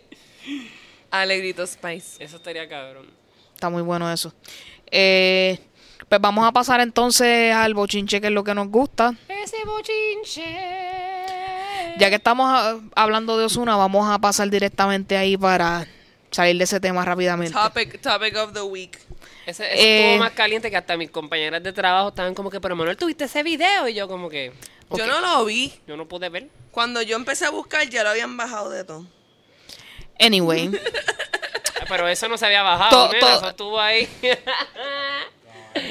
Alegrito 1.11 1.65
Spice. 1.65 2.23
Eso 2.23 2.35
estaría 2.37 2.67
cabrón. 2.67 3.07
Está 3.53 3.69
muy 3.69 3.81
bueno 3.81 4.11
eso. 4.11 4.33
Eh, 4.89 5.57
pues 6.09 6.19
vamos 6.19 6.45
a 6.45 6.51
pasar 6.51 6.81
entonces 6.81 7.53
al 7.53 7.73
bochinche, 7.73 8.19
que 8.19 8.27
es 8.27 8.33
lo 8.33 8.43
que 8.43 8.53
nos 8.53 8.67
gusta. 8.67 9.15
Ese 9.29 9.57
bochinche. 9.65 10.43
Ya 11.97 12.09
que 12.09 12.15
estamos 12.15 12.47
ah, 12.49 12.77
hablando 12.95 13.37
de 13.37 13.45
Osuna, 13.45 13.77
vamos 13.77 14.09
a 14.09 14.19
pasar 14.19 14.49
directamente 14.49 15.15
ahí 15.15 15.37
para 15.37 15.87
salir 16.31 16.57
de 16.57 16.63
ese 16.63 16.79
tema 16.79 17.03
rápidamente. 17.05 17.53
Topic, 17.53 18.01
topic 18.01 18.35
of 18.37 18.53
the 18.53 18.61
week. 18.61 18.97
Ese, 19.45 19.65
ese 19.65 19.81
Eh, 19.83 20.05
estuvo 20.11 20.23
más 20.23 20.31
caliente 20.33 20.69
que 20.71 20.77
hasta 20.77 20.95
mis 20.97 21.09
compañeras 21.11 21.61
de 21.63 21.73
trabajo 21.73 22.09
estaban 22.09 22.33
como 22.33 22.49
que, 22.49 22.59
pero 22.61 22.75
Manuel, 22.75 22.97
¿tuviste 22.97 23.25
ese 23.25 23.43
video? 23.43 23.87
Y 23.87 23.93
yo 23.93 24.07
como 24.07 24.29
que. 24.29 24.51
Yo 24.95 25.07
no 25.07 25.21
lo 25.21 25.45
vi. 25.45 25.73
yo 25.87 25.95
no 25.97 26.07
pude 26.07 26.29
ver. 26.29 26.47
Cuando 26.71 27.01
yo 27.01 27.15
empecé 27.15 27.45
a 27.45 27.49
buscar 27.49 27.87
ya 27.89 28.03
lo 28.03 28.09
habían 28.09 28.35
bajado 28.37 28.69
de 28.69 28.83
todo. 28.83 29.05
Anyway, 30.19 30.69
Pero 31.89 32.07
eso 32.07 32.27
no 32.29 32.37
se 32.37 32.45
había 32.45 32.61
bajado, 32.61 33.09
To- 33.09 33.15
eso 33.15 33.49
estuvo 33.49 33.79
ahí. 33.81 34.07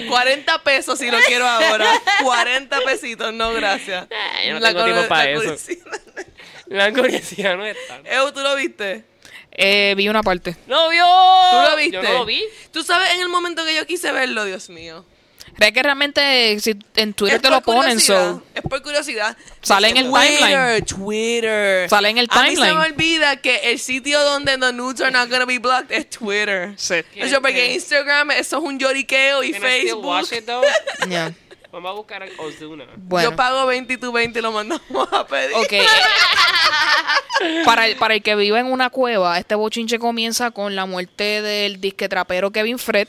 40 0.09 0.63
pesos 0.63 0.99
si 0.99 1.11
lo 1.11 1.19
quiero 1.27 1.47
ahora. 1.47 1.87
40 2.23 2.81
pesitos, 2.85 3.33
no 3.33 3.53
gracias. 3.55 4.07
Yo 4.47 4.55
no 4.55 4.61
La 4.61 4.69
tengo 4.69 4.85
tiempo 4.85 5.09
para 5.09 5.25
la 5.25 5.31
eso. 5.31 5.41
curiosidad. 5.43 5.87
La 6.67 6.93
curiosidad 6.93 7.57
no 7.57 7.67
está. 7.67 8.01
Ew, 8.05 8.33
¿tú 8.33 8.41
lo 8.41 8.55
viste? 8.57 9.05
Eh, 9.53 9.95
vi 9.97 10.09
una 10.09 10.23
parte. 10.23 10.57
¡No 10.67 10.89
vio! 10.91 11.05
¿Tú 11.05 11.71
lo 11.71 11.77
viste? 11.77 11.93
Yo 11.97 12.03
no 12.03 12.13
lo 12.13 12.25
vi. 12.25 12.43
Tú 12.73 12.83
sabes 12.83 13.11
en 13.15 13.21
el 13.21 13.29
momento 13.29 13.65
que 13.65 13.75
yo 13.75 13.87
quise 13.87 14.13
verlo, 14.13 14.45
Dios 14.45 14.69
mío. 14.71 15.05
Es 15.59 15.73
que 15.73 15.83
realmente 15.83 16.59
si 16.61 16.75
en 16.97 17.13
Twitter 17.13 17.37
Es 17.37 17.43
te 17.43 17.51
lo 17.51 17.61
ponen, 17.61 17.99
so 18.01 18.43
Es 18.55 18.63
por 18.63 18.81
curiosidad. 18.83 19.37
Sale 19.61 19.89
en 19.89 19.97
el 19.99 20.09
Twitter, 20.11 20.39
timeline. 20.39 20.85
Twitter. 20.87 21.91
Sale 21.91 22.09
en 22.09 22.19
el 22.19 22.29
A 22.31 22.43
mí 22.45 22.51
se 22.51 22.55
timeline. 22.55 22.79
me 22.79 22.85
olvida 22.87 23.37
que 23.37 23.57
el 23.73 23.79
sitio 23.79 24.21
donde 24.23 24.57
the 24.57 24.73
nudes 24.73 25.01
are 25.03 25.11
not 25.11 25.29
gonna 25.29 25.45
be 25.45 25.59
blocked 25.59 25.91
es 25.91 26.09
Twitter. 26.09 26.73
Sí. 26.77 27.03
Eso 27.17 27.43
porque 27.43 27.75
Instagram 27.75 28.31
eso 28.31 28.59
es 28.59 28.63
un 28.63 28.79
lloriqueo 28.79 29.43
y 29.43 29.53
Can 29.53 29.63
I 29.63 29.67
still 29.67 29.81
Facebook. 29.83 30.05
watch 30.07 30.33
it, 30.33 30.47
though? 30.47 30.63
Yeah. 31.09 31.33
Vamos 31.73 31.91
a 31.91 31.95
buscar 31.95 32.23
a 32.23 32.27
Ozuna. 32.39 32.87
Bueno, 32.97 33.31
Yo 33.31 33.37
pago 33.37 33.67
20 33.67 33.93
y 33.93 33.97
tú 33.97 34.13
20 34.13 34.39
y 34.39 34.43
lo 34.43 34.53
mandamos 34.53 35.13
a 35.13 35.27
pedir. 35.27 35.55
ok. 35.55 35.73
para, 37.65 37.87
el, 37.87 37.97
para 37.97 38.15
el 38.15 38.23
que 38.23 38.35
vive 38.35 38.59
en 38.59 38.67
una 38.67 38.91
cueva, 38.91 39.39
este 39.39 39.55
bochinche 39.55 39.99
comienza 39.99 40.51
con 40.51 40.75
la 40.75 40.87
muerte 40.87 41.43
del 41.43 41.81
disque 41.81 42.09
trapero 42.09 42.51
Kevin 42.51 42.79
Fred. 42.79 43.09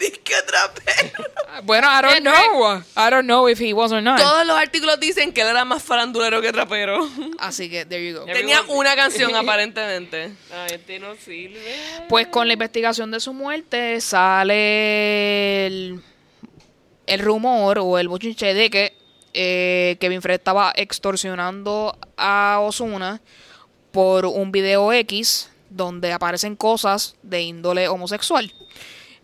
Disque 0.00 0.34
trapero. 0.46 1.24
Bueno, 1.64 1.88
I 1.88 2.02
don't 2.02 2.20
know. 2.20 2.76
I 2.96 3.10
don't 3.10 3.24
know 3.26 3.48
if 3.48 3.60
he 3.60 3.72
was 3.72 3.90
or 3.90 4.00
not. 4.00 4.18
Todos 4.20 4.46
los 4.46 4.56
artículos 4.56 5.00
dicen 5.00 5.32
que 5.32 5.40
él 5.40 5.48
era 5.48 5.64
más 5.64 5.82
farandulero 5.82 6.40
que 6.40 6.52
trapero. 6.52 7.08
Así 7.38 7.68
que, 7.68 7.84
there 7.84 8.08
you 8.08 8.18
go. 8.20 8.24
Tenía 8.26 8.62
una 8.68 8.94
canción 8.94 9.34
aparentemente. 9.36 10.30
Ah, 10.52 10.66
este 10.70 11.00
no 11.00 11.16
sirve. 11.16 11.58
Pues 12.08 12.28
con 12.28 12.46
la 12.46 12.52
investigación 12.52 13.10
de 13.10 13.18
su 13.18 13.32
muerte 13.32 14.00
sale 14.00 15.66
el, 15.66 16.00
el 17.08 17.20
rumor 17.20 17.78
o 17.78 17.98
el 17.98 18.08
bochinche 18.08 18.54
de 18.54 18.70
que 18.70 18.92
eh, 19.34 19.96
Kevin 20.00 20.22
Fred 20.22 20.36
estaba 20.36 20.72
extorsionando 20.76 21.96
a 22.16 22.58
Osuna 22.62 23.20
por 23.92 24.26
un 24.26 24.52
video 24.52 24.92
X 24.92 25.50
donde 25.70 26.12
aparecen 26.12 26.56
cosas 26.56 27.14
de 27.22 27.42
índole 27.42 27.88
homosexual. 27.88 28.52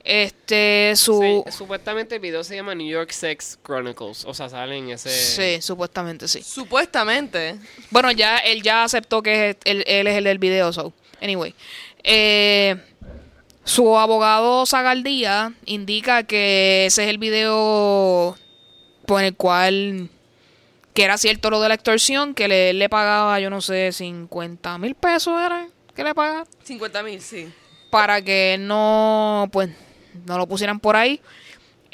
Este, 0.03 0.92
su... 0.97 1.44
Sí, 1.47 1.53
supuestamente 1.57 2.16
el 2.16 2.20
video 2.20 2.44
se 2.44 2.55
llama 2.57 2.75
New 2.75 2.87
York 2.87 3.11
Sex 3.11 3.59
Chronicles. 3.64 4.27
O 4.27 4.35
sea, 4.35 4.51
sale 4.51 4.77
en 4.77 4.90
ese. 4.90 5.09
Sí, 5.09 5.62
supuestamente 5.62 6.29
sí. 6.29 6.42
Supuestamente. 6.42 7.57
Bueno, 7.90 8.11
ya 8.12 8.37
él 8.38 8.62
ya 8.62 8.85
aceptó 8.85 9.23
que 9.23 9.51
es- 9.51 9.57
él, 9.64 9.83
él 9.87 10.07
es 10.07 10.16
el 10.16 10.25
del 10.25 10.38
video, 10.38 10.73
so. 10.75 10.92
Anyway. 11.23 11.55
Eh, 12.03 12.77
su 13.64 13.98
abogado 13.98 14.66
Zagaldía 14.66 15.53
indica 15.64 16.22
que 16.22 16.87
ese 16.87 17.05
es 17.05 17.11
el 17.11 17.18
video 17.18 18.37
por 19.07 19.22
el 19.22 19.35
cual 19.35 20.11
que 20.94 21.03
era 21.03 21.18
cierto 21.18 21.50
lo 21.50 21.61
de 21.61 21.68
la 21.68 21.74
extorsión, 21.74 22.35
que 22.35 22.46
le, 22.46 22.72
le 22.72 22.88
pagaba, 22.88 23.40
yo 23.40 23.50
no 23.50 23.61
sé, 23.61 23.90
50 23.90 24.79
mil 24.79 24.94
pesos 24.94 25.35
era 25.40 25.66
que 25.94 26.05
le 26.05 26.14
pagaba 26.14 26.46
50 26.62 27.03
mil, 27.03 27.20
sí. 27.20 27.53
para 27.90 28.22
que 28.22 28.57
no, 28.61 29.48
pues, 29.53 29.70
no 30.27 30.38
lo 30.38 30.46
pusieran 30.46 30.81
por 30.81 30.96
ahí. 30.96 31.20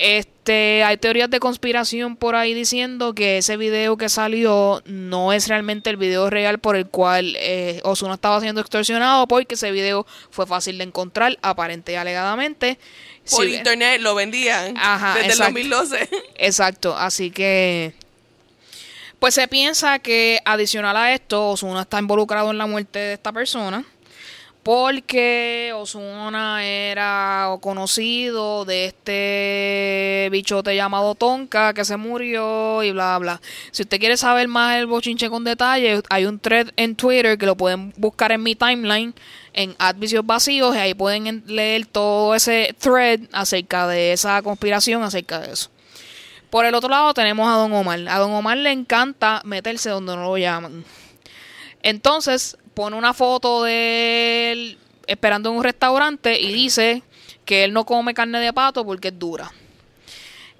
Este, 0.02 0.82
hay 0.82 0.96
teorías 0.96 1.28
de 1.28 1.40
conspiración 1.40 2.16
por 2.16 2.34
ahí 2.34 2.54
diciendo 2.54 3.14
que 3.14 3.36
ese 3.36 3.58
video 3.58 3.98
que 3.98 4.08
salió 4.08 4.82
no 4.86 5.34
es 5.34 5.46
realmente 5.46 5.90
el 5.90 5.98
video 5.98 6.30
real 6.30 6.58
por 6.58 6.74
el 6.74 6.86
cual 6.86 7.36
eh, 7.38 7.82
Ozuna 7.84 8.14
estaba 8.14 8.40
siendo 8.40 8.62
extorsionado, 8.62 9.26
porque 9.28 9.56
ese 9.56 9.70
video 9.72 10.06
fue 10.30 10.46
fácil 10.46 10.78
de 10.78 10.84
encontrar, 10.84 11.38
aparente 11.42 11.92
y 11.92 11.96
alegadamente. 11.96 12.78
Por 13.30 13.44
Sí, 13.44 13.56
internet 13.56 14.00
lo 14.00 14.14
vendían 14.14 14.74
Ajá, 14.78 15.16
desde 15.16 15.32
exacto. 15.32 15.58
el 15.58 15.68
2012. 15.68 16.08
Exacto, 16.36 16.96
así 16.96 17.30
que 17.30 17.92
pues 19.18 19.34
se 19.34 19.46
piensa 19.48 19.98
que 19.98 20.40
adicional 20.46 20.96
a 20.96 21.12
esto, 21.12 21.50
Osuna 21.50 21.82
está 21.82 21.98
involucrado 21.98 22.50
en 22.50 22.56
la 22.56 22.66
muerte 22.66 22.98
de 22.98 23.12
esta 23.12 23.32
persona. 23.32 23.84
Porque 24.70 25.72
Osuna 25.74 26.64
era 26.64 27.48
conocido 27.60 28.64
de 28.64 28.84
este 28.84 30.28
bichote 30.30 30.76
llamado 30.76 31.16
Tonka 31.16 31.74
que 31.74 31.84
se 31.84 31.96
murió 31.96 32.80
y 32.84 32.92
bla 32.92 33.18
bla. 33.18 33.40
Si 33.72 33.82
usted 33.82 33.98
quiere 33.98 34.16
saber 34.16 34.46
más 34.46 34.76
el 34.76 34.86
bochinche 34.86 35.28
con 35.28 35.42
detalle, 35.42 36.00
hay 36.08 36.24
un 36.24 36.38
thread 36.38 36.68
en 36.76 36.94
Twitter 36.94 37.36
que 37.36 37.46
lo 37.46 37.56
pueden 37.56 37.92
buscar 37.96 38.30
en 38.30 38.44
mi 38.44 38.54
timeline 38.54 39.12
en 39.54 39.74
Advicios 39.80 40.24
Vacíos 40.24 40.76
y 40.76 40.78
ahí 40.78 40.94
pueden 40.94 41.26
en- 41.26 41.42
leer 41.48 41.86
todo 41.86 42.36
ese 42.36 42.72
thread 42.78 43.22
acerca 43.32 43.88
de 43.88 44.12
esa 44.12 44.40
conspiración, 44.40 45.02
acerca 45.02 45.40
de 45.40 45.52
eso. 45.52 45.68
Por 46.48 46.64
el 46.64 46.76
otro 46.76 46.88
lado 46.90 47.12
tenemos 47.12 47.48
a 47.48 47.56
Don 47.56 47.72
Omar. 47.72 47.98
A 48.08 48.18
Don 48.18 48.30
Omar 48.30 48.56
le 48.56 48.70
encanta 48.70 49.42
meterse 49.44 49.90
donde 49.90 50.14
no 50.14 50.22
lo 50.22 50.38
llaman. 50.38 50.84
Entonces 51.82 52.56
pone 52.74 52.96
una 52.96 53.14
foto 53.14 53.62
de 53.64 54.52
él 54.52 54.78
esperando 55.06 55.50
en 55.50 55.56
un 55.56 55.64
restaurante 55.64 56.40
y 56.40 56.52
dice 56.52 57.02
que 57.44 57.64
él 57.64 57.72
no 57.72 57.84
come 57.84 58.14
carne 58.14 58.38
de 58.38 58.52
pato 58.52 58.84
porque 58.84 59.08
es 59.08 59.18
dura. 59.18 59.52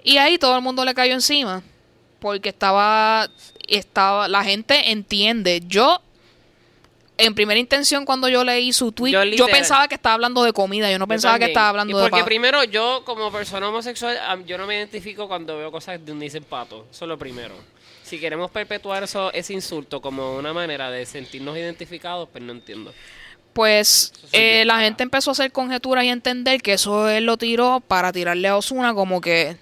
Y 0.03 0.17
ahí 0.17 0.37
todo 0.37 0.55
el 0.55 0.61
mundo 0.61 0.83
le 0.83 0.93
cayó 0.93 1.13
encima 1.13 1.63
porque 2.19 2.49
estaba 2.49 3.29
estaba 3.67 4.27
la 4.27 4.43
gente 4.43 4.91
entiende. 4.91 5.61
Yo 5.65 6.01
en 7.17 7.35
primera 7.35 7.59
intención 7.59 8.05
cuando 8.05 8.27
yo 8.29 8.43
leí 8.43 8.73
su 8.73 8.91
tweet, 8.91 9.35
Yo 9.35 9.47
pensaba 9.47 9.87
que 9.87 9.95
estaba 9.95 10.15
hablando 10.15 10.43
de 10.43 10.53
comida, 10.53 10.91
yo 10.91 10.97
no 10.97 11.05
Yo 11.05 11.09
pensaba 11.09 11.37
que 11.37 11.45
estaba 11.45 11.69
hablando 11.69 11.97
Y 11.97 12.03
de 12.03 12.09
Porque 12.09 12.23
primero, 12.23 12.63
yo 12.63 13.03
como 13.05 13.31
persona 13.31 13.69
homosexual, 13.69 14.17
yo 14.45 14.57
no 14.57 14.65
me 14.65 14.75
identifico 14.75 15.27
cuando 15.27 15.57
veo 15.57 15.71
cosas 15.71 16.03
donde 16.05 16.25
dicen 16.25 16.43
pato. 16.43 16.87
Eso 16.91 17.05
es 17.05 17.09
lo 17.09 17.17
primero. 17.17 17.53
Si 18.11 18.19
queremos 18.19 18.51
perpetuar 18.51 19.03
eso, 19.03 19.31
ese 19.31 19.53
insulto 19.53 20.01
como 20.01 20.35
una 20.35 20.51
manera 20.51 20.91
de 20.91 21.05
sentirnos 21.05 21.55
identificados, 21.55 22.27
pues 22.29 22.43
no 22.43 22.51
entiendo. 22.51 22.93
Pues 23.53 24.11
eh, 24.33 24.65
la 24.65 24.81
gente 24.81 25.03
empezó 25.03 25.31
a 25.31 25.31
hacer 25.31 25.53
conjeturas 25.53 26.03
y 26.03 26.09
entender 26.09 26.61
que 26.61 26.73
eso 26.73 27.07
él 27.07 27.23
lo 27.23 27.37
tiró 27.37 27.79
para 27.79 28.11
tirarle 28.11 28.49
a 28.49 28.57
Osuna 28.57 28.93
como 28.93 29.21
que 29.21 29.55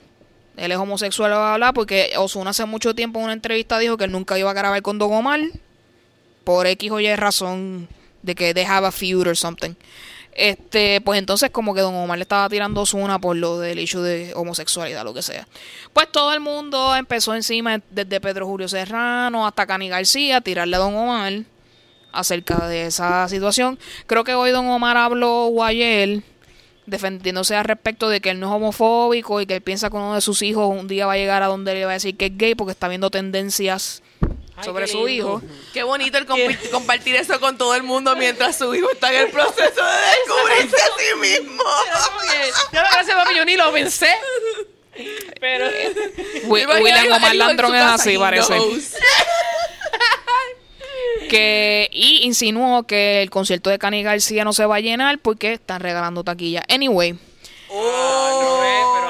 él 0.58 0.72
es 0.72 0.78
homosexual, 0.80 1.30
bla, 1.30 1.38
bla, 1.38 1.58
bla, 1.58 1.74
porque 1.74 2.14
Osuna 2.18 2.50
hace 2.50 2.66
mucho 2.66 2.96
tiempo 2.96 3.20
en 3.20 3.26
una 3.26 3.34
entrevista 3.34 3.78
dijo 3.78 3.98
que 3.98 4.06
él 4.06 4.12
nunca 4.12 4.40
iba 4.40 4.50
a 4.50 4.56
grabar 4.56 4.82
con 4.82 4.98
Don 4.98 5.14
Omar 5.14 5.42
por 6.44 6.66
X 6.66 6.90
o 6.90 7.00
Y 7.00 7.16
razón 7.16 7.88
de 8.24 8.34
que 8.34 8.56
they 8.56 8.66
have 8.66 8.88
a 8.88 8.92
feud 8.92 9.28
or 9.28 9.38
something. 9.38 9.76
Este, 10.40 11.02
pues 11.02 11.20
entonces 11.20 11.50
como 11.50 11.76
que 11.76 11.82
Don 11.82 11.94
Omar 11.94 12.18
le 12.18 12.22
estaba 12.22 12.48
tirando 12.48 12.80
a 12.80 12.84
Osuna 12.84 13.20
por 13.20 13.36
lo 13.36 13.60
del 13.60 13.78
hecho 13.78 14.02
de 14.02 14.32
homosexualidad, 14.36 15.04
lo 15.04 15.14
que 15.14 15.22
sea. 15.22 15.46
Pues 15.92 16.10
todo 16.10 16.32
el 16.32 16.40
mundo 16.40 16.96
empezó 16.96 17.36
encima, 17.36 17.82
desde 17.92 18.22
Pedro 18.22 18.48
Julio 18.48 18.70
Serrano 18.70 19.46
hasta 19.46 19.68
Cani 19.68 19.90
García, 19.90 20.38
a 20.38 20.42
tirarle 20.42 20.78
a 20.78 20.80
Don 20.80 20.96
Omar 20.96 21.44
acerca 22.14 22.70
de 22.70 22.86
esa 22.86 23.28
situación. 23.28 23.78
Creo 24.08 24.24
que 24.24 24.34
hoy 24.34 24.52
Don 24.52 24.66
Omar 24.68 24.96
habló 24.96 25.48
o 25.48 25.62
ayer 25.62 26.24
defendiéndose 26.86 27.58
al 27.58 27.66
respecto 27.66 28.08
de 28.08 28.22
que 28.22 28.30
él 28.30 28.40
no 28.40 28.48
es 28.48 28.54
homofóbico 28.54 29.42
y 29.42 29.46
que 29.46 29.58
él 29.58 29.62
piensa 29.62 29.90
que 29.90 29.98
uno 29.98 30.16
de 30.16 30.22
sus 30.22 30.42
hijos 30.42 30.70
un 30.70 30.88
día 30.88 31.06
va 31.06 31.14
a 31.14 31.18
llegar 31.18 31.44
a 31.44 31.48
donde 31.48 31.74
le 31.74 31.84
va 31.84 31.92
a 31.92 31.96
decir 31.96 32.16
que 32.16 32.28
es 32.28 32.38
gay 32.38 32.56
porque 32.56 32.72
está 32.72 32.88
viendo 32.88 33.12
tendencias 33.12 34.04
Ay, 34.60 34.66
sobre 34.66 34.88
su 34.88 35.08
hijo. 35.08 35.42
Qué 35.74 35.84
bonito 35.84 36.18
el 36.18 36.26
compi- 36.28 36.70
compartir 36.70 37.16
eso 37.16 37.40
con 37.40 37.58
todo 37.58 37.76
el 37.76 37.84
mundo 37.84 38.16
mientras 38.16 38.58
su 38.58 38.74
hijo 38.76 38.90
está 38.92 39.12
en 39.14 39.26
el 39.28 39.32
proceso 39.32 39.60
de 39.86 39.98
descubrirse 40.28 40.76
a 40.76 40.88
sí 40.98 41.20
mismo. 41.22 41.64
Yo 42.72 42.82
no 42.82 42.90
gracias, 42.92 43.16
papi, 43.16 43.36
yo 43.36 43.46
ni 43.46 43.56
lo 43.56 43.72
pensé. 43.72 44.10
Pero 45.40 45.66
William 46.46 47.12
Omar 47.14 47.36
Landrón 47.36 47.74
es 47.76 47.84
así, 47.84 48.18
parece. 48.18 48.54
knows. 48.54 48.94
Que, 51.30 51.88
y 51.92 52.24
insinuó 52.26 52.84
que 52.84 53.22
el 53.22 53.30
concierto 53.30 53.70
de 53.70 53.78
Cani 53.78 54.02
García 54.04 54.44
no 54.44 54.52
se 54.54 54.66
va 54.66 54.78
a 54.78 54.80
llenar 54.80 55.20
porque 55.20 55.54
están 55.54 55.80
regalando 55.82 56.24
taquilla. 56.24 56.64
Anyway, 56.70 57.18
Ah, 57.72 58.40
no 58.42 58.64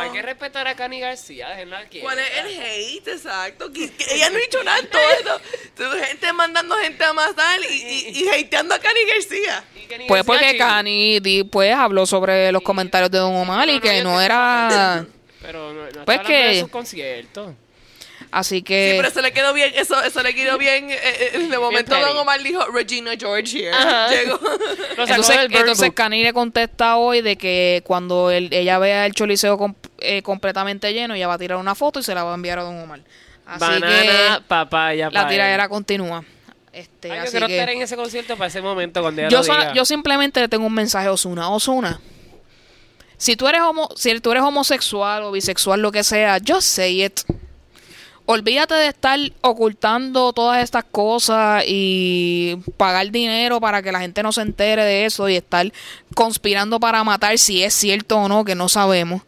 hay 0.10 0.14
que 0.14 0.22
respetar 0.22 0.68
a 0.68 0.76
Cani 0.76 1.00
García, 1.00 1.50
déjenla 1.50 1.88
que. 1.90 2.00
¿Cuál 2.02 2.20
es 2.20 2.26
el 2.38 2.62
hate? 2.62 3.08
Exacto. 3.08 3.72
Que, 3.72 3.92
que 3.92 4.06
ella 4.16 4.30
no 4.30 4.38
ha 4.38 4.42
dicho 4.42 4.64
nada 4.64 4.80
en 4.80 4.90
todo 4.90 5.02
esto. 5.18 5.42
Tu 5.76 5.84
gente 6.06 6.34
mandando 6.34 6.76
gente 6.78 7.04
a 7.04 7.14
matar 7.14 7.60
y, 7.70 7.74
y, 7.74 8.24
y 8.24 8.30
hateando 8.30 8.76
a 8.76 8.80
Cani 8.80 9.00
García. 9.06 9.64
Pues 10.08 10.24
porque. 10.24 10.58
Cani 10.58 11.20
pues 11.52 11.74
habló 11.74 12.06
sobre 12.06 12.52
los 12.52 12.62
comentarios 12.62 13.10
de 13.12 13.18
Don 13.18 13.36
Omar 13.36 13.68
y 13.70 13.74
No, 13.74 13.78
no, 13.78 13.82
que 13.82 14.04
no 14.04 14.22
era... 14.22 15.06
Pero 15.42 15.74
no, 15.74 15.84
no 15.86 16.06
Pues 16.06 16.20
hablando 16.20 16.38
de 16.46 16.52
que- 16.54 16.60
sus 16.60 16.70
conciertos. 16.70 17.54
Así 18.32 18.58
Sí, 18.58 18.62
que... 18.62 18.94
pero 18.98 19.08
eso 19.08 19.22
le 19.22 19.32
quedó 19.34 19.54
bien, 19.54 19.72
eso, 19.76 20.00
eso 20.04 20.22
le 20.22 20.36
quedó 20.36 20.58
bien. 20.60 20.92
eh, 20.92 20.98
eh, 21.34 21.48
de 21.50 21.58
momento 21.58 21.92
petty. 21.96 22.02
Don 22.08 22.18
Omar 22.18 22.42
dijo 22.44 22.64
Regina 22.72 23.12
George 23.20 23.58
here. 23.58 23.72
Ajá. 23.72 24.08
Llegó. 24.12 24.40
Entonces, 24.98 25.38
entonces 25.50 25.88
Book. 25.88 25.96
Cani 25.96 26.22
le 26.24 26.32
contesta 26.34 26.98
hoy 26.98 27.22
de 27.22 27.38
que 27.38 27.82
cuando 27.88 28.30
él- 28.30 28.50
ella 28.52 28.78
vea 28.78 29.06
el 29.08 29.14
choliseo 29.14 29.58
com- 29.58 29.74
eh, 30.00 30.22
completamente 30.22 30.94
lleno, 30.94 31.16
ella 31.16 31.28
va 31.28 31.34
a 31.36 31.38
tirar 31.40 31.58
una 31.58 31.74
foto 31.74 32.00
y 32.00 32.04
se 32.04 32.14
la 32.14 32.24
va 32.24 32.32
a 32.32 32.36
enviar 32.36 32.60
a 32.60 32.64
Don 32.64 32.80
Omar. 32.80 33.00
Así 33.48 33.60
Banana, 33.60 34.36
que 34.38 34.44
papaya, 34.48 35.10
la 35.12 35.28
tiradera 35.28 35.68
continúa. 35.68 36.24
Este, 36.72 37.12
Ay, 37.12 37.18
yo 37.18 37.24
así 37.24 37.32
quiero 37.32 37.48
que- 37.48 37.56
estar 37.58 37.70
en 37.72 37.82
ese 37.82 37.96
concierto 37.96 38.38
para 38.38 38.48
ese 38.50 38.62
momento 38.62 39.02
cuando 39.02 39.22
ella 39.22 39.30
yo, 39.32 39.40
lo 39.40 39.44
sola- 39.44 39.60
diga. 39.62 39.74
yo 39.74 39.86
simplemente 39.86 40.40
le 40.40 40.48
tengo 40.48 40.68
un 40.68 40.74
mensaje 40.76 41.08
a 41.08 41.12
Osuna. 41.12 41.50
Osuna, 41.50 42.00
si 43.18 43.36
tú 43.36 43.48
eres 43.48 43.62
homo, 43.62 43.90
si 43.96 44.20
tú 44.20 44.32
eres 44.32 44.44
homosexual 44.44 45.24
o 45.24 45.32
bisexual, 45.32 45.82
lo 45.82 45.92
que 45.92 46.04
sea, 46.04 46.38
just 46.46 46.68
say 46.68 47.04
it. 47.04 47.22
Olvídate 48.32 48.76
de 48.76 48.90
estar 48.90 49.20
ocultando 49.42 50.34
todas 50.34 50.64
estas 50.64 50.84
cosas 50.84 51.64
y 51.66 52.58
pagar 52.78 53.10
dinero 53.10 53.60
para 53.60 53.82
que 53.82 53.92
la 53.92 54.02
gente 54.02 54.22
no 54.22 54.32
se 54.32 54.42
entere 54.42 54.86
de 54.86 55.06
eso 55.06 55.28
y 55.30 55.36
estar 55.36 55.74
conspirando 56.14 56.80
para 56.80 57.04
matar 57.04 57.40
si 57.40 57.64
es 57.64 57.74
cierto 57.74 58.20
o 58.20 58.28
no, 58.28 58.46
que 58.46 58.54
no 58.54 58.70
sabemos. 58.70 59.24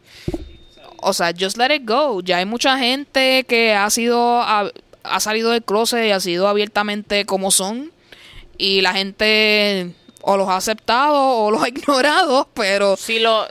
O 0.98 1.14
sea, 1.14 1.34
just 1.36 1.58
let 1.58 1.74
it 1.74 1.82
go. 1.84 2.22
Ya 2.22 2.38
hay 2.38 2.46
mucha 2.46 2.78
gente 2.78 3.44
que 3.46 3.74
ha 3.74 3.90
sido 3.90 4.40
ha, 4.40 4.70
salido 5.20 5.50
del 5.50 5.64
closet 5.64 6.06
y 6.06 6.12
ha 6.12 6.20
sido 6.20 6.48
abiertamente 6.48 7.26
como 7.26 7.50
son 7.50 7.92
y 8.60 8.82
la 8.82 8.94
gente 8.94 9.96
o 10.22 10.38
los 10.38 10.48
ha 10.48 10.58
aceptado 10.58 11.38
o 11.40 11.50
los 11.50 11.64
ha 11.64 11.70
ignorado, 11.70 12.50
pero 12.54 12.96
Si 12.98 13.18
lo, 13.18 13.48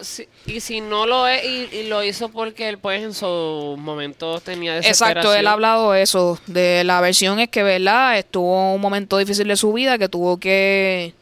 Y 0.46 0.60
si 0.60 0.80
no 0.80 1.06
lo 1.06 1.28
es, 1.28 1.44
y, 1.44 1.68
y 1.76 1.88
lo 1.88 2.02
hizo 2.02 2.28
porque 2.30 2.68
él, 2.68 2.78
pues, 2.78 3.02
en 3.02 3.12
sus 3.14 3.78
momentos 3.78 4.42
tenía 4.42 4.74
desesperación. 4.74 5.10
Exacto, 5.18 5.34
él 5.38 5.46
ha 5.46 5.52
hablado 5.52 5.94
eso. 5.94 6.38
De 6.46 6.82
la 6.84 7.00
versión 7.00 7.38
es 7.40 7.48
que, 7.50 7.62
¿verdad? 7.62 8.18
Estuvo 8.18 8.74
un 8.74 8.80
momento 8.80 9.18
difícil 9.18 9.46
de 9.48 9.56
su 9.56 9.72
vida 9.72 9.98
que 9.98 10.08
tuvo 10.08 10.38
que. 10.38 11.12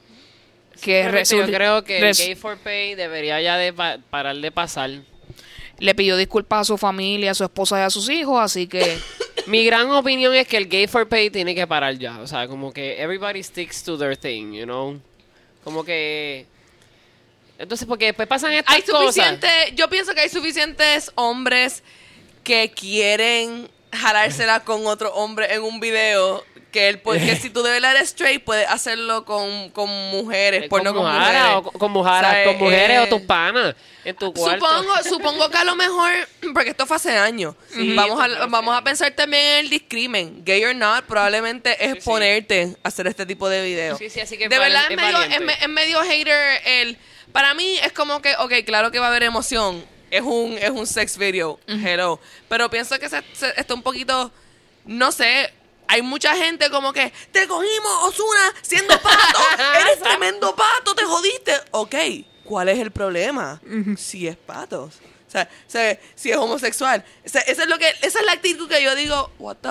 que 0.80 1.02
Simplemente 1.24 1.36
yo 1.36 1.46
creo 1.46 1.84
que 1.84 2.00
res- 2.00 2.18
Gay 2.18 2.34
for 2.36 2.56
Pay 2.58 2.94
debería 2.94 3.40
ya 3.42 3.56
de 3.56 3.72
pa- 3.72 3.98
parar 4.08 4.36
de 4.36 4.50
pasar. 4.52 4.90
le 5.80 5.94
pidió 5.94 6.16
disculpas 6.16 6.60
a 6.60 6.64
su 6.64 6.78
familia, 6.78 7.32
a 7.32 7.34
su 7.34 7.44
esposa 7.44 7.78
y 7.80 7.82
a 7.82 7.90
sus 7.90 8.08
hijos, 8.08 8.40
así 8.40 8.66
que. 8.66 8.98
Mi 9.46 9.64
gran 9.64 9.90
opinión 9.90 10.34
es 10.34 10.46
que 10.46 10.58
el 10.58 10.68
Gay 10.68 10.86
for 10.86 11.08
Pay 11.08 11.30
tiene 11.30 11.54
que 11.54 11.66
parar 11.66 11.98
ya. 11.98 12.20
O 12.20 12.26
sea, 12.26 12.46
como 12.48 12.72
que 12.72 13.02
everybody 13.02 13.42
sticks 13.42 13.82
to 13.82 13.96
their 13.98 14.16
thing, 14.16 14.52
you 14.52 14.64
know? 14.64 15.00
Como 15.64 15.84
que... 15.84 16.46
Entonces, 17.58 17.86
porque 17.88 18.06
después 18.06 18.28
pasan 18.28 18.52
estas 18.52 18.74
Hay 18.76 18.82
cosas. 18.82 19.14
suficiente, 19.14 19.48
yo 19.74 19.88
pienso 19.90 20.14
que 20.14 20.20
hay 20.20 20.28
suficientes 20.28 21.10
hombres 21.16 21.82
que 22.44 22.70
quieren 22.70 23.68
jalársela 23.92 24.60
con 24.60 24.86
otro 24.86 25.12
hombre 25.14 25.52
en 25.54 25.62
un 25.62 25.80
video 25.80 26.44
que 26.70 26.88
él 26.90 26.98
porque 27.00 27.34
si 27.40 27.48
tú 27.50 27.62
de 27.62 27.70
verdad 27.72 27.96
eres 27.96 28.10
straight 28.10 28.44
puedes 28.44 28.68
hacerlo 28.68 29.24
con, 29.24 29.70
con 29.70 29.88
mujeres, 30.10 30.64
Eh, 30.64 30.66
pues 30.68 30.84
no 30.84 30.94
con 30.94 31.04
mujeres, 31.10 31.42
o 31.54 31.62
con- 31.62 31.78
con 31.78 31.92
mujeres, 31.92 32.28
O 32.28 32.30
sea, 32.32 32.44
con 32.44 32.56
mujeres 32.58 32.90
eh, 32.90 33.00
o 33.00 33.08
tus 33.08 33.22
panas 33.22 33.74
en 34.04 34.14
tu 34.16 34.32
cuarto. 34.34 34.64
Supongo, 34.66 34.94
supongo 35.02 35.50
que 35.50 35.56
a 35.56 35.64
lo 35.64 35.74
mejor, 35.76 36.10
porque 36.54 36.70
esto 36.70 36.86
fue 36.86 36.96
hace 36.96 37.16
años, 37.16 37.54
vamos, 37.96 38.20
a, 38.22 38.46
vamos 38.46 38.76
a 38.76 38.84
pensar 38.84 39.10
también 39.12 39.42
en 39.44 39.58
el 39.60 39.70
discrimen, 39.70 40.44
gay 40.44 40.62
or 40.64 40.74
not, 40.76 41.04
probablemente 41.06 41.72
es 41.84 41.92
Sí, 41.94 42.00
sí. 42.00 42.04
ponerte 42.04 42.76
a 42.84 42.88
hacer 42.88 43.06
este 43.06 43.24
tipo 43.26 43.48
de 43.48 43.62
videos. 43.64 43.98
Sí, 43.98 44.10
sí, 44.10 44.20
así 44.20 44.36
que 44.36 44.44
es 44.44 44.50
de 44.50 44.58
verdad 44.58 44.84
es 44.84 44.90
es 44.90 44.96
medio, 44.96 45.22
es, 45.22 45.62
es 45.62 45.68
medio 45.68 46.00
hater 46.02 46.60
el... 46.66 46.98
Para 47.38 47.54
mí 47.54 47.78
es 47.84 47.92
como 47.92 48.20
que, 48.20 48.34
ok, 48.36 48.52
claro 48.66 48.90
que 48.90 48.98
va 48.98 49.06
a 49.06 49.10
haber 49.10 49.22
emoción, 49.22 49.84
es 50.10 50.22
un, 50.22 50.58
es 50.58 50.70
un 50.70 50.88
sex 50.88 51.16
video, 51.16 51.60
hello, 51.68 52.18
pero 52.48 52.68
pienso 52.68 52.98
que 52.98 53.08
se, 53.08 53.22
se- 53.32 53.52
está 53.60 53.74
un 53.74 53.82
poquito, 53.84 54.32
no 54.86 55.12
sé... 55.12 55.52
Hay 55.90 56.02
mucha 56.02 56.34
gente 56.36 56.68
como 56.68 56.92
que, 56.92 57.12
te 57.30 57.46
cogimos, 57.46 57.92
Osuna, 58.02 58.52
siendo 58.60 59.00
pato. 59.00 59.38
Eres 59.80 60.02
tremendo 60.02 60.54
pato, 60.54 60.94
te 60.96 61.04
jodiste. 61.04 61.52
Ok, 61.70 61.94
¿cuál 62.44 62.68
es 62.70 62.78
el 62.80 62.90
problema? 62.90 63.60
Si 63.96 64.26
es 64.26 64.36
patos. 64.36 64.96
O 64.96 65.30
sea, 65.30 65.48
si 66.16 66.30
es 66.32 66.36
homosexual. 66.36 67.04
O 67.24 67.28
sea, 67.28 67.40
eso 67.42 67.62
es 67.62 67.68
lo 67.68 67.78
que, 67.78 67.88
esa 68.02 68.18
es 68.18 68.26
la 68.26 68.32
actitud 68.32 68.68
que 68.68 68.82
yo 68.82 68.94
digo, 68.96 69.30
what 69.38 69.56
the... 69.62 69.68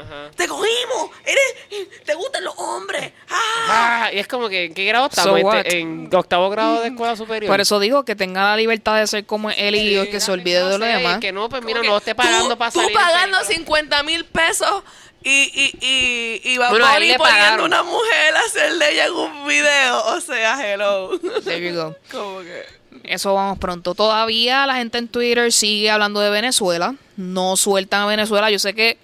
Ajá. 0.00 0.30
Te 0.34 0.48
cogimos, 0.48 1.10
eres, 1.24 1.88
te 2.04 2.14
gustan 2.14 2.44
los 2.44 2.54
hombres. 2.56 3.12
Ah. 3.30 3.44
Ah, 3.68 4.10
y 4.12 4.18
es 4.18 4.26
como 4.26 4.48
que, 4.48 4.64
¿en 4.64 4.74
qué 4.74 4.84
grado 4.86 5.06
estamos? 5.06 5.40
So 5.40 5.52
Este, 5.52 5.78
en 5.78 6.10
octavo 6.12 6.50
grado 6.50 6.80
de 6.80 6.88
escuela 6.88 7.16
superior. 7.16 7.50
Por 7.50 7.60
eso 7.60 7.78
digo 7.78 8.04
que 8.04 8.16
tenga 8.16 8.42
la 8.42 8.56
libertad 8.56 8.98
de 8.98 9.06
ser 9.06 9.24
como 9.24 9.50
él 9.50 9.74
y 9.76 9.94
yo, 9.94 10.04
que 10.10 10.20
se 10.20 10.32
olvide 10.32 10.64
de 10.64 10.78
lo 10.78 10.84
demás. 10.84 11.18
Que 11.18 11.32
no, 11.32 11.48
pues 11.48 11.62
mira, 11.64 11.82
no 11.82 11.96
esté 11.98 12.14
pagando 12.14 12.50
tú, 12.50 12.58
para 12.58 12.70
tú 12.70 12.80
salir. 12.80 12.90
en 12.96 13.02
pagando 13.02 13.38
película. 13.38 13.56
50 13.56 14.02
mil 14.02 14.24
pesos 14.24 14.82
y, 15.22 15.30
y, 15.30 15.78
y, 15.80 16.52
y 16.52 16.58
Bad 16.58 16.70
Bueno, 16.70 16.86
poniendo 16.92 17.24
pagaron. 17.24 17.64
una 17.66 17.82
mujer 17.82 18.36
a 18.36 18.40
hacerle 18.40 18.92
ella 18.92 19.06
en 19.06 19.12
un 19.14 19.46
video. 19.46 20.04
O 20.06 20.20
sea, 20.20 20.72
hello. 20.72 21.18
There 21.44 21.66
you 21.66 21.74
go. 21.74 21.96
como 22.10 22.40
que... 22.40 22.64
Eso 23.04 23.34
vamos 23.34 23.58
pronto. 23.58 23.94
Todavía 23.94 24.66
la 24.66 24.76
gente 24.76 24.98
en 24.98 25.08
Twitter 25.08 25.52
sigue 25.52 25.90
hablando 25.90 26.20
de 26.20 26.30
Venezuela. 26.30 26.94
No 27.16 27.56
sueltan 27.56 28.02
a 28.02 28.06
Venezuela. 28.06 28.50
Yo 28.50 28.58
sé 28.58 28.74
que 28.74 28.98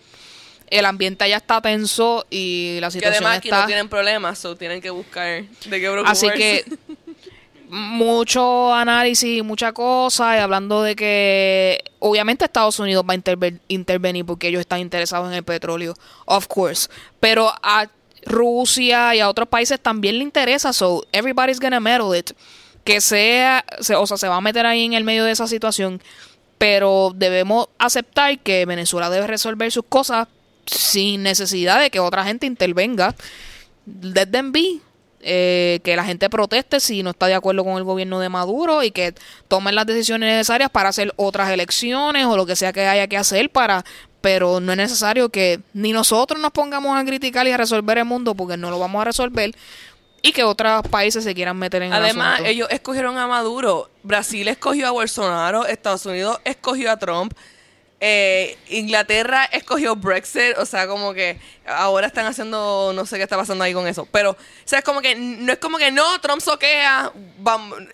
el 0.70 0.84
ambiente 0.86 1.24
allá 1.24 1.36
está 1.38 1.60
tenso 1.60 2.24
y 2.30 2.78
la 2.80 2.86
Que 2.88 2.92
situación 2.92 3.24
además 3.24 3.38
aquí 3.38 3.48
está... 3.48 3.60
no 3.62 3.66
tienen 3.66 3.88
problemas, 3.88 4.38
so 4.38 4.56
tienen 4.56 4.80
que 4.80 4.90
buscar 4.90 5.42
de 5.42 5.80
qué 5.80 5.90
preocuparse. 5.90 6.28
Así 6.28 6.36
que 6.38 6.64
mucho 7.68 8.74
análisis 8.74 9.38
y 9.38 9.42
mucha 9.42 9.72
cosa 9.72 10.36
y 10.36 10.40
hablando 10.40 10.82
de 10.82 10.96
que 10.96 11.84
obviamente 12.00 12.44
Estados 12.44 12.78
Unidos 12.80 13.04
va 13.08 13.14
a 13.14 13.16
interve- 13.16 13.60
intervenir 13.68 14.24
porque 14.24 14.48
ellos 14.48 14.60
están 14.60 14.80
interesados 14.80 15.28
en 15.28 15.34
el 15.34 15.44
petróleo, 15.44 15.94
of 16.26 16.46
course, 16.48 16.88
pero 17.20 17.52
a 17.62 17.86
Rusia 18.26 19.14
y 19.14 19.20
a 19.20 19.28
otros 19.28 19.48
países 19.48 19.78
también 19.80 20.18
le 20.18 20.24
interesa, 20.24 20.72
so 20.72 21.04
everybody's 21.12 21.60
gonna 21.60 21.80
meddle 21.80 22.18
it, 22.18 22.32
que 22.84 23.00
sea, 23.00 23.64
se- 23.80 23.94
o 23.94 24.06
sea, 24.06 24.16
se 24.16 24.26
va 24.28 24.36
a 24.36 24.40
meter 24.40 24.66
ahí 24.66 24.84
en 24.84 24.94
el 24.94 25.04
medio 25.04 25.24
de 25.24 25.30
esa 25.32 25.46
situación, 25.46 26.02
pero 26.58 27.12
debemos 27.14 27.68
aceptar 27.78 28.36
que 28.40 28.66
Venezuela 28.66 29.08
debe 29.10 29.26
resolver 29.28 29.70
sus 29.70 29.84
cosas 29.88 30.26
sin 30.70 31.22
necesidad 31.22 31.80
de 31.80 31.90
que 31.90 32.00
otra 32.00 32.24
gente 32.24 32.46
intervenga. 32.46 33.14
Them 34.30 34.52
be. 34.52 34.80
Eh, 35.22 35.80
que 35.84 35.96
la 35.96 36.04
gente 36.04 36.30
proteste 36.30 36.80
si 36.80 37.02
no 37.02 37.10
está 37.10 37.26
de 37.26 37.34
acuerdo 37.34 37.62
con 37.62 37.76
el 37.76 37.84
gobierno 37.84 38.20
de 38.20 38.30
Maduro 38.30 38.82
y 38.82 38.90
que 38.90 39.12
tomen 39.48 39.74
las 39.74 39.84
decisiones 39.84 40.32
necesarias 40.32 40.70
para 40.70 40.88
hacer 40.88 41.12
otras 41.16 41.50
elecciones 41.50 42.24
o 42.24 42.38
lo 42.38 42.46
que 42.46 42.56
sea 42.56 42.72
que 42.72 42.86
haya 42.86 43.06
que 43.06 43.18
hacer 43.18 43.50
para 43.50 43.84
pero 44.22 44.60
no 44.60 44.72
es 44.72 44.78
necesario 44.78 45.28
que 45.28 45.60
ni 45.74 45.92
nosotros 45.92 46.40
nos 46.40 46.52
pongamos 46.52 46.98
a 46.98 47.04
criticar 47.04 47.46
y 47.46 47.50
a 47.50 47.58
resolver 47.58 47.98
el 47.98 48.06
mundo 48.06 48.34
porque 48.34 48.56
no 48.56 48.70
lo 48.70 48.78
vamos 48.78 49.02
a 49.02 49.04
resolver 49.04 49.54
y 50.22 50.32
que 50.32 50.44
otros 50.44 50.82
países 50.88 51.24
se 51.24 51.34
quieran 51.34 51.58
meter 51.58 51.82
en 51.82 51.92
el 51.92 52.02
Además, 52.02 52.34
asunto. 52.34 52.50
ellos 52.50 52.68
escogieron 52.70 53.16
a 53.18 53.26
Maduro. 53.26 53.90
Brasil 54.02 54.48
escogió 54.48 54.88
a 54.88 54.90
Bolsonaro. 54.90 55.66
Estados 55.66 56.04
Unidos 56.06 56.38
escogió 56.44 56.90
a 56.90 56.98
Trump. 56.98 57.32
Eh, 58.00 58.56
Inglaterra 58.68 59.44
escogió 59.44 59.94
Brexit. 59.94 60.56
O 60.58 60.66
sea, 60.66 60.86
como 60.86 61.12
que 61.12 61.38
ahora 61.66 62.06
están 62.06 62.26
haciendo. 62.26 62.92
No 62.94 63.06
sé 63.06 63.16
qué 63.16 63.22
está 63.24 63.36
pasando 63.36 63.62
ahí 63.62 63.74
con 63.74 63.86
eso. 63.86 64.06
Pero, 64.10 64.30
o 64.32 64.36
sea, 64.64 64.78
es 64.80 64.84
como 64.84 65.00
que. 65.00 65.14
No 65.14 65.52
es 65.52 65.58
como 65.58 65.78
que 65.78 65.90
no, 65.90 66.20
Trump 66.20 66.40
soquea. 66.40 67.12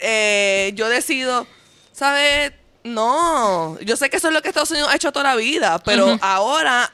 eh, 0.00 0.72
yo 0.74 0.88
decido. 0.88 1.46
¿Sabes? 1.92 2.52
No. 2.84 3.78
Yo 3.80 3.96
sé 3.96 4.08
que 4.10 4.18
eso 4.18 4.28
es 4.28 4.34
lo 4.34 4.42
que 4.42 4.48
Estados 4.48 4.70
Unidos 4.70 4.88
ha 4.90 4.96
hecho 4.96 5.12
toda 5.12 5.24
la 5.24 5.36
vida. 5.36 5.78
Pero 5.84 6.16
ahora. 6.20 6.92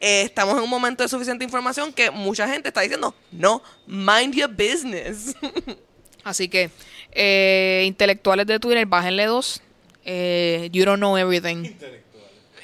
eh, 0.00 0.22
estamos 0.22 0.56
en 0.56 0.62
un 0.62 0.70
momento 0.70 1.02
de 1.02 1.08
suficiente 1.08 1.44
información 1.44 1.92
que 1.92 2.10
mucha 2.10 2.48
gente 2.48 2.68
está 2.68 2.80
diciendo, 2.80 3.14
no, 3.30 3.62
mind 3.86 4.34
your 4.34 4.48
business. 4.48 5.36
Así 6.24 6.48
que, 6.48 6.70
eh, 7.12 7.84
intelectuales 7.86 8.46
de 8.46 8.58
Twitter, 8.58 8.86
bájenle 8.86 9.26
dos. 9.26 9.60
Eh, 10.04 10.70
you 10.72 10.84
don't 10.84 10.98
know 10.98 11.16
everything. 11.16 11.74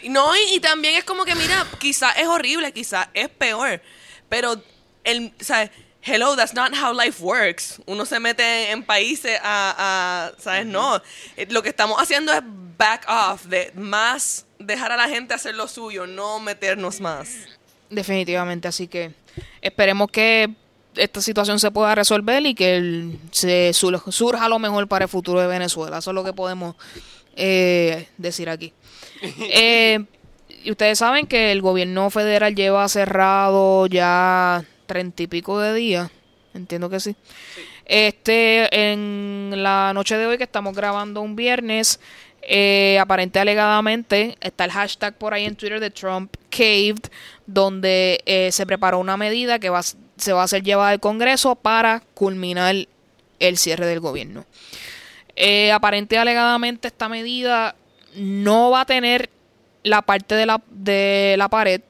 No, 0.08 0.34
y, 0.36 0.54
y 0.56 0.60
también 0.60 0.94
es 0.96 1.04
como 1.04 1.24
que, 1.24 1.34
mira, 1.34 1.66
quizás 1.78 2.16
es 2.16 2.26
horrible, 2.26 2.72
quizás 2.72 3.08
es 3.14 3.28
peor, 3.28 3.80
pero, 4.28 4.62
el, 5.04 5.32
sea, 5.40 5.70
hello, 6.02 6.36
that's 6.36 6.54
not 6.54 6.72
how 6.74 6.92
life 6.92 7.22
works. 7.22 7.80
Uno 7.86 8.04
se 8.06 8.20
mete 8.20 8.70
en 8.70 8.82
países 8.84 9.38
a, 9.42 10.32
a 10.36 10.40
¿sabes? 10.40 10.66
No, 10.66 11.00
Eh, 11.36 11.46
lo 11.50 11.62
que 11.62 11.68
estamos 11.70 12.00
haciendo 12.00 12.32
es 12.32 12.40
back 12.78 13.06
off, 13.08 13.44
de 13.46 13.72
más 13.74 14.46
dejar 14.58 14.92
a 14.92 14.96
la 14.96 15.08
gente 15.08 15.34
hacer 15.34 15.54
lo 15.54 15.66
suyo, 15.68 16.06
no 16.06 16.38
meternos 16.40 17.00
más. 17.00 17.30
Definitivamente, 17.90 18.68
así 18.68 18.88
que 18.88 19.12
esperemos 19.60 20.10
que 20.10 20.50
esta 20.96 21.20
situación 21.20 21.58
se 21.60 21.70
pueda 21.70 21.94
resolver 21.94 22.44
y 22.46 22.54
que 22.54 22.76
el- 22.76 23.18
se 23.30 23.72
sur- 23.74 24.02
surja 24.12 24.48
lo 24.48 24.58
mejor 24.58 24.88
para 24.88 25.04
el 25.04 25.10
futuro 25.10 25.40
de 25.40 25.46
Venezuela. 25.46 25.98
Eso 25.98 26.10
es 26.10 26.14
lo 26.14 26.24
que 26.24 26.32
podemos 26.32 26.74
eh, 27.36 28.08
decir 28.16 28.48
aquí. 28.48 28.72
Eh, 29.22 30.04
y 30.64 30.70
ustedes 30.70 30.98
saben 30.98 31.26
que 31.26 31.52
el 31.52 31.62
gobierno 31.62 32.10
federal 32.10 32.54
lleva 32.54 32.88
cerrado 32.88 33.86
ya 33.86 34.64
treinta 34.86 35.22
y 35.22 35.26
pico 35.26 35.60
de 35.60 35.74
días. 35.74 36.10
Entiendo 36.54 36.88
que 36.90 37.00
sí. 37.00 37.14
Este, 37.84 38.92
en 38.92 39.52
la 39.54 39.92
noche 39.94 40.16
de 40.16 40.26
hoy 40.26 40.38
que 40.38 40.44
estamos 40.44 40.74
grabando 40.74 41.20
un 41.20 41.36
viernes, 41.36 42.00
eh, 42.42 42.98
aparente 43.00 43.38
alegadamente 43.38 44.36
está 44.40 44.64
el 44.64 44.72
hashtag 44.72 45.16
por 45.18 45.34
ahí 45.34 45.44
en 45.44 45.56
Twitter 45.56 45.80
de 45.80 45.90
Trump 45.90 46.34
Caved, 46.50 47.10
donde 47.46 48.22
eh, 48.26 48.50
se 48.52 48.66
preparó 48.66 48.98
una 48.98 49.16
medida 49.16 49.58
que 49.58 49.68
va, 49.68 49.82
se 49.82 50.32
va 50.32 50.40
a 50.40 50.44
hacer 50.44 50.62
llevada 50.62 50.90
al 50.90 51.00
Congreso 51.00 51.54
para 51.54 52.02
culminar 52.14 52.74
el 53.38 53.58
cierre 53.58 53.86
del 53.86 54.00
gobierno. 54.00 54.46
Eh, 55.36 55.70
aparente 55.70 56.16
alegadamente 56.18 56.88
esta 56.88 57.08
medida 57.08 57.76
no 58.16 58.70
va 58.70 58.82
a 58.82 58.86
tener 58.86 59.30
la 59.82 60.02
parte 60.02 60.34
de 60.34 60.46
la, 60.46 60.60
de 60.68 61.36
la 61.38 61.48
pared, 61.48 61.80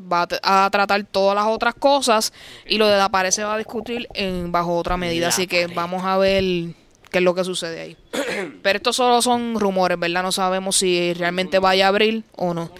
va 0.00 0.26
a, 0.42 0.70
tratar 0.70 1.04
todas 1.04 1.34
las 1.34 1.46
otras 1.46 1.74
cosas 1.74 2.32
y 2.66 2.78
lo 2.78 2.88
de 2.88 2.96
la 2.96 3.10
pared 3.10 3.30
se 3.30 3.44
va 3.44 3.54
a 3.54 3.58
discutir 3.58 4.08
en, 4.14 4.50
bajo 4.50 4.76
otra 4.76 4.96
medida. 4.96 5.26
La 5.26 5.28
Así 5.28 5.46
que 5.46 5.62
pared. 5.62 5.76
vamos 5.76 6.04
a 6.04 6.16
ver 6.16 6.42
qué 7.10 7.18
es 7.18 7.22
lo 7.22 7.34
que 7.34 7.44
sucede 7.44 7.80
ahí. 7.80 7.96
Pero 8.62 8.76
estos 8.76 8.96
solo 8.96 9.20
son 9.20 9.58
rumores, 9.58 9.98
¿verdad? 9.98 10.22
No 10.22 10.32
sabemos 10.32 10.76
si 10.76 11.12
realmente 11.14 11.58
vaya 11.58 11.86
a 11.86 11.88
abrir 11.88 12.24
o 12.36 12.54
no. 12.54 12.70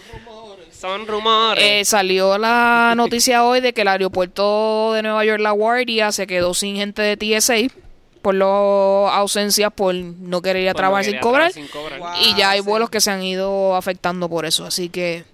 Son 0.71 1.05
rumores. 1.05 1.63
Eh, 1.63 1.85
salió 1.85 2.39
la 2.39 2.93
noticia 2.97 3.43
hoy 3.45 3.61
de 3.61 3.71
que 3.71 3.81
el 3.81 3.87
aeropuerto 3.87 4.93
de 4.93 5.03
Nueva 5.03 5.23
York, 5.23 5.39
La 5.39 5.51
Guardia, 5.51 6.11
se 6.11 6.25
quedó 6.25 6.55
sin 6.55 6.75
gente 6.75 7.03
de 7.03 7.17
TSA 7.17 7.71
por 8.21 8.35
las 8.35 8.47
ausencias, 8.47 9.71
por 9.73 9.93
no 9.95 10.41
querer 10.41 10.63
ir 10.63 10.69
a 10.69 10.73
no 10.73 10.77
trabajar 10.77 11.05
sin 11.05 11.19
cobrar. 11.19 11.51
trabajar 11.51 11.53
sin 11.53 11.67
cobrar. 11.67 11.99
Wow. 11.99 12.09
Y 12.25 12.35
ya 12.37 12.51
hay 12.51 12.61
sí. 12.61 12.65
vuelos 12.65 12.89
que 12.89 13.01
se 13.01 13.11
han 13.11 13.23
ido 13.23 13.75
afectando 13.75 14.29
por 14.29 14.45
eso. 14.45 14.65
Así 14.65 14.89
que 14.89 15.25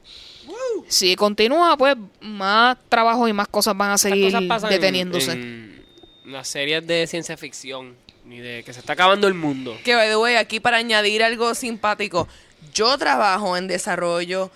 si 0.88 1.16
continúa, 1.16 1.78
pues 1.78 1.96
más 2.22 2.78
trabajo 2.90 3.28
y 3.28 3.34
más 3.34 3.48
cosas 3.48 3.76
van 3.76 3.92
a 3.92 3.98
seguir 3.98 4.34
pasan 4.48 4.72
en- 4.72 4.80
deteniéndose. 4.80 5.32
En, 5.34 5.86
las 6.26 6.48
series 6.48 6.86
de 6.86 7.08
ciencia 7.08 7.38
ficción. 7.38 7.96
Ni 8.26 8.40
de 8.40 8.64
que 8.64 8.74
se 8.74 8.82
está 8.82 8.94
acabando 8.94 9.28
el 9.28 9.34
mundo. 9.34 9.78
Que, 9.86 9.96
by 9.96 10.10
the 10.10 10.18
way, 10.18 10.36
aquí 10.36 10.60
para 10.60 10.78
añadir 10.78 11.24
algo 11.24 11.56
simpático, 11.56 12.28
yo 12.74 12.98
trabajo 12.98 13.56
en 13.56 13.68
desarrollo, 13.68 14.52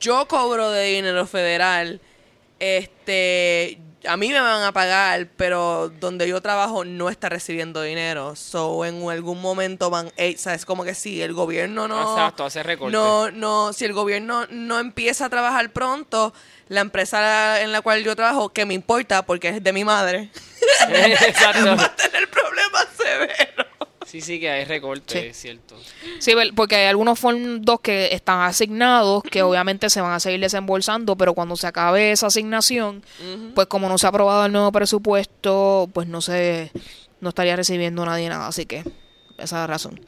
yo 0.00 0.26
cobro 0.28 0.70
de 0.70 0.84
dinero 0.86 1.26
federal, 1.26 2.00
este, 2.58 3.78
a 4.06 4.16
mí 4.16 4.28
me 4.28 4.40
van 4.40 4.62
a 4.62 4.72
pagar, 4.72 5.28
pero 5.36 5.88
donde 5.88 6.28
yo 6.28 6.40
trabajo 6.40 6.84
no 6.84 7.08
está 7.08 7.28
recibiendo 7.28 7.82
dinero. 7.82 8.36
So, 8.36 8.84
en 8.84 9.08
algún 9.08 9.40
momento 9.40 9.90
van, 9.90 10.12
eh, 10.16 10.36
¿sabes? 10.36 10.64
Como 10.64 10.84
que 10.84 10.94
sí, 10.94 11.22
el 11.22 11.32
gobierno 11.32 11.88
no... 11.88 12.00
Exacto, 12.00 12.44
hace. 12.44 12.62
No, 12.90 13.30
no, 13.30 13.72
si 13.72 13.84
el 13.84 13.92
gobierno 13.92 14.46
no 14.50 14.78
empieza 14.78 15.26
a 15.26 15.30
trabajar 15.30 15.70
pronto, 15.72 16.32
la 16.68 16.80
empresa 16.80 17.60
en 17.60 17.72
la 17.72 17.80
cual 17.82 18.02
yo 18.02 18.16
trabajo, 18.16 18.50
que 18.50 18.66
me 18.66 18.74
importa 18.74 19.24
porque 19.24 19.48
es 19.48 19.62
de 19.62 19.72
mi 19.72 19.84
madre, 19.84 20.30
Exacto. 20.88 21.64
va 21.76 21.84
a 21.84 21.96
tener 21.96 22.28
problemas 22.30 22.86
severos. 22.96 23.66
Sí, 24.12 24.20
sí, 24.20 24.38
que 24.38 24.50
hay 24.50 24.66
recorte, 24.66 25.18
Sí. 25.22 25.26
es 25.28 25.36
cierto. 25.38 25.74
Sí, 26.18 26.34
porque 26.54 26.76
hay 26.76 26.86
algunos 26.88 27.18
fondos 27.18 27.80
que 27.80 28.10
están 28.12 28.42
asignados 28.42 29.22
que 29.22 29.40
obviamente 29.40 29.88
se 29.88 30.02
van 30.02 30.12
a 30.12 30.20
seguir 30.20 30.38
desembolsando, 30.38 31.16
pero 31.16 31.32
cuando 31.32 31.56
se 31.56 31.66
acabe 31.66 32.12
esa 32.12 32.26
asignación, 32.26 33.02
pues 33.54 33.68
como 33.68 33.88
no 33.88 33.96
se 33.96 34.04
ha 34.04 34.10
aprobado 34.10 34.44
el 34.44 34.52
nuevo 34.52 34.70
presupuesto, 34.70 35.88
pues 35.94 36.08
no 36.08 36.20
se 36.20 36.70
no 37.22 37.30
estaría 37.30 37.56
recibiendo 37.56 38.04
nadie 38.04 38.28
nada, 38.28 38.48
así 38.48 38.66
que 38.66 38.80
esa 38.80 38.86
es 39.38 39.52
la 39.52 39.66
razón. 39.66 39.98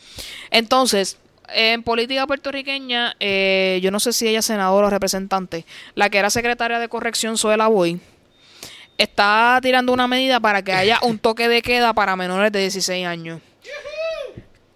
Entonces, 0.50 1.16
en 1.48 1.82
política 1.82 2.26
puertorriqueña, 2.26 3.16
eh, 3.20 3.80
yo 3.82 3.90
no 3.90 4.00
sé 4.00 4.12
si 4.12 4.28
ella 4.28 4.40
es 4.40 4.44
senadora 4.44 4.88
o 4.88 4.90
representante, 4.90 5.64
la 5.94 6.10
que 6.10 6.18
era 6.18 6.28
secretaria 6.28 6.78
de 6.78 6.90
corrección, 6.90 7.38
Zoela 7.38 7.68
Boy, 7.68 7.98
está 8.98 9.58
tirando 9.62 9.94
una 9.94 10.06
medida 10.08 10.40
para 10.40 10.60
que 10.60 10.74
haya 10.74 10.98
un 11.00 11.18
toque 11.20 11.48
de 11.48 11.62
queda 11.62 11.94
para 11.94 12.16
menores 12.16 12.52
de 12.52 12.58
16 12.60 13.06
años. 13.06 13.40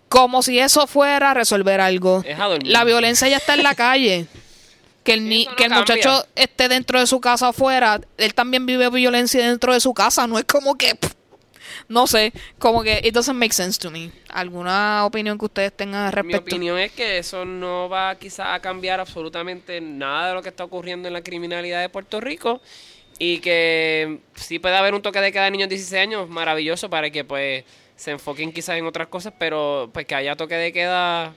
Como 0.09 0.43
si 0.43 0.59
eso 0.59 0.87
fuera 0.87 1.33
a 1.33 1.35
resolver 1.35 1.81
algo. 1.81 2.25
La 2.65 2.85
violencia 2.85 3.29
ya 3.29 3.37
está 3.39 3.55
en 3.55 3.63
la 3.63 3.75
calle. 3.75 4.27
Que 5.05 5.15
el, 5.15 5.27
ni- 5.27 5.47
no 5.47 5.57
que 5.57 5.65
el 5.65 5.71
muchacho 5.71 6.27
esté 6.35 6.69
dentro 6.69 7.01
de 7.01 7.07
su 7.07 7.19
casa 7.19 7.49
afuera, 7.49 7.99
él 8.19 8.35
también 8.35 8.67
vive 8.67 8.91
violencia 8.91 9.49
dentro 9.49 9.73
de 9.73 9.81
su 9.81 9.95
casa. 9.95 10.27
No 10.27 10.39
es 10.39 10.45
como 10.45 10.77
que. 10.77 10.97
pff, 10.97 11.13
no 11.89 12.07
sé, 12.07 12.31
como 12.59 12.83
que 12.83 13.01
it 13.03 13.15
doesn't 13.15 13.39
make 13.39 13.55
sense 13.55 13.79
to 13.81 13.91
me. 13.91 14.11
¿Alguna 14.29 15.07
opinión 15.07 15.39
que 15.39 15.47
ustedes 15.47 15.73
tengan 15.75 16.03
al 16.03 16.25
Mi 16.25 16.33
respecto? 16.33 16.55
opinión 16.57 16.79
es 16.79 16.93
que 16.93 17.17
eso 17.17 17.47
no 17.47 17.89
va 17.89 18.17
quizás 18.17 18.49
a 18.49 18.61
cambiar 18.61 19.01
absolutamente 19.01 19.81
nada 19.81 20.29
de 20.29 20.35
lo 20.35 20.43
que 20.43 20.51
está 20.51 20.65
ocurriendo 20.65 21.09
en 21.09 21.15
la 21.15 21.23
criminalidad 21.23 21.81
de 21.81 21.89
Puerto 21.89 22.21
Rico 22.21 22.61
y 23.19 23.39
que 23.39 24.19
sí 24.35 24.59
puede 24.59 24.77
haber 24.77 24.93
un 24.93 25.01
toque 25.01 25.23
de 25.23 25.33
queda 25.33 25.45
de 25.45 25.53
niños 25.53 25.71
de 25.71 25.77
16 25.77 26.03
años, 26.03 26.29
maravilloso 26.29 26.91
para 26.91 27.09
que 27.09 27.25
pues 27.25 27.65
se 27.99 28.13
enfoquen 28.13 28.53
quizás 28.53 28.77
en 28.79 28.87
otras 28.87 29.09
cosas, 29.09 29.33
pero 29.39 29.91
pues 29.93 30.07
que 30.07 30.15
haya 30.15 30.37
toque 30.37 30.55
de 30.55 30.73
queda 30.73 31.35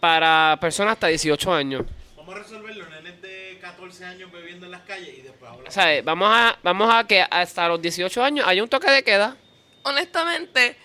para 0.00 0.56
personas 0.60 0.92
hasta 0.94 1.08
18 1.08 1.52
años. 1.52 1.82
Vamos 2.16 2.34
a 2.36 2.38
resolverlo, 2.38 2.86
nenes 2.88 3.20
de 3.20 3.58
14 3.60 4.04
años 4.04 4.30
bebiendo 4.30 4.66
en 4.66 4.72
las 4.72 4.82
calles 4.82 5.10
y 5.18 5.22
después 5.22 5.50
O 5.50 5.54
hablamos. 5.54 5.74
sea, 5.74 6.02
vamos 6.02 6.28
a, 6.30 6.58
vamos 6.62 6.94
a 6.94 7.04
que 7.06 7.20
hasta 7.28 7.66
los 7.68 7.80
18 7.82 8.22
años 8.22 8.46
haya 8.46 8.62
un 8.62 8.68
toque 8.68 8.90
de 8.90 9.02
queda 9.02 9.36
Honestamente, 9.82 10.76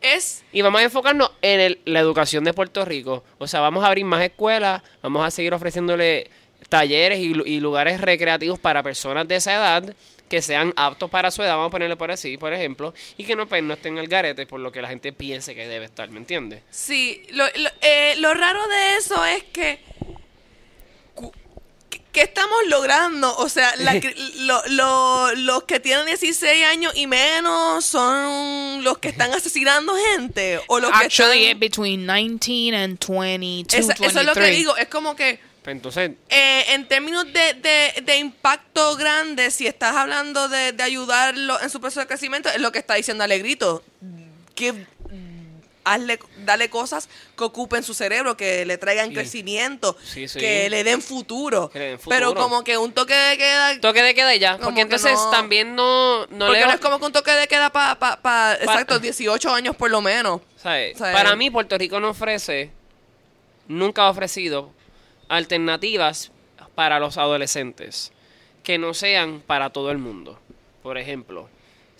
es 0.00 0.42
y 0.52 0.62
vamos 0.62 0.80
a 0.80 0.84
enfocarnos 0.84 1.30
en 1.42 1.60
el- 1.60 1.80
la 1.84 2.00
educación 2.00 2.42
de 2.44 2.52
Puerto 2.52 2.84
Rico. 2.84 3.22
O 3.38 3.46
sea, 3.46 3.60
vamos 3.60 3.84
a 3.84 3.88
abrir 3.88 4.04
más 4.04 4.20
escuelas, 4.22 4.82
vamos 5.00 5.24
a 5.24 5.30
seguir 5.30 5.54
ofreciéndole 5.54 6.28
talleres 6.68 7.18
y, 7.20 7.34
lu- 7.34 7.46
y 7.46 7.60
lugares 7.60 8.00
recreativos 8.00 8.58
para 8.58 8.82
personas 8.82 9.28
de 9.28 9.36
esa 9.36 9.54
edad 9.54 9.94
que 10.32 10.40
sean 10.40 10.72
aptos 10.76 11.10
para 11.10 11.30
su 11.30 11.42
edad, 11.42 11.56
vamos 11.56 11.66
a 11.68 11.70
ponerle 11.72 11.94
por 11.94 12.10
así, 12.10 12.38
por 12.38 12.54
ejemplo, 12.54 12.94
y 13.18 13.24
que 13.24 13.36
no, 13.36 13.46
pues, 13.46 13.62
no 13.62 13.74
estén 13.74 13.98
al 13.98 14.06
garete 14.08 14.46
por 14.46 14.60
lo 14.60 14.72
que 14.72 14.80
la 14.80 14.88
gente 14.88 15.12
piense 15.12 15.54
que 15.54 15.68
debe 15.68 15.84
estar, 15.84 16.08
¿me 16.08 16.16
entiendes? 16.16 16.62
Sí, 16.70 17.22
lo, 17.32 17.44
lo, 17.44 17.68
eh, 17.82 18.14
lo 18.16 18.32
raro 18.32 18.66
de 18.66 18.96
eso 18.96 19.22
es 19.26 19.44
que, 19.52 19.78
que- 21.90 22.00
¿qué 22.12 22.22
estamos 22.22 22.56
logrando? 22.68 23.36
O 23.36 23.48
sea, 23.50 23.74
la 23.76 23.92
lo- 24.38 24.62
lo- 24.68 25.34
los 25.34 25.64
que 25.64 25.80
tienen 25.80 26.06
16 26.06 26.64
años 26.64 26.92
y 26.96 27.06
menos 27.06 27.84
son 27.84 28.82
los 28.84 28.96
que 28.98 29.08
están 29.10 29.34
asesinando 29.34 29.94
gente 30.14 30.60
o 30.68 30.80
los 30.80 30.90
que 30.92 31.04
Actually, 31.04 31.40
it's 31.40 31.46
están... 31.48 31.60
between 31.60 32.06
19 32.06 32.74
and 32.76 32.98
22, 32.98 33.74
Esa- 33.74 33.92
eso 33.92 34.04
es 34.20 34.26
lo 34.26 34.32
que 34.32 34.40
23. 34.40 34.56
digo, 34.56 34.76
es 34.78 34.88
como 34.88 35.14
que 35.14 35.38
entonces, 35.64 36.10
eh, 36.28 36.64
en 36.70 36.88
términos 36.88 37.24
de, 37.32 37.54
de, 37.54 38.02
de 38.02 38.16
impacto 38.18 38.96
grande, 38.96 39.50
si 39.50 39.66
estás 39.66 39.94
hablando 39.96 40.48
de, 40.48 40.72
de 40.72 40.82
ayudarlo 40.82 41.60
en 41.60 41.70
su 41.70 41.80
proceso 41.80 42.00
de 42.00 42.06
crecimiento, 42.08 42.48
es 42.48 42.60
lo 42.60 42.72
que 42.72 42.78
está 42.80 42.94
diciendo 42.94 43.22
Alegrito. 43.24 43.82
Que 44.54 44.86
hazle, 45.84 46.18
dale 46.44 46.70
cosas 46.70 47.08
que 47.36 47.42
ocupen 47.44 47.82
su 47.82 47.92
cerebro, 47.94 48.36
que 48.36 48.64
le 48.66 48.78
traigan 48.78 49.08
Sí. 49.08 49.14
crecimiento, 49.14 49.96
Sí, 50.04 50.28
sí. 50.28 50.38
que 50.38 50.70
le 50.70 50.84
den 50.84 51.02
futuro. 51.02 51.70
Que 51.70 51.78
le 51.78 51.84
den 51.90 51.98
Pero 52.08 52.34
como 52.34 52.62
que 52.64 52.78
un 52.78 52.92
toque 52.92 53.14
de 53.14 53.36
queda... 53.36 53.80
toque 53.80 54.02
de 54.02 54.14
queda 54.14 54.34
y 54.34 54.38
ya, 54.38 54.58
porque 54.58 54.74
que 54.76 54.80
entonces 54.82 55.14
no- 55.14 55.30
también 55.30 55.74
no, 55.74 56.26
no 56.26 56.46
porque 56.46 56.60
le 56.60 56.66
no 56.66 56.72
es 56.72 56.80
como 56.80 56.98
que 57.00 57.06
un 57.06 57.12
toque 57.12 57.32
de 57.32 57.48
queda 57.48 57.70
para, 57.70 57.98
pa, 57.98 58.16
pa- 58.16 58.22
Pa- 58.22 58.54
exacto, 58.60 58.98
18 59.00 59.52
años 59.54 59.74
por 59.74 59.90
lo 59.90 60.00
menos. 60.00 60.40
¿sabes? 60.56 60.96
Para 60.98 61.34
mí 61.34 61.50
Puerto 61.50 61.76
Rico 61.78 61.98
no 61.98 62.10
ofrece, 62.10 62.70
nunca 63.66 64.02
ha 64.02 64.10
ofrecido 64.10 64.70
alternativas 65.32 66.30
para 66.74 66.98
los 67.00 67.18
adolescentes 67.18 68.12
que 68.62 68.78
no 68.78 68.94
sean 68.94 69.40
para 69.46 69.70
todo 69.70 69.90
el 69.90 69.98
mundo. 69.98 70.38
Por 70.82 70.98
ejemplo, 70.98 71.48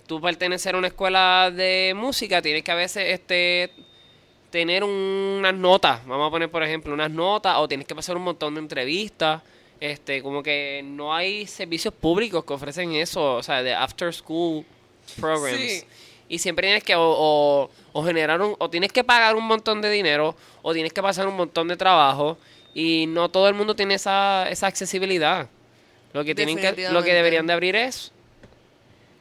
tú 0.07 0.21
pertenecer 0.21 0.75
a 0.75 0.77
una 0.77 0.87
escuela 0.87 1.51
de 1.53 1.93
música 1.95 2.41
tienes 2.41 2.63
que 2.63 2.71
a 2.71 2.75
veces 2.75 3.03
este 3.09 3.71
tener 4.49 4.83
unas 4.83 5.53
notas, 5.55 6.05
vamos 6.05 6.27
a 6.27 6.31
poner 6.31 6.49
por 6.49 6.61
ejemplo 6.63 6.93
unas 6.93 7.09
notas 7.09 7.55
o 7.57 7.67
tienes 7.67 7.87
que 7.87 7.95
pasar 7.95 8.15
un 8.15 8.23
montón 8.23 8.53
de 8.55 8.61
entrevistas. 8.61 9.41
Este, 9.79 10.21
como 10.23 10.41
que 10.41 10.81
no 10.85 11.13
hay 11.13 11.45
servicios 11.45 11.93
públicos 11.93 12.45
que 12.45 12.53
ofrecen 12.53 12.93
eso, 12.93 13.35
o 13.35 13.43
sea, 13.43 13.61
de 13.61 13.73
after 13.73 14.13
school 14.13 14.63
programs. 15.19 15.57
Sí. 15.59 15.83
Y 16.29 16.39
siempre 16.39 16.67
tienes 16.67 16.83
que 16.85 16.95
o, 16.95 17.01
o- 17.03 17.69
o 17.91 18.03
generar 18.05 18.41
un, 18.41 18.55
o 18.59 18.69
tienes 18.69 18.93
que 18.93 19.03
pagar 19.03 19.35
un 19.35 19.43
montón 19.45 19.81
de 19.81 19.89
dinero, 19.91 20.35
o 20.61 20.71
tienes 20.73 20.93
que 20.93 21.01
pasar 21.01 21.27
un 21.27 21.35
montón 21.35 21.67
de 21.67 21.75
trabajo, 21.75 22.37
y 22.73 23.05
no 23.07 23.29
todo 23.29 23.47
el 23.47 23.53
mundo 23.53 23.75
tiene 23.75 23.95
esa, 23.95 24.49
esa 24.49 24.67
accesibilidad. 24.67 25.47
Lo 26.13 26.23
que 26.23 26.35
tienen 26.35 26.57
que, 26.57 26.89
lo 26.91 27.03
que 27.03 27.13
deberían 27.13 27.47
de 27.47 27.53
abrir 27.53 27.75
es 27.75 28.11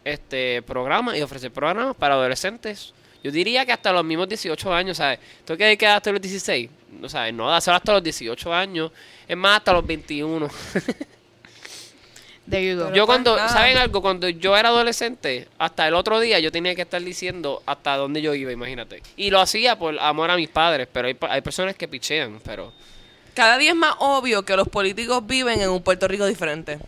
este 0.05 0.63
programa 0.63 1.17
y 1.17 1.23
ofrecer 1.23 1.51
programas 1.51 1.97
para 1.97 2.15
adolescentes. 2.15 2.93
Yo 3.23 3.31
diría 3.31 3.65
que 3.65 3.73
hasta 3.73 3.93
los 3.93 4.05
mismos 4.05 4.29
18 4.29 4.75
años, 4.75 4.97
¿sabes? 4.97 5.21
Tú 5.45 5.57
que 5.57 5.87
hasta 5.87 6.11
los 6.11 6.21
16, 6.21 6.69
no 7.01 7.09
sabes, 7.09 7.33
no, 7.33 7.53
hacerlo 7.55 7.77
hasta 7.77 7.93
los 7.93 8.03
18 8.03 8.53
años, 8.53 8.91
es 9.29 9.37
más 9.37 9.59
hasta 9.59 9.73
los 9.73 9.87
21. 9.87 10.49
There 12.51 12.67
you 12.67 12.77
go. 12.77 12.93
Yo 12.93 13.07
cuando. 13.07 13.37
¿saben 13.37 13.79
algo? 13.79 14.03
Cuando 14.03 14.29
yo 14.29 14.57
era 14.57 14.71
adolescente, 14.71 15.47
hasta 15.59 15.87
el 15.87 15.95
otro 15.95 16.19
día 16.19 16.41
yo 16.41 16.51
tenía 16.51 16.75
que 16.75 16.83
estar 16.83 17.01
diciendo 17.01 17.63
hasta 17.65 17.97
dónde 17.97 18.21
yo 18.21 18.35
iba, 18.35 18.51
imagínate. 18.51 19.01
Y 19.17 19.31
lo 19.31 19.41
hacía 19.41 19.79
por 19.79 19.97
amor 20.01 20.33
a 20.33 20.37
mis 20.37 20.49
padres, 20.49 20.89
pero 20.93 21.07
hay, 21.07 21.17
hay 21.21 21.41
personas 21.41 21.77
que 21.77 21.87
pichean, 21.87 22.41
pero... 22.45 22.73
Cada 23.35 23.59
día 23.59 23.71
es 23.71 23.77
más 23.77 23.95
obvio 23.99 24.45
que 24.45 24.57
los 24.57 24.69
políticos 24.69 25.27
viven 25.27 25.61
en 25.61 25.71
un 25.71 25.83
Puerto 25.83 26.07
Rico 26.09 26.27
diferente. 26.27 26.79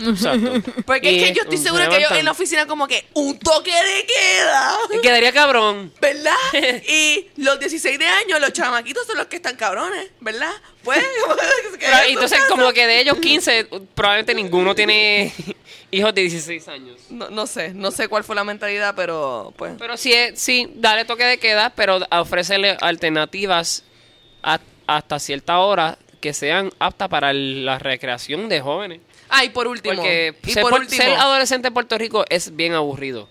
Exacto. 0.00 0.52
Porque 0.86 1.10
Y 1.10 1.18
es 1.24 1.28
que 1.30 1.34
yo 1.34 1.42
estoy 1.42 1.58
se 1.58 1.64
segura 1.64 1.86
que 1.88 1.96
levantan. 1.96 2.18
en 2.18 2.24
la 2.26 2.30
oficina 2.30 2.66
como 2.66 2.86
que 2.86 3.04
un 3.14 3.36
toque 3.38 3.72
de 3.72 4.06
queda. 4.06 4.78
Y 4.94 5.00
Quedaría 5.00 5.32
cabrón. 5.32 5.92
¿Verdad? 6.00 6.34
Y 6.88 7.26
los 7.36 7.58
16 7.58 7.98
de 7.98 8.06
años, 8.06 8.40
los 8.40 8.52
chamaquitos 8.52 9.06
son 9.06 9.16
los 9.16 9.26
que 9.26 9.36
están 9.36 9.56
cabrones, 9.56 10.08
¿verdad? 10.20 10.52
Pues, 10.84 11.04
Pero, 11.80 11.96
entonces, 12.06 12.38
como 12.48 12.72
que 12.72 12.86
de 12.86 13.00
ellos 13.00 13.16
15, 13.18 13.66
probablemente 13.96 14.34
ninguno 14.34 14.74
tiene 14.76 15.32
hijos 15.90 16.14
de 16.14 16.20
16 16.22 16.68
años. 16.68 16.96
No, 17.10 17.28
no 17.30 17.46
sé, 17.48 17.70
no 17.74 17.90
sé 17.90 18.06
cuál 18.06 18.22
fue 18.22 18.36
la 18.36 18.44
mentalidad, 18.44 18.94
pero 18.94 19.52
pues. 19.56 19.72
Pero 19.80 19.96
sí, 19.96 20.12
es- 20.12 20.38
sí, 20.38 20.70
dale 20.76 21.06
toque 21.06 21.24
de 21.24 21.38
queda, 21.38 21.70
pero 21.74 21.98
ofrecerle 22.12 22.76
alternativas 22.80 23.82
a- 24.44 24.60
hasta 24.88 25.18
cierta 25.20 25.58
hora 25.60 25.98
que 26.20 26.34
sean 26.34 26.72
aptas 26.80 27.08
para 27.08 27.32
la 27.32 27.78
recreación 27.78 28.48
de 28.48 28.60
jóvenes. 28.60 29.00
Ah, 29.28 29.44
y 29.44 29.50
por 29.50 29.68
último. 29.68 29.94
Porque 29.94 30.34
y 30.44 30.50
ser, 30.52 30.62
por 30.62 30.72
último. 30.74 31.00
ser 31.00 31.12
adolescente 31.14 31.68
en 31.68 31.74
Puerto 31.74 31.96
Rico 31.96 32.24
es 32.28 32.56
bien 32.56 32.72
aburrido. 32.72 33.28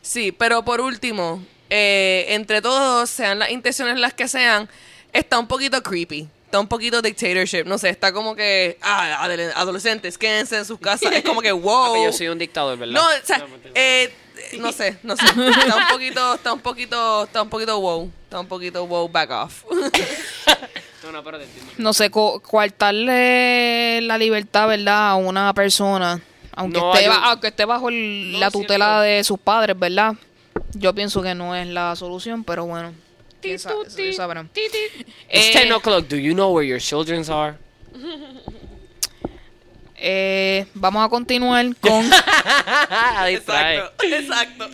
Sí, 0.00 0.30
pero 0.32 0.64
por 0.64 0.80
último, 0.80 1.44
eh, 1.68 2.26
entre 2.28 2.62
todos, 2.62 3.10
sean 3.10 3.40
las 3.40 3.50
intenciones 3.50 3.98
las 3.98 4.14
que 4.14 4.28
sean, 4.28 4.68
está 5.12 5.38
un 5.38 5.48
poquito 5.48 5.82
creepy. 5.82 6.28
Está 6.44 6.60
un 6.60 6.68
poquito 6.68 7.02
dictatorship. 7.02 7.64
No 7.64 7.76
sé, 7.76 7.88
está 7.88 8.12
como 8.12 8.36
que. 8.36 8.78
Ah, 8.80 9.26
adole- 9.26 9.52
adolescentes, 9.56 10.16
quédense 10.16 10.56
en 10.56 10.64
sus 10.64 10.78
casas. 10.78 11.12
Es 11.12 11.24
como 11.24 11.42
que, 11.42 11.50
wow. 11.66 12.04
Yo 12.04 12.12
soy 12.12 12.28
un 12.28 12.38
dictador, 12.38 12.78
¿verdad? 12.78 12.94
No, 12.94 13.04
o 13.04 13.26
sea, 13.26 13.38
No, 13.38 13.46
eh, 13.74 14.14
no 14.58 14.70
sé, 14.70 14.96
no 15.02 15.16
sé. 15.16 15.24
Está 15.58 15.76
un 15.76 15.88
poquito, 15.90 16.34
está 16.34 16.52
un 16.52 16.60
poquito, 16.60 17.24
está 17.24 17.42
un 17.42 17.50
poquito 17.50 17.80
wow. 17.80 18.10
Está 18.24 18.38
un 18.40 18.46
poquito 18.46 18.86
wow, 18.86 19.08
back 19.08 19.30
off. 19.32 19.64
No, 21.06 21.12
no, 21.12 21.22
pero 21.24 21.38
te 21.38 21.44
entiendo. 21.44 21.72
no 21.78 21.92
sé, 21.92 22.10
co- 22.10 22.40
coartarle 22.40 24.00
la 24.02 24.18
libertad, 24.18 24.68
¿verdad? 24.68 25.10
A 25.10 25.14
una 25.14 25.52
persona, 25.54 26.20
aunque, 26.52 26.78
No 26.80 26.92
esté, 26.94 27.08
un- 27.08 27.14
aunque 27.16 27.46
esté 27.48 27.64
bajo 27.64 27.88
el- 27.88 28.32
No, 28.32 28.38
la 28.40 28.50
tutela 28.50 29.00
de 29.02 29.22
sus 29.24 29.38
padres, 29.38 29.78
¿verdad? 29.78 30.14
Yo 30.74 30.94
pienso 30.94 31.22
que 31.22 31.34
no 31.34 31.54
es 31.54 31.66
la 31.68 31.94
solución, 31.96 32.44
pero 32.44 32.66
bueno. 32.66 32.92
quién 33.40 33.58
sa- 33.58 33.72
ellos 33.98 34.16
sabrán. 34.16 34.50
It's 34.54 34.74
Eh, 35.28 35.50
10 35.52 35.70
o'clock. 35.72 36.06
Do 36.08 36.16
you 36.16 36.32
know 36.34 36.50
where 36.52 36.66
your 36.68 36.80
children's 36.80 37.30
are? 37.30 37.54
eh, 39.96 40.66
vamos 40.74 41.04
a 41.04 41.08
continuar 41.08 41.64
con 41.80 42.02
Distrae. 43.28 43.76
Exacto, 43.78 44.04
exacto. 44.04 44.68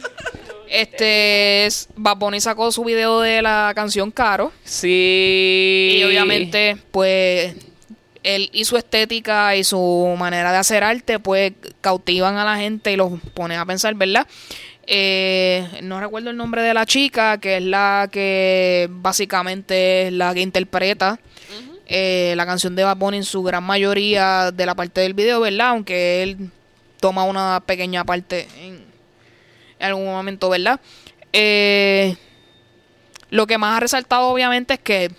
Este 0.73 1.67
es- 1.67 1.89
Bad 1.97 2.17
Bunny 2.17 2.41
sacó 2.41 2.73
su 2.73 2.83
video 2.85 3.21
de 3.21 3.43
la 3.43 3.73
canción 3.75 4.11
Caro 4.11 4.53
Sí. 4.65 5.97
y 5.99 6.05
obviamente 6.05 6.77
pues 6.91 7.55
él 8.23 8.51
y 8.53 8.65
su 8.65 8.77
estética 8.77 9.57
y 9.57 9.65
su 9.65 10.15
manera 10.19 10.53
de 10.53 10.59
hacer 10.59 10.83
arte 10.85 11.19
pues 11.19 11.53
cautivan 11.81 12.37
a 12.39 12.45
la 12.45 12.57
gente 12.57 12.93
y 12.93 12.97
los 12.97 13.13
pone 13.35 13.57
a 13.57 13.65
pensar, 13.67 13.95
¿verdad? 13.95 14.27
Eh, 14.87 15.67
no 15.83 16.01
recuerdo 16.01 16.31
el 16.31 16.37
nombre 16.37 16.63
de 16.63 16.75
la 16.75 16.87
chica, 16.87 17.39
que 17.39 17.59
es 17.59 17.63
la 17.63 18.09
que 18.11 18.89
básicamente 18.91 20.07
es 20.09 20.13
la 20.13 20.33
que 20.35 20.41
interpreta 20.41 21.19
eh, 21.87 22.35
la 22.37 22.47
canción 22.47 22.75
de 22.75 22.85
Bad 22.85 22.97
Bunny 22.97 23.19
en 23.19 23.25
su 23.25 23.43
gran 23.43 23.63
mayoría 23.65 24.51
de 24.53 24.67
la 24.67 24.75
parte 24.75 25.01
del 25.03 25.15
video, 25.15 25.41
¿verdad? 25.41 25.69
Aunque 25.71 26.23
él 26.23 26.37
toma 27.01 27.25
una 27.25 27.61
pequeña 27.67 28.05
parte 28.05 28.49
en, 28.61 28.92
en 29.83 29.89
algún 29.89 30.07
momento, 30.07 30.49
¿verdad? 30.49 30.81
Eh, 31.33 32.17
lo 33.31 33.47
que 33.47 33.59
más 33.59 33.77
ha 33.77 33.81
resaltado 33.81 34.29
obviamente 34.29 34.75
es 34.75 34.81
que 34.81 35.11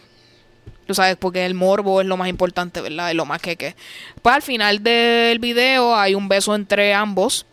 Tú 0.86 0.94
sabes, 0.94 1.16
porque 1.16 1.46
el 1.46 1.54
morbo 1.54 2.02
es 2.02 2.08
lo 2.08 2.18
más 2.18 2.28
importante, 2.28 2.82
¿verdad? 2.82 3.10
Es 3.10 3.16
lo 3.16 3.26
más 3.26 3.42
que 3.42 3.56
que. 3.56 3.76
Pues 4.22 4.36
al 4.36 4.42
final 4.42 4.84
del 4.84 5.40
video 5.40 5.96
hay 5.96 6.14
un 6.14 6.28
beso 6.28 6.56
entre 6.56 6.94
ambos 6.94 7.46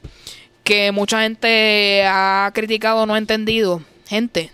que 0.65 0.91
mucha 0.91 1.23
gente 1.23 2.05
ha 2.07 2.51
criticado, 2.53 3.07
no 3.07 3.15
ha 3.15 3.19
entendido. 3.19 3.83
Gente, 4.09 4.51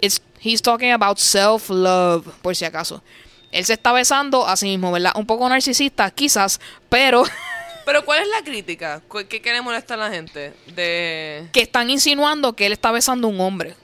it's, 0.00 0.22
he's 0.40 0.62
talking 0.62 0.92
about 0.92 1.18
self-love, 1.18 2.26
por 2.40 2.56
si 2.56 2.64
acaso. 2.64 3.02
Él 3.50 3.66
se 3.66 3.74
está 3.74 3.92
besando 3.92 4.46
a 4.46 4.56
sí 4.56 4.66
mismo, 4.66 4.90
¿verdad? 4.90 5.12
Un 5.14 5.26
poco 5.26 5.46
narcisista, 5.46 6.10
quizás, 6.10 6.60
pero 6.88 7.24
Pero 7.84 8.04
¿cuál 8.04 8.22
es 8.22 8.28
la 8.28 8.42
crítica? 8.44 9.00
¿Cu- 9.08 9.26
¿Qué 9.28 9.40
quiere 9.40 9.60
molestar 9.60 9.98
a 10.00 10.08
la 10.08 10.14
gente? 10.14 10.52
De... 10.74 11.48
que 11.52 11.60
están 11.62 11.90
insinuando 11.90 12.54
que 12.54 12.66
él 12.66 12.72
está 12.72 12.90
besando 12.92 13.28
a 13.28 13.30
un 13.30 13.40
hombre. 13.40 13.74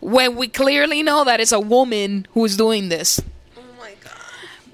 When 0.00 0.36
we 0.36 0.48
clearly 0.48 1.02
know 1.02 1.24
that 1.24 1.40
it's 1.40 1.52
a 1.52 1.58
woman 1.60 2.26
who's 2.34 2.56
doing 2.56 2.88
this. 2.88 3.20
Oh 3.56 3.60
my 3.78 3.90
God. 4.02 4.10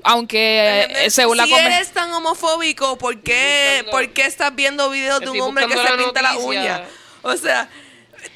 Aunque 0.05 0.87
eh, 1.05 1.11
según 1.11 1.37
la 1.37 1.47
si 1.47 1.53
eres 1.53 1.91
tan 1.93 2.13
homofóbico, 2.13 2.97
¿por 2.97 3.21
qué, 3.23 3.83
Buscando- 3.85 3.91
¿por 3.91 4.09
qué 4.13 4.27
estás 4.27 4.55
viendo 4.55 4.89
videos 4.89 5.21
de 5.21 5.31
un 5.31 5.41
hombre 5.41 5.67
que 5.67 5.77
se 5.77 5.97
pinta 5.99 6.23
la 6.23 6.39
uña? 6.39 6.85
O 7.23 7.37
sea, 7.37 7.69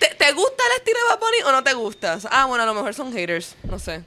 ¿te, 0.01 0.09
te 0.17 0.33
gusta 0.33 0.65
el 0.73 0.77
estilo 0.79 0.99
de 0.99 1.05
Bad 1.15 1.21
Bunny 1.21 1.43
o 1.47 1.53
no 1.53 1.63
te 1.63 1.75
gusta? 1.75 2.19
Ah, 2.33 2.47
bueno, 2.47 2.65
a 2.65 2.67
lo 2.67 2.75
mejor 2.75 2.93
son 2.95 3.13
haters, 3.13 3.55
no 3.63 3.79
sé. 3.79 4.03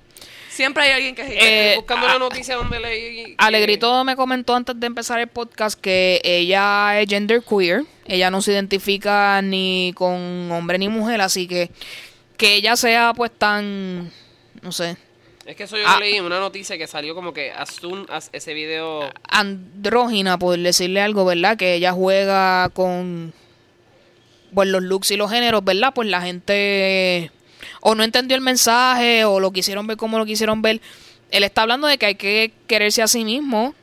Siempre 0.49 0.83
hay 0.83 0.91
alguien 0.91 1.15
que. 1.15 1.23
Eh, 1.71 1.75
Buscando 1.77 2.05
a- 2.07 2.13
la 2.13 2.19
noticia 2.19 2.55
donde 2.55 2.79
leí. 2.79 3.35
Alegrito 3.39 4.03
me 4.03 4.15
comentó 4.15 4.53
antes 4.53 4.79
de 4.79 4.85
empezar 4.85 5.19
el 5.19 5.27
podcast 5.27 5.79
que 5.79 6.19
ella 6.23 6.99
es 6.99 7.07
genderqueer. 7.09 7.85
Ella 8.05 8.29
no 8.29 8.41
se 8.41 8.51
identifica 8.51 9.41
ni 9.41 9.93
con 9.95 10.51
hombre 10.51 10.77
ni 10.77 10.89
mujer, 10.89 11.21
así 11.21 11.47
que 11.47 11.71
que 12.37 12.55
ella 12.55 12.75
sea 12.75 13.13
pues 13.15 13.31
tan, 13.35 14.11
no 14.61 14.71
sé, 14.71 14.97
Es 15.45 15.55
que 15.55 15.63
eso 15.63 15.77
yo 15.77 15.83
Ah. 15.87 15.97
leí 15.99 16.15
en 16.15 16.23
una 16.25 16.39
noticia 16.39 16.77
que 16.77 16.87
salió 16.87 17.15
como 17.15 17.33
que 17.33 17.51
as 17.51 17.69
soon 17.69 18.05
as 18.09 18.29
ese 18.33 18.53
video. 18.53 19.09
andrógina, 19.29 20.37
por 20.37 20.57
decirle 20.57 21.01
algo, 21.01 21.25
¿verdad? 21.25 21.57
Que 21.57 21.73
ella 21.75 21.91
juega 21.93 22.69
con 22.73 23.33
pues, 24.53 24.69
los 24.69 24.83
looks 24.83 25.11
y 25.11 25.17
los 25.17 25.31
géneros, 25.31 25.63
¿verdad? 25.63 25.93
Pues 25.93 26.07
la 26.07 26.21
gente 26.21 27.31
o 27.81 27.95
no 27.95 28.03
entendió 28.03 28.35
el 28.35 28.41
mensaje 28.41 29.25
o 29.25 29.39
lo 29.39 29.51
quisieron 29.51 29.87
ver 29.87 29.97
como 29.97 30.17
lo 30.17 30.25
quisieron 30.25 30.61
ver. 30.61 30.81
Él 31.31 31.43
está 31.43 31.63
hablando 31.63 31.87
de 31.87 31.97
que 31.97 32.05
hay 32.05 32.15
que 32.15 32.53
quererse 32.67 33.01
a 33.01 33.07
sí 33.07 33.25
mismo 33.25 33.73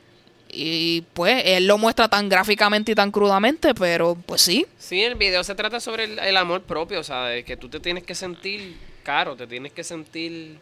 y 0.49 1.01
pues 1.13 1.43
él 1.45 1.67
lo 1.67 1.77
muestra 1.77 2.07
tan 2.07 2.27
gráficamente 2.29 2.91
y 2.91 2.95
tan 2.95 3.11
crudamente, 3.11 3.73
pero 3.73 4.15
pues 4.25 4.41
sí. 4.41 4.65
Sí, 4.77 5.01
el 5.03 5.15
video 5.15 5.43
se 5.43 5.55
trata 5.55 5.79
sobre 5.79 6.05
el, 6.05 6.19
el 6.19 6.37
amor 6.37 6.63
propio, 6.63 7.03
¿sabes? 7.03 7.45
Que 7.45 7.57
tú 7.57 7.69
te 7.69 7.79
tienes 7.79 8.03
que 8.03 8.15
sentir 8.15 8.75
caro, 9.03 9.35
te 9.35 9.47
tienes 9.47 9.71
que 9.71 9.83
sentir 9.83 10.57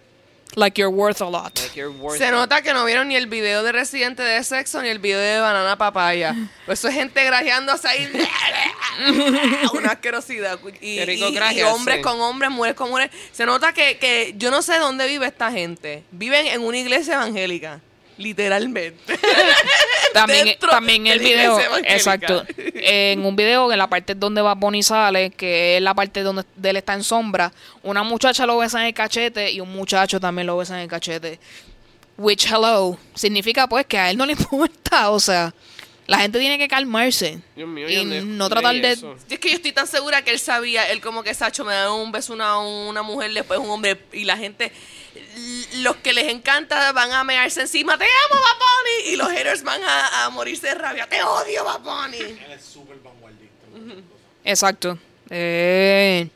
Like 0.56 0.80
you're 0.82 0.92
worth 0.92 1.22
a 1.22 1.30
lot. 1.30 1.58
like 1.60 1.76
you're 1.76 1.92
worth 1.92 2.18
Se 2.18 2.32
nota 2.32 2.62
que 2.62 2.74
no 2.74 2.84
vieron 2.86 3.08
ni 3.08 3.16
el 3.16 3.28
video 3.28 3.62
de 3.64 3.72
Residente 3.72 4.24
de 4.24 4.44
Sexo 4.44 4.82
ni 4.82 4.90
el 4.90 5.00
video 5.00 5.20
de 5.20 5.40
Banana 5.40 5.78
Papaya. 5.78 6.36
Pues 6.66 6.80
eso 6.80 6.88
es 6.88 6.96
gente 6.96 7.24
grajeándose 7.24 7.88
ahí. 7.88 8.12
Una 9.74 9.92
asquerosidad. 9.92 10.60
Y, 10.82 11.06
rico 11.06 11.30
y- 11.30 11.62
hombres 11.62 12.02
con 12.02 12.20
hombres, 12.20 12.52
mujeres 12.52 12.76
con 12.76 12.90
mujeres. 12.90 13.12
Se 13.32 13.46
nota 13.46 13.74
que, 13.74 13.98
que 13.98 14.34
yo 14.38 14.50
no 14.52 14.62
sé 14.62 14.78
dónde 14.80 15.08
vive 15.08 15.28
esta 15.28 15.52
gente. 15.52 16.04
Viven 16.12 16.48
en 16.48 16.62
una 16.62 16.78
iglesia 16.78 17.14
evangélica. 17.16 17.80
Literalmente. 18.20 19.18
También, 20.14 20.58
también 20.60 21.06
el 21.06 21.20
video, 21.20 21.60
exacto. 21.84 22.44
En 22.58 23.24
un 23.24 23.36
video, 23.36 23.72
en 23.72 23.78
la 23.78 23.88
parte 23.88 24.16
donde 24.16 24.42
va 24.42 24.56
Bonnie 24.56 24.82
sale, 24.82 25.30
que 25.30 25.78
es 25.78 25.84
la 25.84 25.94
parte 25.94 26.24
donde 26.24 26.44
él 26.64 26.78
está 26.78 26.96
en 26.96 27.04
sombra, 27.04 27.54
una 27.84 28.02
muchacha 28.02 28.48
lo 28.48 28.58
besa 28.58 28.82
en 28.82 28.88
el 28.88 28.94
cachete 28.96 29.52
y 29.52 29.60
un 29.62 29.72
muchacho 29.72 30.20
también 30.20 30.48
lo 30.48 30.58
besa 30.58 30.76
en 30.76 30.82
el 30.82 30.90
cachete. 30.90 31.40
Which, 32.18 32.48
hello, 32.48 32.98
significa 33.14 33.68
pues 33.68 33.86
que 33.86 34.00
a 34.00 34.10
él 34.10 34.18
no 34.18 34.26
le 34.26 34.34
importa, 34.40 35.12
o 35.12 35.20
sea, 35.20 35.54
la 36.08 36.18
gente 36.18 36.40
tiene 36.40 36.58
que 36.58 36.68
calmarse 36.68 37.40
Dios 37.56 37.70
mío, 37.70 37.88
y 37.88 37.94
¿y 37.94 37.96
dónde 37.98 38.22
no 38.24 38.50
tratar 38.50 38.76
de... 38.76 38.92
eso? 38.92 39.16
Es 39.30 39.38
que 39.38 39.50
yo 39.50 39.56
estoy 39.58 39.74
tan 39.74 39.86
segura 39.86 40.24
que 40.24 40.32
él 40.32 40.40
sabía, 40.40 40.90
él 40.90 41.02
como 41.02 41.22
que 41.22 41.36
Sacho 41.36 41.64
me 41.64 41.74
da 41.74 41.94
un 41.94 42.12
beso 42.12 42.34
una, 42.34 42.58
una 42.58 43.04
mujer, 43.04 43.32
después 43.32 43.60
un 43.60 43.70
hombre, 43.70 44.02
y 44.12 44.26
la 44.26 44.36
gente, 44.36 44.72
los 45.78 45.96
que 45.98 46.14
les 46.14 46.32
encanta 46.32 46.92
van 46.92 47.12
a 47.12 47.24
mearse 47.24 47.62
encima, 47.62 47.98
te 47.98 48.06
amo, 48.06 48.42
Bad 48.42 48.58
Bunny", 48.60 49.14
y 49.14 49.16
los 49.16 49.30
haters 49.30 49.64
van 49.64 49.82
a, 49.84 50.26
a 50.26 50.30
morirse 50.30 50.68
de 50.68 50.76
rabia, 50.76 51.08
te 51.08 51.24
odio, 51.24 51.64
Bad 51.64 51.82
Bunny. 51.82 52.18
Él 52.18 52.52
es 52.52 52.64
súper 52.64 52.98
vanguardista. 52.98 53.66
Exacto. 54.44 54.98
Eh, 55.30 56.28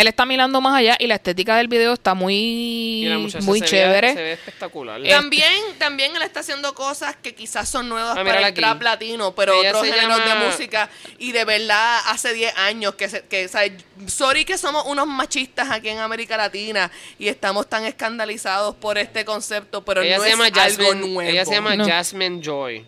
él 0.00 0.06
está 0.06 0.24
mirando 0.24 0.60
más 0.60 0.74
allá 0.76 0.96
y 0.98 1.06
la 1.08 1.16
estética 1.16 1.56
del 1.56 1.66
video 1.68 1.92
está 1.92 2.14
muy, 2.14 2.34
Y 2.34 3.04
la 3.08 3.18
muchacha 3.18 3.44
muy 3.44 3.58
se 3.58 3.64
ve- 3.64 3.70
chévere. 3.70 4.14
se 4.14 4.22
ve 4.22 4.32
espectacular. 4.34 5.00
Eh, 5.04 5.08
También, 5.10 5.52
también 5.78 6.14
él 6.14 6.22
está 6.22 6.40
haciendo 6.40 6.72
cosas 6.74 7.16
que 7.16 7.34
quizás 7.34 7.68
son 7.68 7.88
nuevas 7.88 8.16
Ah, 8.16 8.24
para 8.24 8.38
el 8.38 8.44
aquí. 8.44 8.60
trap 8.60 8.80
latino, 8.80 9.34
pero 9.34 9.54
Ella 9.60 9.70
otros 9.70 9.86
géneros 9.86 10.24
de 10.24 10.34
música. 10.46 10.88
Y 11.18 11.32
de 11.32 11.44
verdad, 11.44 11.98
hace 12.06 12.32
10 12.32 12.56
años 12.56 12.94
que, 12.94 13.08
se, 13.08 13.22
que 13.24 13.48
¿sabes? 13.48 13.72
sorry 14.06 14.44
que 14.44 14.56
somos 14.56 14.84
unos 14.86 15.06
machistas 15.06 15.68
aquí 15.70 15.88
en 15.88 15.98
América 15.98 16.36
Latina 16.36 16.90
y 17.18 17.26
estamos 17.28 17.68
tan 17.68 17.84
escandalizados 17.84 18.76
por 18.76 18.98
este 18.98 19.24
concepto, 19.24 19.84
pero 19.84 20.02
ella 20.02 20.18
no 20.18 20.22
se 20.22 20.28
es 20.30 20.36
llama 20.38 20.62
algo 20.62 20.94
nuevo. 20.94 21.20
ella 21.22 21.44
se 21.44 21.54
llama 21.54 21.74
No. 21.74 21.84
Jasmine 21.86 22.40
Joy. 22.40 22.86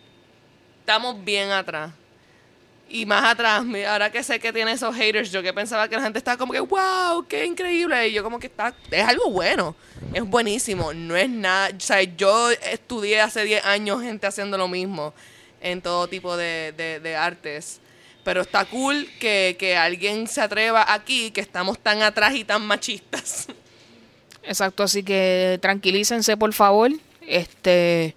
Estamos 0.80 1.24
bien 1.24 1.50
atrás. 1.50 1.90
Y 2.93 3.07
más 3.07 3.24
atrás, 3.24 3.62
ahora 3.88 4.11
que 4.11 4.22
sé 4.24 4.41
que 4.41 4.53
tiene 4.53 4.72
esos 4.72 4.95
haters, 4.97 5.30
yo 5.30 5.43
que 5.45 5.53
pensaba 5.53 5.88
que 5.88 5.95
la 5.97 6.03
gente 6.03 6.18
estaba 6.18 6.36
como 6.36 6.53
que, 6.53 6.59
wow, 6.59 7.24
qué 7.28 7.45
increíble. 7.47 8.09
Y 8.09 8.12
yo 8.12 8.24
como 8.24 8.41
que 8.41 8.49
está, 8.49 8.74
es 8.91 9.05
algo 9.07 9.30
bueno, 9.30 9.76
es 10.12 10.24
buenísimo, 10.24 10.93
no 10.93 11.14
es 11.16 11.30
nada, 11.30 11.70
o 11.76 11.80
sea, 11.80 12.03
yo 12.03 12.51
estudié 12.51 13.20
hace 13.20 13.45
10 13.45 13.64
años 13.64 14.03
gente 14.03 14.26
haciendo 14.26 14.59
lo 14.59 14.66
mismo 14.66 15.14
en 15.61 15.80
todo 15.80 16.09
tipo 16.09 16.36
de, 16.36 16.72
de- 16.76 16.99
de 16.99 17.14
artes. 17.16 17.80
Pero 18.24 18.41
está 18.43 18.64
cool 18.64 19.09
que, 19.20 19.57
que 19.59 19.76
alguien 19.76 20.26
se 20.26 20.41
atreva 20.41 20.93
aquí, 20.93 21.30
que 21.30 21.41
estamos 21.41 21.78
tan 21.78 22.03
atrás 22.03 22.34
y 22.34 22.45
tan 22.45 22.66
machistas. 22.66 23.47
Exacto, 24.43 24.82
así 24.82 25.03
que 25.03 25.59
tranquilícense 25.62 26.36
por 26.36 26.53
favor. 26.53 26.91
Este, 27.20 28.14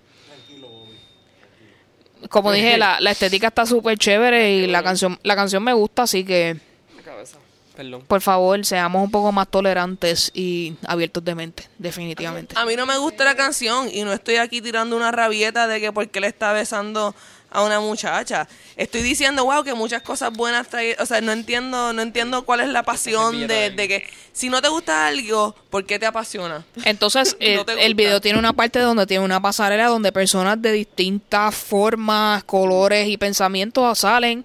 como 2.30 2.52
dije, 2.52 2.78
la, 2.78 3.00
la 3.00 3.12
estética 3.12 3.48
está 3.48 3.66
súper 3.66 3.98
chévere 3.98 4.52
y 4.54 4.68
la 4.68 4.84
canción, 4.84 5.20
la 5.24 5.36
canción 5.36 5.64
me 5.64 5.74
gusta, 5.74 6.04
así 6.04 6.24
que 6.24 6.58
Mi 6.96 7.04
cabeza. 7.04 7.38
Perdón. 7.76 8.04
por 8.08 8.22
favor 8.22 8.64
seamos 8.66 9.04
un 9.04 9.10
poco 9.10 9.32
más 9.32 9.48
tolerantes 9.48 10.30
y 10.34 10.76
abiertos 10.86 11.24
de 11.26 11.34
mente, 11.36 11.70
definitivamente. 11.80 12.56
A 12.58 12.66
mí 12.66 12.76
no 12.76 12.86
me 12.86 12.98
gusta 12.98 13.24
la 13.24 13.36
canción 13.36 13.90
y 13.92 14.04
no 14.04 14.14
estoy 14.14 14.36
aquí 14.36 14.62
tirando 14.62 14.96
una 14.96 15.12
rabieta 15.12 15.68
de 15.68 15.80
que 15.80 15.92
por 15.92 16.08
qué 16.10 16.20
le 16.20 16.28
está 16.28 16.54
besando 16.54 17.16
a 17.54 17.64
una 17.64 17.80
muchacha. 17.80 18.48
Estoy 18.76 19.02
diciendo, 19.04 19.46
wow, 19.46 19.64
que 19.64 19.74
muchas 19.76 20.02
cosas 20.02 20.34
buenas 20.34 20.68
trae, 20.68 20.96
o 21.00 21.06
sea, 21.06 21.22
no 21.22 21.32
entiendo, 21.32 21.94
no 21.94 22.02
entiendo 22.02 22.44
cuál 22.44 22.62
es 22.62 22.68
la 22.70 22.84
pasión 22.84 23.48
de, 23.48 23.70
de 23.70 23.88
que 23.88 24.04
si 24.34 24.50
no 24.50 24.62
te 24.62 24.68
gusta 24.70 25.08
algo, 25.08 25.56
¿por 25.70 25.86
qué 25.86 26.00
te 26.00 26.06
apasiona? 26.08 26.66
Entonces, 26.84 27.38
No 27.40 27.46
el, 27.46 27.66
te 27.66 27.72
el 27.74 27.78
gusta. 27.78 27.94
video 27.96 28.20
tiene 28.22 28.40
una 28.40 28.54
parte 28.54 28.80
donde 28.80 29.06
tiene 29.06 29.24
una 29.24 29.40
pasarela 29.42 29.88
donde 29.88 30.12
personas 30.12 30.62
de 30.62 30.72
distintas 30.72 31.54
formas, 31.56 32.44
colores 32.44 33.08
y 33.08 33.18
pensamientos 33.18 34.00
salen 34.00 34.44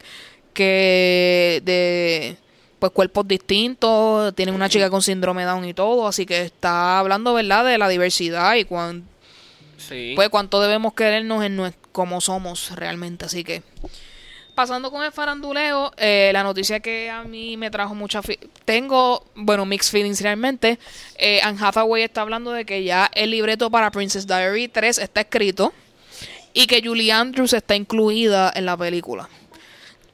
que 0.53 1.63
de 1.65 2.37
pues 2.79 2.93
cuerpos 2.93 3.27
distintos, 3.27 4.35
tienen 4.37 4.55
una 4.55 4.69
chica 4.69 4.89
con 4.89 5.03
síndrome 5.03 5.45
Down 5.45 5.65
y 5.65 5.75
todo, 5.75 6.07
así 6.07 6.27
que 6.27 6.43
está 6.43 7.01
hablando, 7.01 7.35
¿verdad?, 7.35 7.65
de 7.65 7.77
la 7.79 7.89
diversidad 7.89 8.55
y 8.55 8.65
cuán, 8.65 9.03
Sí. 9.79 10.13
pues 10.15 10.29
cuánto 10.29 10.61
debemos 10.61 10.93
querernos 10.95 11.43
en 11.45 11.57
nues- 11.59 11.75
como 11.99 12.21
somos 12.21 12.71
realmente, 12.77 13.25
así 13.25 13.43
que 13.43 13.61
pasando 14.55 14.89
con 14.93 15.03
el 15.03 15.11
faranduleo, 15.11 15.91
eh, 15.97 16.31
la 16.33 16.45
noticia 16.45 16.79
que 16.79 17.11
a 17.11 17.25
mí 17.25 17.57
me 17.57 17.73
trajo 17.73 17.93
mucha... 17.97 18.21
Tengo, 18.65 19.25
bueno, 19.35 19.67
mixed 19.67 19.91
feelings 19.91 20.21
realmente. 20.21 20.79
Eh, 21.17 21.41
Anne 21.43 21.59
Hathaway 21.61 22.05
está 22.05 22.21
hablando 22.21 22.53
de 22.53 22.65
que 22.65 22.85
ya 22.85 23.11
el 23.15 23.33
libreto 23.33 23.69
para 23.69 23.91
Princess 23.91 24.29
Diary 24.29 24.69
3 24.69 24.99
está 24.99 25.23
escrito 25.23 25.73
y 26.53 26.69
que 26.69 26.81
Julie 26.85 27.11
Andrews 27.11 27.53
está 27.53 27.75
incluida 27.75 28.53
en 28.55 28.65
la 28.65 28.77
película. 28.77 29.29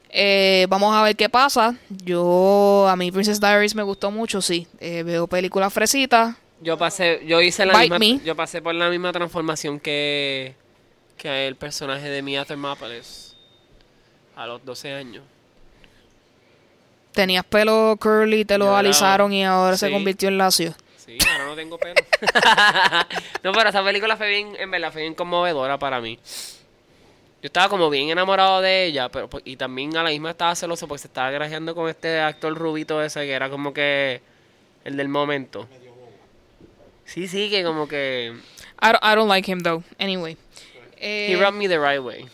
Eh, 0.09 0.65
vamos 0.67 0.91
a 0.95 1.03
ver 1.03 1.15
qué 1.15 1.29
pasa. 1.29 1.75
Yo, 2.03 2.87
a 2.89 2.95
mí 2.95 3.11
Princess 3.11 3.39
Diaries 3.39 3.75
me 3.75 3.83
gustó 3.83 4.09
mucho, 4.09 4.41
sí. 4.41 4.65
Eh, 4.79 5.03
veo 5.03 5.27
películas 5.27 5.71
fresitas. 5.71 6.35
Yo 6.61 6.79
pasé, 6.79 7.21
yo 7.27 7.41
hice 7.41 7.63
la 7.63 7.73
Bite 7.73 7.99
misma, 7.99 7.99
me. 7.99 8.25
yo 8.25 8.35
pasé 8.35 8.59
por 8.59 8.73
la 8.73 8.89
misma 8.89 9.11
transformación 9.11 9.79
que, 9.79 10.55
que 11.17 11.47
el 11.47 11.55
personaje 11.55 12.09
de 12.09 12.21
Mia 12.21 12.45
Thermopolis 12.45 13.35
a 14.35 14.47
los 14.47 14.63
12 14.63 14.93
años. 14.93 15.23
Tenías 17.11 17.45
pelo 17.45 17.97
curly, 17.99 18.43
te 18.43 18.57
lo 18.57 18.75
alisaron 18.75 19.31
y 19.31 19.45
ahora 19.45 19.77
se 19.77 19.89
convirtió 19.89 20.27
en 20.27 20.37
lacio. 20.37 20.75
Sí, 20.97 21.17
ahora 21.31 21.45
no 21.45 21.55
tengo 21.55 21.77
pelo. 21.77 21.95
no, 23.43 23.53
pero 23.53 23.69
esa 23.69 23.83
película 23.83 24.17
fue 24.17 24.27
bien, 24.27 24.55
en 24.59 24.69
verdad, 24.69 24.91
fue 24.91 25.03
bien 25.03 25.15
conmovedora 25.15 25.79
para 25.79 26.01
mí. 26.01 26.19
Yo 27.41 27.47
estaba 27.47 27.69
como 27.69 27.89
bien 27.89 28.09
enamorado 28.09 28.59
de 28.59 28.85
ella, 28.85 29.07
pero 29.09 29.29
pues, 29.29 29.43
y 29.45 29.55
también 29.55 29.95
a 29.95 30.03
la 30.03 30.09
misma 30.09 30.31
estaba 30.31 30.55
celoso 30.55 30.87
porque 30.87 31.01
se 31.01 31.07
estaba 31.07 31.29
grajeando 31.31 31.75
con 31.75 31.87
este 31.89 32.19
actor 32.19 32.53
rubito 32.57 33.01
ese 33.01 33.21
que 33.21 33.31
era 33.31 33.49
como 33.49 33.71
que 33.71 34.21
el 34.83 34.97
del 34.97 35.07
momento. 35.07 35.67
Sí, 37.05 37.27
sí, 37.27 37.49
que 37.49 37.63
como 37.63 37.87
que 37.87 38.33
I 38.81 38.87
don't, 38.87 39.03
I 39.03 39.15
don't 39.15 39.29
like 39.29 39.49
him 39.49 39.59
though. 39.59 39.83
Anyway. 39.99 40.37
Eh, 40.97 41.27
he 41.31 41.35
rubbed 41.35 41.57
me 41.57 41.67
the 41.67 41.77
right 41.79 42.01
way. 42.01 42.25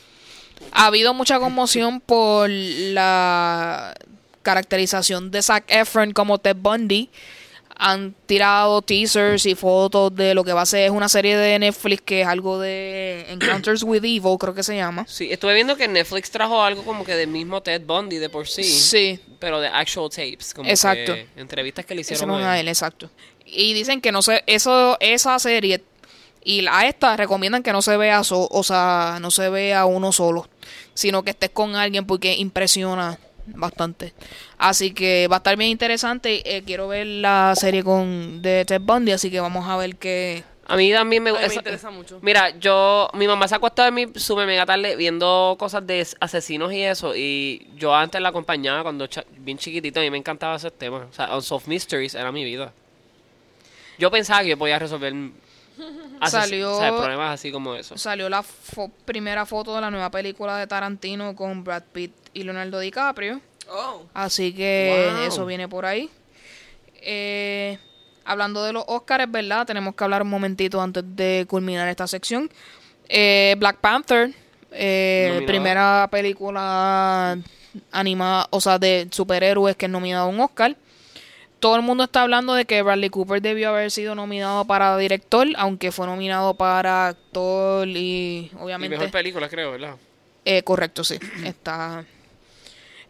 ha 0.71 0.85
habido 0.87 1.13
mucha 1.13 1.39
conmoción 1.39 1.99
por 2.01 2.49
la 2.49 3.93
caracterización 4.43 5.31
de 5.31 5.41
Zac 5.41 5.65
Efron 5.67 6.11
como 6.13 6.37
Ted 6.39 6.55
Bundy. 6.57 7.09
Han 7.83 8.13
tirado 8.27 8.83
teasers 8.83 9.43
y 9.47 9.55
fotos 9.55 10.15
de 10.15 10.35
lo 10.35 10.43
que 10.43 10.53
va 10.53 10.61
a 10.61 10.65
ser 10.67 10.91
una 10.91 11.09
serie 11.09 11.35
de 11.35 11.57
Netflix 11.57 12.01
que 12.03 12.21
es 12.21 12.27
algo 12.27 12.59
de 12.59 13.25
Encounters 13.29 13.81
with 13.81 14.03
Evil, 14.03 14.37
creo 14.39 14.53
que 14.53 14.61
se 14.61 14.75
llama. 14.75 15.03
Sí, 15.07 15.31
estuve 15.31 15.55
viendo 15.55 15.75
que 15.75 15.87
Netflix 15.87 16.29
trajo 16.29 16.61
algo 16.61 16.83
como 16.83 17.03
que 17.03 17.15
del 17.15 17.29
mismo 17.29 17.61
Ted 17.63 17.81
Bundy 17.83 18.17
de 18.17 18.29
por 18.29 18.47
sí. 18.47 18.63
Sí. 18.63 19.19
Pero 19.39 19.59
de 19.59 19.67
actual 19.67 20.09
tapes. 20.11 20.53
Como 20.53 20.69
Exacto. 20.69 21.15
que 21.15 21.27
entrevistas 21.37 21.83
que 21.83 21.95
le 21.95 22.01
hicieron 22.01 22.29
a 22.29 22.51
a 22.51 22.59
él. 22.59 22.67
exacto. 22.67 23.09
Y 23.45 23.73
dicen 23.73 23.99
que 23.99 24.11
no 24.11 24.21
se, 24.21 24.43
eso, 24.45 24.97
esa 24.99 25.39
serie 25.39 25.81
y 26.43 26.65
a 26.67 26.87
esta 26.87 27.15
recomiendan 27.17 27.63
que 27.63 27.71
no 27.71 27.81
se 27.81 27.97
vea, 27.97 28.23
so- 28.23 28.47
o 28.51 28.63
sea, 28.63 29.17
no 29.21 29.31
se 29.31 29.49
vea 29.49 29.85
uno 29.85 30.11
solo, 30.11 30.47
sino 30.93 31.23
que 31.23 31.31
estés 31.31 31.49
con 31.51 31.75
alguien 31.75 32.05
porque 32.05 32.33
impresiona 32.35 33.19
bastante. 33.47 34.13
Así 34.57 34.91
que 34.93 35.27
va 35.29 35.37
a 35.37 35.39
estar 35.39 35.55
bien 35.57 35.71
interesante. 35.71 36.41
Eh, 36.57 36.63
quiero 36.63 36.87
ver 36.87 37.07
la 37.07 37.53
serie 37.55 37.83
con 37.83 38.41
de 38.41 38.65
Ted 38.65 38.81
Bundy, 38.81 39.11
así 39.11 39.29
que 39.31 39.39
vamos 39.39 39.67
a 39.67 39.77
ver 39.77 39.95
qué. 39.97 40.43
A 40.67 40.77
mí 40.77 40.89
también 40.93 41.21
me 41.21 41.31
A 41.31 41.33
mí 41.33 41.39
me 41.39 41.45
esa- 41.47 41.55
interesa 41.55 41.89
mucho. 41.89 42.19
Mira, 42.21 42.57
yo, 42.57 43.09
mi 43.13 43.27
mamá 43.27 43.47
se 43.47 43.55
acuesta 43.55 43.83
de 43.83 43.91
mí 43.91 44.05
sube 44.15 44.45
mega 44.45 44.65
tarde 44.65 44.95
viendo 44.95 45.55
cosas 45.59 45.85
de 45.85 46.07
asesinos 46.21 46.71
y 46.71 46.81
eso. 46.83 47.13
Y 47.15 47.67
yo 47.75 47.93
antes 47.93 48.21
la 48.21 48.29
acompañaba 48.29 48.83
cuando 48.83 49.05
cha- 49.07 49.25
bien 49.37 49.57
chiquitito. 49.57 49.99
A 49.99 50.03
mí 50.03 50.09
me 50.11 50.17
encantaba 50.17 50.55
ese 50.55 50.71
tema. 50.71 51.07
O 51.09 51.13
sea, 51.13 51.35
Unsolved 51.35 51.67
Mysteries 51.67 52.15
era 52.15 52.31
mi 52.31 52.45
vida. 52.45 52.71
Yo 53.97 54.09
pensaba 54.11 54.43
que 54.43 54.49
yo 54.49 54.57
podía 54.57 54.79
resolver 54.79 55.13
ases- 56.19 56.31
Salió- 56.41 56.75
o 56.75 56.79
sea, 56.79 56.95
problemas 56.95 57.33
así 57.33 57.51
como 57.51 57.75
eso. 57.75 57.97
Salió 57.97 58.29
la 58.29 58.43
fo- 58.43 58.91
primera 59.05 59.45
foto 59.45 59.73
de 59.75 59.81
la 59.81 59.89
nueva 59.91 60.09
película 60.11 60.57
de 60.57 60.67
Tarantino 60.67 61.35
con 61.35 61.63
Brad 61.63 61.83
Pitt 61.91 62.13
y 62.33 62.43
Leonardo 62.43 62.79
DiCaprio. 62.79 63.41
Oh. 63.69 64.03
Así 64.13 64.53
que 64.53 65.11
Wow. 65.15 65.23
eso 65.27 65.45
viene 65.45 65.67
por 65.67 65.85
ahí. 65.85 66.09
Eh, 67.01 67.77
hablando 68.25 68.63
de 68.63 68.73
los 68.73 68.83
Oscars, 68.87 69.29
¿verdad? 69.31 69.65
Tenemos 69.65 69.95
que 69.95 70.03
hablar 70.03 70.21
un 70.21 70.29
momentito 70.29 70.81
antes 70.81 71.03
de 71.15 71.45
culminar 71.49 71.87
esta 71.87 72.07
sección. 72.07 72.49
Eh, 73.09 73.55
Black 73.57 73.77
Panther, 73.77 74.31
eh, 74.71 75.43
primera 75.47 76.07
película 76.11 77.37
animada, 77.91 78.47
o 78.51 78.61
sea, 78.61 78.77
de 78.77 79.07
superhéroes 79.11 79.75
que 79.75 79.85
es 79.85 79.91
nominada 79.91 80.23
a 80.23 80.27
un 80.27 80.39
Oscar. 80.39 80.75
Todo 81.61 81.75
el 81.75 81.83
mundo 81.83 82.05
está 82.05 82.23
hablando 82.23 82.55
de 82.55 82.65
que 82.65 82.81
Bradley 82.81 83.11
Cooper 83.11 83.39
debió 83.39 83.69
haber 83.69 83.91
sido 83.91 84.15
nominado 84.15 84.65
para 84.65 84.97
director, 84.97 85.47
aunque 85.57 85.91
fue 85.91 86.07
nominado 86.07 86.55
para 86.55 87.09
actor 87.09 87.87
y 87.87 88.49
Y 88.51 88.51
obviamente... 88.59 88.97
mejor 88.97 89.11
película, 89.11 89.47
creo, 89.47 89.71
¿verdad? 89.71 89.95
Eh, 90.43 90.63
correcto, 90.63 91.03
sí. 91.03 91.19
Está. 91.45 92.03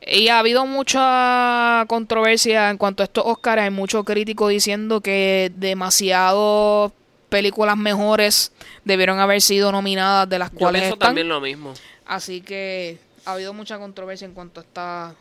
Y 0.06 0.28
ha 0.28 0.40
habido 0.40 0.66
mucha 0.66 1.86
controversia 1.88 2.70
en 2.70 2.78
cuanto 2.78 3.04
a 3.04 3.06
estos 3.06 3.24
Oscars. 3.26 3.62
Hay 3.62 3.70
muchos 3.70 4.04
críticos 4.04 4.50
diciendo 4.50 5.00
que 5.00 5.52
demasiado 5.56 6.92
películas 7.30 7.78
mejores 7.78 8.52
debieron 8.84 9.20
haber 9.20 9.42
sido 9.42 9.72
nominadas 9.72 10.28
de 10.28 10.40
las 10.40 10.52
Yo 10.52 10.58
cuales 10.58 10.82
pienso 10.82 10.96
están. 10.96 11.08
también 11.10 11.30
lo 11.30 11.40
mismo. 11.40 11.74
Así 12.06 12.42
que 12.42 12.98
ha 13.24 13.32
habido 13.32 13.54
mucha 13.54 13.80
controversia 13.80 14.26
en 14.26 14.34
cuanto 14.34 14.60
a 14.60 14.64
esta. 14.64 15.16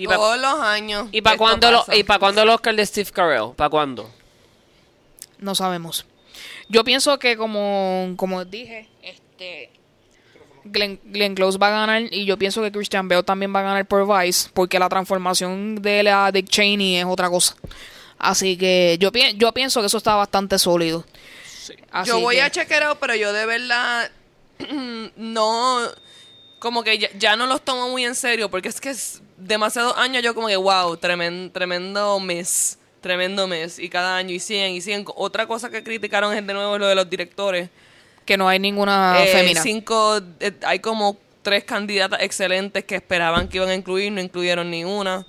¿Y 0.00 0.06
para 0.06 0.16
Todos 0.18 0.38
los 0.40 0.60
años. 0.60 1.08
¿Y 1.12 1.20
para 1.22 1.36
cuándo, 1.36 1.70
lo- 1.70 1.78
pasa. 1.80 1.96
¿y 1.96 2.02
pa' 2.04 2.18
cuándo 2.18 2.42
el 2.42 2.48
Oscar 2.48 2.74
de 2.74 2.86
Steve 2.86 3.10
Carell? 3.12 3.52
¿Para 3.56 3.68
cuándo? 3.70 4.10
No 5.38 5.54
sabemos. 5.54 6.06
Yo 6.68 6.84
pienso 6.84 7.18
que 7.18 7.36
como, 7.36 8.14
como 8.16 8.44
dije, 8.44 8.88
este 9.02 9.70
Glenn, 10.64 11.00
Glenn 11.04 11.34
Close 11.34 11.58
va 11.58 11.68
a 11.68 11.70
ganar 11.70 12.02
y 12.12 12.24
yo 12.26 12.36
pienso 12.38 12.62
que 12.62 12.70
Christian 12.70 13.08
Bale 13.08 13.22
también 13.22 13.54
va 13.54 13.60
a 13.60 13.64
ganar 13.64 13.86
por 13.86 14.06
Vice 14.06 14.50
porque 14.54 14.78
la 14.78 14.88
transformación 14.88 15.80
de 15.82 16.02
la 16.02 16.30
Dick 16.30 16.48
Cheney 16.48 16.96
es 16.98 17.06
otra 17.06 17.28
cosa. 17.30 17.56
Así 18.18 18.56
que 18.58 18.96
yo, 19.00 19.10
pi- 19.10 19.34
yo 19.36 19.52
pienso 19.52 19.80
que 19.80 19.86
eso 19.86 19.96
está 19.98 20.14
bastante 20.14 20.58
sólido. 20.58 21.04
Yo 22.04 22.20
voy 22.20 22.36
que- 22.36 22.42
a 22.42 22.50
chequear, 22.50 22.98
pero 23.00 23.14
yo 23.14 23.32
de 23.32 23.46
verdad 23.46 24.10
no 25.16 25.78
como 26.58 26.82
que 26.82 26.98
ya, 26.98 27.08
ya 27.18 27.36
no 27.36 27.46
los 27.46 27.62
tomo 27.62 27.88
muy 27.88 28.04
en 28.04 28.14
serio 28.14 28.50
porque 28.50 28.68
es 28.68 28.80
que 28.80 28.90
es 28.90 29.22
demasiados 29.40 29.96
años 29.96 30.22
yo 30.22 30.34
como 30.34 30.48
que 30.48 30.56
wow, 30.56 30.96
tremendo 30.96 31.52
tremendo 31.52 32.20
mes, 32.20 32.78
tremendo 33.00 33.46
mes 33.46 33.78
y 33.78 33.88
cada 33.88 34.16
año 34.16 34.32
y 34.34 34.40
siguen 34.40 34.72
y 34.72 34.80
siguen. 34.80 35.04
Otra 35.16 35.46
cosa 35.46 35.70
que 35.70 35.82
criticaron 35.82 36.34
es 36.36 36.46
de 36.46 36.52
nuevo 36.54 36.78
lo 36.78 36.86
de 36.86 36.94
los 36.94 37.08
directores. 37.08 37.68
que 38.26 38.36
no 38.36 38.48
hay 38.48 38.58
ninguna 38.60 39.24
Eh, 39.24 39.32
fémina. 39.32 39.60
cinco 39.62 40.20
eh, 40.38 40.52
hay 40.62 40.78
como 40.78 41.16
tres 41.42 41.64
candidatas 41.64 42.20
excelentes 42.22 42.84
que 42.84 42.96
esperaban 42.96 43.48
que 43.48 43.56
iban 43.56 43.70
a 43.70 43.74
incluir, 43.74 44.12
no 44.12 44.20
incluyeron 44.20 44.70
ni 44.70 44.84
una. 44.84 45.26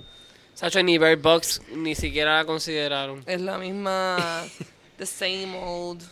Sacho, 0.54 0.82
ni 0.82 0.98
Bird 0.98 1.20
Box 1.20 1.62
ni 1.74 1.94
siquiera 1.94 2.36
la 2.36 2.44
consideraron. 2.44 3.24
Es 3.26 3.40
la 3.40 3.58
misma 3.58 4.44
the 4.98 5.06
same 5.06 5.56
old. 5.64 6.02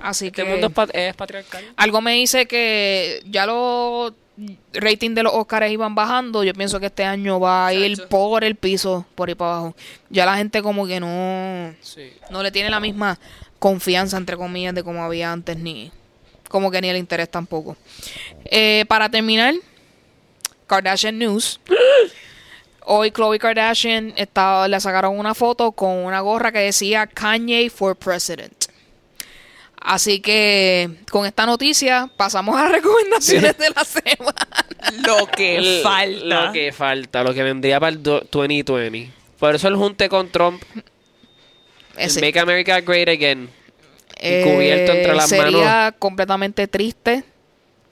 Así 0.00 0.28
Este 0.28 0.42
que 0.42 0.48
mundo 0.48 0.68
es, 0.68 0.72
pat- 0.72 0.90
es 0.94 1.14
patriarcal. 1.14 1.64
algo 1.76 2.00
me 2.00 2.12
dice 2.14 2.46
que 2.46 3.22
ya 3.26 3.46
los 3.46 4.12
rating 4.72 5.10
de 5.14 5.22
los 5.22 5.32
Oscars 5.34 5.70
iban 5.70 5.94
bajando. 5.94 6.42
Yo 6.44 6.52
pienso 6.54 6.80
que 6.80 6.86
este 6.86 7.04
año 7.04 7.38
va 7.38 7.66
a 7.66 7.74
ir 7.74 8.06
por 8.08 8.42
el 8.44 8.56
piso, 8.56 9.04
por 9.14 9.28
ahí 9.28 9.34
para 9.34 9.52
abajo. 9.52 9.76
Ya 10.10 10.24
la 10.26 10.36
gente 10.36 10.62
como 10.62 10.86
que 10.86 10.98
no 11.00 11.74
Sí. 11.82 12.10
no 12.30 12.42
le 12.42 12.50
tiene 12.50 12.70
la 12.70 12.80
misma 12.80 13.18
confianza, 13.58 14.16
entre 14.16 14.36
comillas, 14.36 14.74
de 14.74 14.82
como 14.82 15.04
había 15.04 15.30
antes, 15.30 15.56
ni 15.58 15.92
como 16.48 16.70
que 16.70 16.80
ni 16.80 16.88
el 16.88 16.96
interés 16.96 17.30
tampoco. 17.30 17.76
Eh, 18.46 18.84
para 18.88 19.08
terminar, 19.08 19.54
Kardashian 20.66 21.18
News. 21.18 21.60
Hoy 22.84 23.12
Khloe 23.12 23.38
Kardashian 23.38 24.12
estaba, 24.16 24.66
le 24.66 24.80
sacaron 24.80 25.16
una 25.18 25.34
foto 25.34 25.70
con 25.72 25.90
una 25.98 26.20
gorra 26.20 26.50
que 26.50 26.58
decía 26.58 27.06
Kanye 27.06 27.70
for 27.70 27.94
President. 27.94 28.61
Así 29.84 30.20
que 30.20 30.88
con 31.10 31.26
esta 31.26 31.44
noticia 31.44 32.08
pasamos 32.16 32.56
a 32.56 32.62
las 32.64 32.72
recomendaciones 32.82 33.58
de 33.58 33.70
la 33.70 33.84
semana. 33.84 34.66
Lo 35.06 35.26
que 35.26 35.80
falta. 35.82 36.24
Lo 36.46 36.52
que 36.52 36.72
falta, 36.72 37.22
lo 37.24 37.34
que 37.34 37.42
vendría 37.42 37.80
para 37.80 37.90
el 37.90 38.02
do- 38.02 38.24
2020. 38.30 39.10
Por 39.38 39.54
eso 39.56 39.66
el 39.68 39.74
junte 39.76 40.08
con 40.08 40.28
Trump, 40.30 40.62
Ese. 41.96 42.20
Make 42.20 42.38
America 42.38 42.80
Great 42.80 43.08
Again. 43.08 43.50
Eh, 44.24 44.44
cubierto 44.44 44.92
entre 44.92 45.14
las 45.16 45.28
sería 45.28 45.92
completamente 45.98 46.68
triste 46.68 47.24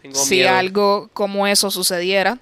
Tengo 0.01 0.14
si 0.22 0.36
miedo. 0.36 0.51
algo 0.51 1.11
como 1.12 1.49
eso 1.49 1.72
sucediera. 1.72 2.38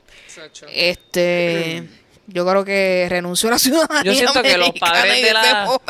Este, 0.74 1.84
yo 2.26 2.46
creo 2.46 2.64
que 2.64 3.06
renunció 3.08 3.48
a 3.48 3.52
la 3.52 3.58
ciudadanía 3.58 4.12
Yo 4.12 4.18
siento 4.18 4.42
que 4.42 4.58
los 4.58 4.72
padres 4.78 5.22
de 5.22 5.32
la- 5.32 5.64
momento. 5.64 5.82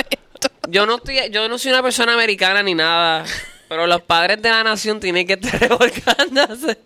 Yo 0.70 0.84
no 0.84 0.96
estoy, 0.96 1.30
yo 1.30 1.48
no 1.48 1.58
soy 1.58 1.72
una 1.72 1.82
persona 1.82 2.12
americana 2.12 2.62
ni 2.62 2.74
nada, 2.74 3.24
pero 3.68 3.86
los 3.86 4.02
padres 4.02 4.42
de 4.42 4.50
la 4.50 4.62
nación 4.62 5.00
tienen 5.00 5.26
que 5.26 5.32
estar 5.34 5.58
revolcándose. 5.60 6.76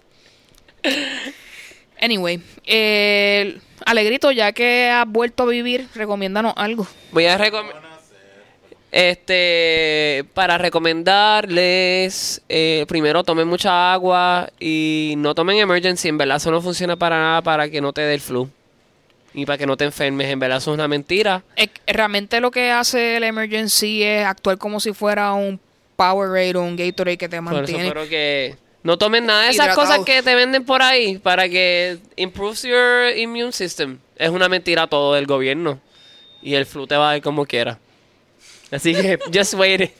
Anyway, 2.01 2.41
eh, 2.65 3.59
Alegrito, 3.85 4.31
ya 4.31 4.53
que 4.53 4.89
has 4.89 5.07
vuelto 5.09 5.43
a 5.43 5.47
vivir, 5.47 5.89
recomiéndanos 5.97 6.55
algo. 6.57 6.87
Voy 7.11 7.27
a 7.27 7.37
recomendar. 7.37 7.83
Este, 8.93 10.25
para 10.35 10.59
recomendarles, 10.59 12.43
eh, 12.49 12.85
primero 12.87 13.25
tomen 13.25 13.49
mucha 13.49 13.93
agua 13.93 14.51
y 14.61 15.15
no 15.17 15.35
tomen 15.35 15.59
emergency. 15.59 16.09
En 16.09 16.19
verdad, 16.19 16.37
eso 16.37 16.51
no 16.51 16.61
funciona 16.61 16.95
para 16.95 17.19
nada 17.19 17.43
para 17.43 17.69
que 17.71 17.81
no 17.81 17.93
te 17.93 18.03
dé 18.03 18.15
el 18.15 18.21
flu. 18.21 18.49
Y 19.35 19.47
para 19.47 19.57
que 19.59 19.67
no 19.67 19.77
te 19.77 19.85
enfermes. 19.85 20.29
En 20.29 20.39
verdad, 20.39 20.59
eso 20.59 20.71
es 20.73 20.75
una 20.75 20.89
mentira. 20.89 21.43
Realmente 21.87 22.41
lo 22.41 22.51
que 22.51 22.71
hace 22.71 23.17
el 23.17 23.25
emergency 23.25 24.03
es 24.03 24.27
actuar 24.27 24.59
como 24.59 24.79
si 24.81 24.93
fuera 24.93 25.33
un 25.33 25.59
Powerade 25.97 26.57
o 26.57 26.63
un 26.63 26.77
Gatorade 26.77 27.17
que 27.19 27.29
te 27.29 27.37
Por 27.41 27.47
eso, 27.53 27.55
mantiene. 27.57 27.89
pero 27.89 28.09
que 28.09 28.57
no 28.83 28.99
tomen 28.99 29.25
nada 29.27 29.43
de 29.45 29.51
esas 29.51 29.67
Hidratado. 29.67 29.87
cosas 29.89 30.05
que 30.05 30.23
te 30.23 30.35
venden 30.35 30.65
por 30.65 30.83
ahí 30.83 31.19
para 31.19 31.49
que 31.49 31.99
improves 32.17 32.63
your 32.63 33.17
immune 33.17 33.53
system. 33.53 33.99
Es 34.17 34.31
una 34.31 34.49
mentira 34.49 34.87
todo 34.87 35.15
del 35.15 35.27
gobierno. 35.27 35.81
Y 36.43 36.55
el 36.55 36.67
flu 36.67 36.87
te 36.87 36.97
va 36.97 37.11
a 37.11 37.13
dar 37.13 37.23
como 37.23 37.47
quiera. 37.47 37.79
Así 38.71 38.95
que, 38.95 39.19
just 39.33 39.55
wait 39.55 39.81
it. 39.83 39.91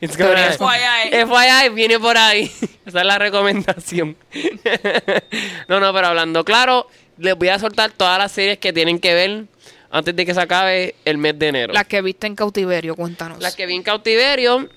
It's 0.00 0.16
gonna- 0.16 0.52
FYI. 0.52 1.24
FYI, 1.26 1.68
viene 1.74 1.98
por 1.98 2.16
ahí. 2.18 2.50
Esa 2.86 3.00
es 3.00 3.06
la 3.06 3.18
recomendación. 3.18 4.16
no, 5.68 5.80
no, 5.80 5.92
pero 5.92 6.06
hablando 6.08 6.44
claro, 6.44 6.88
les 7.18 7.34
voy 7.36 7.48
a 7.48 7.58
soltar 7.58 7.90
todas 7.92 8.18
las 8.18 8.32
series 8.32 8.58
que 8.58 8.72
tienen 8.72 8.98
que 8.98 9.14
ver 9.14 9.44
antes 9.90 10.14
de 10.16 10.26
que 10.26 10.34
se 10.34 10.40
acabe 10.40 10.94
el 11.04 11.16
mes 11.18 11.38
de 11.38 11.48
enero. 11.48 11.72
Las 11.72 11.86
que 11.86 12.02
viste 12.02 12.26
en 12.26 12.34
cautiverio, 12.34 12.94
cuéntanos. 12.96 13.40
La 13.40 13.52
que 13.52 13.66
vi 13.66 13.74
en 13.74 13.82
cautiverio. 13.82 14.68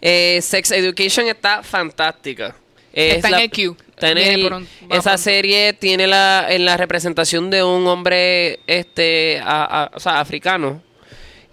eh, 0.00 0.40
Sex 0.42 0.70
Education 0.72 1.26
está 1.26 1.62
fantástica. 1.62 2.54
Es 2.92 3.16
Está 3.16 3.28
en 3.28 3.32
la- 3.32 3.42
el 3.42 3.50
queue. 3.50 3.74
está 3.90 4.10
en 4.10 4.18
el- 4.18 4.52
va 4.52 4.62
esa 4.96 5.18
serie 5.18 5.72
tiene 5.72 6.06
la, 6.06 6.46
en 6.48 6.64
la 6.64 6.76
representación 6.76 7.50
de 7.50 7.62
un 7.62 7.86
hombre 7.86 8.60
este 8.66 9.40
a- 9.42 9.84
a- 9.84 9.90
o 9.94 10.00
sea, 10.00 10.20
africano 10.20 10.82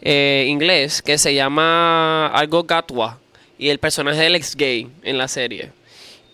eh, 0.02 0.46
inglés 0.50 1.02
que 1.02 1.18
se 1.18 1.34
llama 1.34 2.28
algo 2.28 2.64
Gatwa 2.64 3.20
y 3.58 3.70
el 3.70 3.80
personaje 3.80 4.20
de 4.20 4.28
él 4.28 4.36
es 4.36 4.56
gay 4.56 4.90
en 5.04 5.18
la 5.18 5.28
serie 5.30 5.72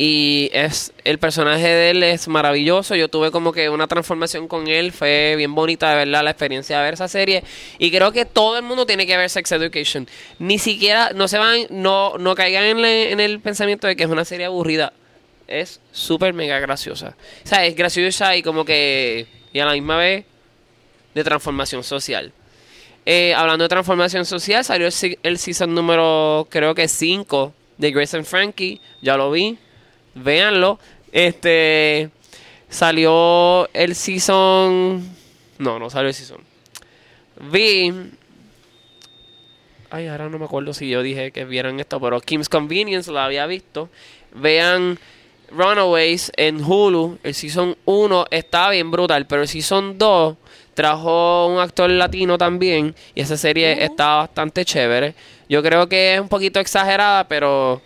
y 0.02 0.50
es 0.54 0.94
el 1.04 1.20
personaje 1.20 1.68
de 1.68 1.90
él 1.90 2.04
es 2.04 2.30
maravilloso. 2.30 2.96
Yo 2.96 3.10
tuve 3.10 3.32
como 3.32 3.52
que 3.52 3.70
una 3.70 3.86
transformación 3.86 4.48
con 4.48 4.70
él 4.70 4.94
fue 4.94 5.34
bien 5.36 5.54
bonita 5.54 5.90
de 5.90 5.98
verdad 5.98 6.24
la 6.24 6.30
experiencia 6.32 6.78
de 6.78 6.84
ver 6.86 6.94
esa 6.94 7.10
serie. 7.10 7.44
Y 7.80 7.92
creo 7.92 8.14
que 8.14 8.24
todo 8.24 8.58
el 8.58 8.64
mundo 8.64 8.86
tiene 8.86 9.06
que 9.06 9.18
ver 9.18 9.30
Sex 9.30 9.52
Education. 9.52 10.08
Ni 10.40 10.58
siquiera 10.58 11.12
no 11.14 11.28
se 11.28 11.38
van 11.38 11.64
no 11.70 12.18
no 12.18 12.34
caigan 12.34 12.64
en, 12.86 13.20
el 13.20 13.42
pensamiento 13.42 13.88
de 13.88 13.98
que 13.98 14.04
es 14.04 14.10
una 14.10 14.24
serie 14.24 14.46
aburrida. 14.46 14.94
Es 15.48 15.82
súper 15.92 16.34
mega 16.34 16.60
graciosa. 16.60 17.18
O 17.44 17.48
sea 17.48 17.66
es 17.66 17.76
graciosa 17.76 18.38
y 18.38 18.42
como 18.42 18.64
que 18.64 19.28
y 19.52 19.60
a 19.60 19.66
la 19.66 19.74
misma 19.74 19.98
vez 19.98 20.24
de 21.14 21.24
transformación 21.26 21.84
social. 21.84 22.32
Eh, 23.06 23.34
hablando 23.34 23.66
de 23.66 23.70
transformación 23.70 24.24
social, 24.26 24.64
salió 24.64 24.88
el, 24.88 25.20
el 25.24 25.38
season 25.38 25.76
número, 25.76 26.48
creo 26.50 26.74
que 26.74 26.88
5 26.88 27.54
de 27.78 27.92
Grace 27.92 28.16
and 28.16 28.26
Frankie. 28.26 28.80
Ya 29.02 29.18
lo 29.18 29.30
vi. 29.30 29.58
Véanlo. 30.24 30.80
Este. 31.12 32.10
Salió 32.70 33.68
el 33.74 33.96
season. 33.96 35.08
No, 35.58 35.80
no 35.80 35.90
salió 35.90 36.10
el 36.10 36.14
season. 36.14 36.42
Vi. 37.52 37.94
Ay, 39.92 40.08
ahora 40.08 40.30
no 40.30 40.38
me 40.38 40.46
acuerdo 40.46 40.74
si 40.74 40.88
yo 40.88 41.02
dije 41.02 41.32
que 41.32 41.46
vieran 41.46 41.80
esto, 41.80 42.00
pero 42.00 42.20
Kim's 42.22 42.48
Convenience 42.48 43.12
lo 43.12 43.20
había 43.20 43.48
visto. 43.48 43.90
Vean 44.36 45.00
Runaways 45.52 46.32
en 46.38 46.64
Hulu. 46.64 47.18
El 47.24 47.34
season 47.34 47.76
1 47.86 48.26
estaba 48.30 48.70
bien 48.72 48.92
brutal, 48.92 49.26
pero 49.26 49.42
el 49.42 49.48
season 49.48 49.98
2 49.98 50.36
trajo 50.76 51.48
un 51.48 51.60
actor 51.60 51.90
latino 51.90 52.38
también. 52.38 52.96
Y 53.16 53.22
esa 53.22 53.36
serie 53.36 53.84
estaba 53.84 54.18
bastante 54.18 54.64
chévere. 54.64 55.16
Yo 55.50 55.64
creo 55.64 55.90
que 55.90 56.16
es 56.16 56.22
un 56.22 56.30
poquito 56.30 56.60
exagerada, 56.60 57.28
pero 57.28 57.82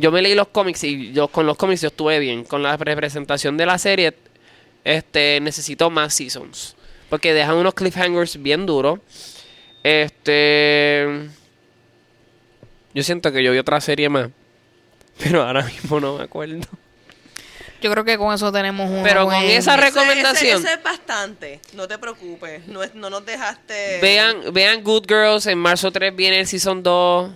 yo 0.00 0.10
me 0.12 0.22
leí 0.22 0.34
los 0.34 0.48
cómics 0.48 0.82
y 0.84 1.12
yo 1.12 1.28
con 1.28 1.46
los 1.46 1.56
cómics 1.56 1.80
yo 1.82 1.88
estuve 1.88 2.18
bien. 2.18 2.44
Con 2.44 2.62
la 2.62 2.76
representación 2.76 3.56
de 3.56 3.66
la 3.66 3.78
serie, 3.78 4.14
este 4.84 5.38
necesito 5.40 5.90
más 5.90 6.14
seasons. 6.14 6.76
Porque 7.08 7.34
dejan 7.34 7.56
unos 7.56 7.74
cliffhangers 7.74 8.40
bien 8.42 8.66
duros. 8.66 9.00
Este. 9.82 11.28
Yo 12.94 13.02
siento 13.02 13.30
que 13.32 13.42
yo 13.42 13.52
vi 13.52 13.58
otra 13.58 13.80
serie 13.80 14.08
más. 14.08 14.28
Pero 15.18 15.42
ahora 15.42 15.62
mismo 15.64 16.00
no 16.00 16.16
me 16.18 16.24
acuerdo. 16.24 16.60
Yo 17.82 17.90
creo 17.90 18.04
que 18.04 18.18
con 18.18 18.34
eso 18.34 18.52
tenemos 18.52 18.90
un. 18.90 19.02
Pero 19.02 19.24
con 19.24 19.34
esa 19.42 19.74
Ese- 19.74 19.82
recomendación. 19.82 20.58
Ese, 20.58 20.66
ese 20.68 20.74
es 20.74 20.82
bastante. 20.82 21.60
No 21.74 21.88
te 21.88 21.98
preocupes. 21.98 22.66
No, 22.68 22.82
es- 22.82 22.94
no 22.94 23.08
nos 23.10 23.24
dejaste. 23.24 23.98
Vean, 24.02 24.52
vean 24.52 24.82
Good 24.82 25.04
Girls. 25.08 25.46
En 25.46 25.58
marzo 25.58 25.90
3 25.90 26.14
viene 26.14 26.40
el 26.40 26.46
Season 26.46 26.82
2. 26.82 27.30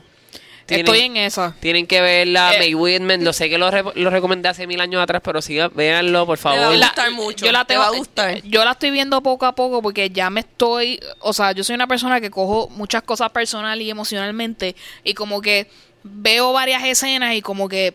Tienen, 0.66 0.86
Estoy 0.86 1.00
en 1.00 1.16
esa. 1.18 1.54
tienen 1.60 1.86
que 1.86 2.00
verla. 2.00 2.54
Eh, 2.54 2.58
May 2.58 2.74
Whitman. 2.74 3.22
Lo 3.22 3.32
sé 3.34 3.50
que 3.50 3.58
lo, 3.58 3.70
re- 3.70 3.82
lo 3.94 4.08
recomendé 4.10 4.48
hace 4.48 4.66
mil 4.66 4.80
años 4.80 5.02
atrás. 5.02 5.20
Pero 5.24 5.42
sigan, 5.42 5.70
véanlo, 5.74 6.24
por 6.26 6.38
va 6.38 6.50
a 6.52 6.54
favor. 6.56 6.76
gustar 6.78 7.10
mucho, 7.12 7.44
Yo 7.46 7.52
la, 7.52 7.64
te 7.64 7.74
tengo- 7.74 7.82
va 7.82 7.88
a 7.88 7.92
gustar. 7.96 8.42
yo 8.42 8.64
la 8.64 8.70
estoy 8.72 8.90
viendo 8.90 9.22
poco 9.22 9.44
a 9.46 9.54
poco 9.54 9.82
porque 9.82 10.08
ya 10.10 10.30
me 10.30 10.40
estoy. 10.40 10.98
O 11.20 11.32
sea, 11.32 11.52
yo 11.52 11.62
soy 11.64 11.74
una 11.74 11.86
persona 11.86 12.20
que 12.20 12.30
cojo 12.30 12.68
muchas 12.70 13.02
cosas 13.02 13.30
personal 13.30 13.80
y 13.82 13.90
emocionalmente. 13.90 14.74
Y 15.04 15.12
como 15.14 15.42
que 15.42 15.68
veo 16.02 16.52
varias 16.52 16.82
escenas 16.84 17.34
y 17.34 17.42
como 17.42 17.68
que 17.68 17.94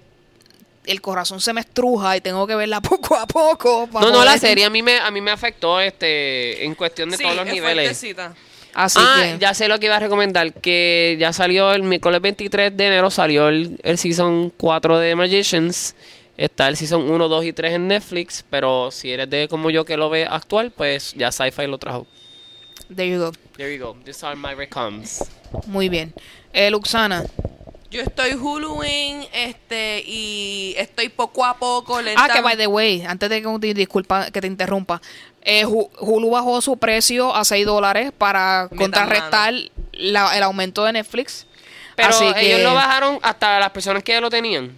el 0.86 1.02
corazón 1.02 1.40
se 1.42 1.54
me 1.54 1.62
estruja 1.62 2.18
y 2.18 2.22
tengo 2.22 2.48
que 2.48 2.56
verla 2.56 2.82
poco 2.82 3.16
a 3.16 3.28
poco. 3.28 3.88
para 3.92 4.06
No, 4.06 4.12
no, 4.12 4.24
la 4.26 4.38
serie 4.38 4.66
a 4.66 4.70
mí 4.70 4.82
me, 4.82 4.98
a 5.00 5.10
mí 5.12 5.22
me 5.22 5.32
afectó 5.32 5.80
este 5.80 6.66
en 6.66 6.76
cuestión 6.76 7.10
de 7.10 7.18
Sí, 7.18 7.24
todos 7.24 7.36
los 7.36 7.48
es 7.48 7.54
niveles. 7.54 7.86
fuertecita. 7.86 8.34
Así 8.80 8.98
ah, 9.02 9.22
que. 9.22 9.40
ya 9.40 9.54
sé 9.54 9.68
lo 9.68 9.78
que 9.78 9.88
iba 9.88 9.98
a 9.98 10.00
recomendar, 10.00 10.54
que 10.54 11.18
ya 11.20 11.34
salió 11.34 11.74
el 11.74 11.84
miércoles 11.84 12.22
23 12.22 12.78
de 12.78 12.88
enero, 12.88 13.12
salió 13.12 13.50
el, 13.50 13.78
el 13.84 13.98
Season 13.98 14.54
4 14.56 15.00
de 15.00 15.16
Magicians. 15.18 15.96
Está 16.38 16.70
el 16.70 16.78
Season 16.78 17.12
1, 17.12 17.28
2 17.28 17.44
y 17.46 17.52
3 17.52 17.74
en 17.74 17.90
Netflix, 17.90 18.46
pero 18.50 18.90
si 18.90 19.12
eres 19.12 19.30
de 19.30 19.50
como 19.50 19.70
yo 19.70 19.84
que 19.84 19.98
lo 19.98 20.10
ve 20.10 20.26
actual, 20.26 20.72
pues 20.72 21.14
ya 21.18 21.30
Sci-Fi 21.30 21.68
lo 21.68 21.78
trajo. 21.78 22.08
There 22.96 23.10
you 23.10 23.20
go. 23.20 23.34
There 23.58 23.76
you 23.76 23.84
go. 23.84 23.98
These 24.06 24.26
are 24.26 24.38
my 24.38 24.54
recoms. 24.56 25.26
Muy 25.68 25.90
bien. 25.90 26.14
Eh, 26.54 26.72
Luxana. 26.72 27.26
Yo 27.92 28.02
estoy 28.02 28.34
Huluing, 28.34 29.26
este, 29.34 30.04
y 30.06 30.76
estoy 30.78 31.10
poco 31.10 31.44
a 31.44 31.58
poco 31.58 31.98
Ah, 31.98 32.02
lentamente. 32.04 32.36
que 32.36 32.42
by 32.44 32.56
the 32.56 32.68
way, 32.68 33.02
antes 33.02 33.32
de 33.32 33.42
que 33.42 33.60
te, 33.60 33.74
disculpa 33.74 34.30
que 34.30 34.42
te 34.42 34.46
interrumpa, 34.46 35.02
eh, 35.44 35.66
Hu- 35.66 35.90
Hulu 36.00 36.30
bajó 36.32 36.62
su 36.62 36.78
precio 36.78 37.36
a 37.36 37.44
6 37.46 37.66
dólares 37.66 38.12
para 38.18 38.64
Metan 38.72 38.78
contrarrestar 38.78 39.54
la- 39.94 40.36
el 40.38 40.44
aumento 40.44 40.84
de 40.86 40.94
Netflix. 40.94 41.46
Pero 41.96 42.10
Así 42.10 42.34
que 42.34 42.48
ellos 42.56 42.62
lo 42.64 42.74
bajaron 42.74 43.20
hasta 43.22 43.60
las 43.60 43.72
personas 43.72 44.04
que 44.04 44.14
ya 44.14 44.22
lo 44.22 44.30
tenían. 44.30 44.78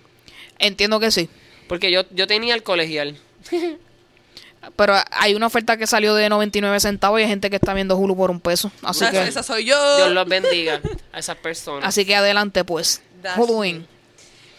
entiendo 0.59 0.99
que 0.99 1.11
sí. 1.11 1.29
Porque 1.67 1.91
yo, 1.91 2.03
yo 2.11 2.27
tenía 2.27 2.53
el 2.55 2.63
colegial. 2.63 3.17
Pero 4.75 4.93
hay 5.11 5.33
una 5.33 5.47
oferta 5.47 5.75
que 5.77 5.87
salió 5.87 6.13
de 6.13 6.29
99 6.29 6.79
centavos 6.79 7.19
y 7.19 7.23
hay 7.23 7.29
gente 7.29 7.49
que 7.49 7.55
está 7.55 7.73
viendo 7.73 7.95
Hulu 7.97 8.15
por 8.15 8.29
un 8.29 8.39
peso. 8.39 8.71
Así 8.83 9.03
Esa, 9.03 9.11
que, 9.11 9.23
esa 9.23 9.41
soy 9.43 9.65
yo. 9.65 9.97
Dios 9.97 10.11
los 10.11 10.27
bendiga 10.27 10.81
a 11.11 11.17
esas 11.19 11.37
personas. 11.37 11.87
así 11.87 12.05
que 12.05 12.15
adelante 12.15 12.63
pues. 12.63 13.01
That's 13.23 13.37
Huluing. 13.39 13.87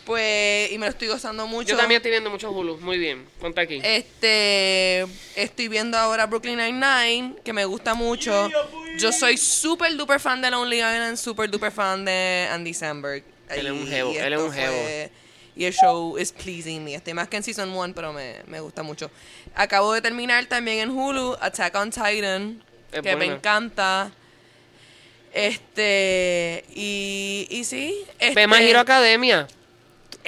Pues, 0.05 0.73
y 0.73 0.79
me 0.79 0.87
lo 0.87 0.91
estoy 0.91 1.09
gozando 1.09 1.47
mucho. 1.47 1.71
Yo 1.71 1.77
también 1.77 1.99
estoy 1.99 2.11
viendo 2.11 2.29
muchos 2.31 2.51
Hulu. 2.53 2.79
Muy 2.79 2.99
bien. 2.99 3.25
Ponte 3.41 3.61
aquí. 3.61 3.81
Este, 3.85 5.07
estoy 5.37 5.69
viendo 5.69 5.97
ahora 5.97 6.27
Brooklyn 6.27 6.57
Nine-Nine, 6.59 7.37
que 7.45 7.53
me 7.53 7.65
gusta 7.65 7.95
mucho. 7.95 8.51
Yo 8.99 9.13
soy 9.13 9.37
súper 9.37 9.97
duper 9.97 10.19
fan 10.19 10.43
de 10.43 10.51
Lonely 10.51 10.77
Island, 10.79 11.17
súper 11.17 11.49
duper 11.51 11.71
fan 11.71 12.05
de 12.05 12.49
Andy 12.51 12.75
Samberg. 12.75 13.23
Él 13.49 13.67
es 13.67 13.73
un 13.73 13.87
jevo, 13.87 14.13
y 14.13 14.17
él 14.17 14.33
es 14.33 14.41
un 14.41 14.53
jevo. 14.53 14.73
fue- 14.73 15.11
Y 15.55 15.65
el 15.67 15.75
show 15.75 16.19
is 16.19 16.33
pleasing 16.33 16.83
me. 16.83 16.95
Estoy 16.95 17.13
más 17.15 17.29
que 17.29 17.37
en 17.37 17.43
Season 17.43 17.71
1, 17.71 17.95
pero 17.95 18.13
me, 18.13 18.37
me 18.47 18.61
gusta 18.61 18.83
mucho. 18.83 19.11
Acabo 19.55 19.93
de 19.93 20.01
terminar 20.01 20.47
también 20.47 20.79
en 20.79 20.91
Hulu 20.91 21.37
Attack 21.41 21.75
on 21.77 21.91
Titan, 21.91 22.63
Es 22.91 23.03
que 23.03 23.17
me 23.17 23.27
encanta. 23.27 24.11
Este, 25.33 26.65
y, 26.75 27.47
y 27.51 27.65
sí. 27.65 28.05
Este, 28.19 28.47
Ve 28.47 28.77
Academia. 28.77 29.47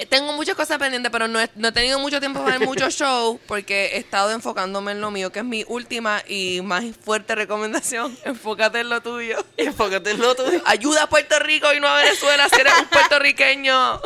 Tengo 0.09 0.33
muchas 0.33 0.55
cosas 0.55 0.77
pendientes, 0.77 1.09
pero 1.11 1.27
no 1.27 1.39
he, 1.39 1.49
no 1.55 1.69
he 1.69 1.71
tenido 1.71 1.99
mucho 1.99 2.19
tiempo 2.19 2.43
para 2.43 2.57
ver 2.57 2.67
muchos 2.67 2.93
shows 2.99 3.39
porque 3.47 3.91
he 3.93 3.97
estado 3.97 4.31
enfocándome 4.31 4.91
en 4.91 4.99
lo 4.99 5.09
mío, 5.09 5.31
que 5.31 5.39
es 5.39 5.45
mi 5.45 5.63
última 5.67 6.21
y 6.27 6.61
más 6.61 6.83
fuerte 7.03 7.33
recomendación. 7.35 8.17
Enfócate 8.25 8.81
en 8.81 8.89
lo 8.89 9.01
tuyo. 9.01 9.37
Enfócate 9.57 10.11
en 10.11 10.19
lo 10.19 10.35
tuyo. 10.35 10.61
Ayuda 10.65 11.03
a 11.03 11.09
Puerto 11.09 11.39
Rico 11.39 11.73
y 11.73 11.79
no 11.79 11.87
a 11.87 11.97
Venezuela 12.01 12.49
si 12.49 12.59
eres 12.59 12.73
un 12.79 12.87
puertorriqueño. 12.87 14.01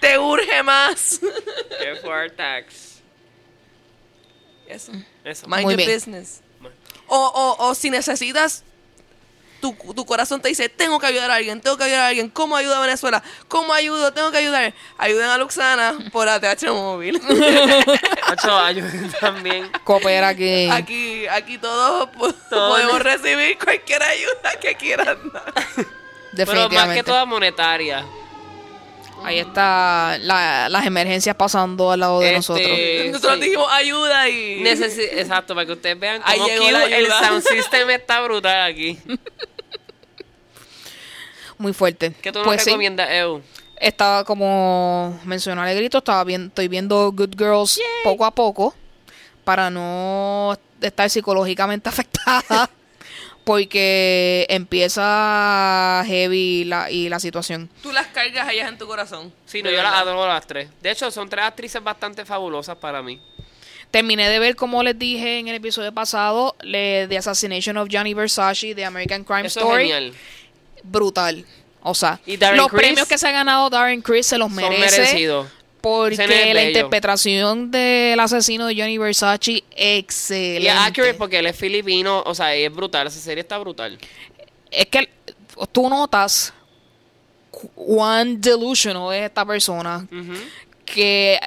Te 0.00 0.18
urge 0.18 0.62
más. 0.62 1.20
Our 2.04 2.30
tax. 2.30 2.94
Eso. 4.66 4.92
Eso. 5.24 5.46
Mind 5.46 5.62
Muy 5.62 5.74
your 5.74 5.76
bien. 5.76 5.94
business. 5.94 6.40
O, 7.06 7.16
o, 7.16 7.68
o 7.68 7.74
si 7.74 7.90
necesitas, 7.90 8.64
tu, 9.72 9.94
tu 9.94 10.04
corazón 10.04 10.42
te 10.42 10.48
dice, 10.48 10.68
tengo 10.68 10.98
que 10.98 11.06
ayudar 11.06 11.30
a 11.30 11.36
alguien, 11.36 11.60
tengo 11.62 11.76
que 11.78 11.84
ayudar 11.84 12.00
a 12.02 12.06
alguien. 12.08 12.28
¿Cómo 12.28 12.54
ayudo 12.56 12.74
a 12.74 12.80
Venezuela? 12.80 13.22
¿Cómo 13.48 13.72
ayudo? 13.72 14.12
Tengo 14.12 14.30
que 14.30 14.36
ayudar. 14.38 14.74
Ayuden 14.98 15.26
a 15.30 15.38
Luxana 15.38 15.94
por 16.12 16.28
ATH 16.28 16.64
Móvil. 16.68 17.18
Macho, 18.28 18.58
ayuden 18.58 19.10
también. 19.20 19.70
Coopera 19.84 20.28
aquí. 20.28 20.68
Aquí, 20.70 21.26
aquí 21.28 21.56
todos 21.58 22.10
po- 22.10 22.32
Todos. 22.50 22.70
podemos 22.78 23.00
recibir 23.02 23.56
cualquier 23.58 24.02
ayuda 24.02 24.50
que 24.60 24.74
quieran 24.74 25.18
dar. 25.32 25.54
Pero 26.36 26.68
más 26.68 26.94
que 26.94 27.02
toda 27.02 27.24
monetaria. 27.24 28.04
Ahí 29.22 29.38
está 29.38 30.18
la- 30.20 30.68
las 30.68 30.84
emergencias 30.84 31.34
pasando 31.34 31.90
al 31.90 32.00
lado 32.00 32.20
de 32.20 32.26
Este, 32.26 32.36
nosotros. 32.36 32.68
Nosotros 33.12 33.34
sí. 33.36 33.40
dijimos 33.44 33.72
ayuda 33.72 34.28
y... 34.28 34.60
Necesi- 34.62 35.08
Exacto, 35.12 35.54
para 35.54 35.64
que 35.66 35.72
ustedes 35.72 35.98
vean 35.98 36.20
Ahí 36.26 36.38
cómo 36.58 36.70
la 36.70 36.84
el 36.84 36.92
ayuda. 37.06 37.20
sound 37.26 37.42
system 37.42 37.88
está 37.90 38.20
brutal 38.20 38.62
aquí. 38.70 38.98
Muy 41.58 41.72
fuerte. 41.72 42.12
¿Qué 42.20 42.32
tú 42.32 42.38
nos 42.40 42.46
pues 42.46 42.62
sí, 42.62 42.70
recomiendas, 42.70 43.10
Eu? 43.10 43.42
estaba 43.76 44.24
como 44.24 45.18
mencionó 45.24 45.62
Alegrito, 45.62 45.98
estaba 45.98 46.24
bien, 46.24 46.46
estoy 46.46 46.68
viendo 46.68 47.12
Good 47.12 47.36
Girls 47.36 47.80
poco 48.02 48.24
a 48.24 48.30
poco 48.30 48.74
para 49.44 49.70
no 49.70 50.56
estar 50.80 51.10
psicológicamente 51.10 51.88
afectada 51.90 52.70
porque 53.44 54.46
empieza 54.48 56.02
heavy 56.06 56.64
la, 56.64 56.90
y 56.90 57.08
la 57.10 57.20
situación. 57.20 57.68
Tú 57.82 57.92
las 57.92 58.06
cargas 58.06 58.48
allá 58.48 58.68
en 58.68 58.78
tu 58.78 58.86
corazón. 58.86 59.32
Sí, 59.44 59.62
no, 59.62 59.70
yo 59.70 59.82
las 59.82 59.94
adoro 59.94 60.26
las 60.26 60.46
tres. 60.46 60.68
De 60.80 60.90
hecho, 60.90 61.10
son 61.10 61.28
tres 61.28 61.44
actrices 61.44 61.82
bastante 61.82 62.24
fabulosas 62.24 62.76
para 62.76 63.02
mí. 63.02 63.20
Terminé 63.90 64.28
de 64.28 64.38
ver, 64.38 64.56
como 64.56 64.82
les 64.82 64.98
dije 64.98 65.38
en 65.38 65.48
el 65.48 65.56
episodio 65.56 65.92
pasado, 65.92 66.56
le, 66.62 67.06
The 67.06 67.18
Assassination 67.18 67.76
of 67.76 67.88
Gianni 67.88 68.14
Versace 68.14 68.74
de 68.74 68.84
American 68.84 69.22
Crime 69.24 69.46
Eso 69.46 69.60
es 69.60 69.66
Story. 69.66 69.82
genial. 69.84 70.14
Brutal. 70.84 71.44
O 71.82 71.94
sea, 71.94 72.20
los 72.56 72.66
premios 72.80 73.08
que 73.08 73.18
se 73.18 73.26
ha 73.26 73.30
ganado 73.32 73.68
Darren 73.68 74.00
Criss 74.00 74.26
se 74.28 74.38
los 74.38 74.50
merece. 74.50 75.02
Porque 75.82 76.16
la 76.54 76.62
interpretación 76.68 77.70
del 77.70 78.18
asesino 78.20 78.66
de 78.66 78.74
Johnny 78.74 78.96
Versace, 78.96 79.62
excelente. 79.76 80.62
Y 80.62 80.66
es 80.66 80.72
accurate 80.88 81.12
porque 81.18 81.38
él 81.40 81.46
es 81.46 81.56
filipino, 81.56 82.22
o 82.24 82.34
sea, 82.34 82.54
es 82.54 82.72
brutal, 82.74 83.06
esa 83.06 83.20
serie 83.20 83.42
está 83.42 83.58
brutal. 83.58 83.98
Es 84.70 84.86
que 84.86 85.10
tú 85.72 85.90
notas 85.90 86.54
cu- 87.50 87.68
cuán 87.74 88.40
delusional 88.40 89.12
es 89.14 89.24
esta 89.26 89.44
persona. 89.44 90.06
Que 90.86 91.38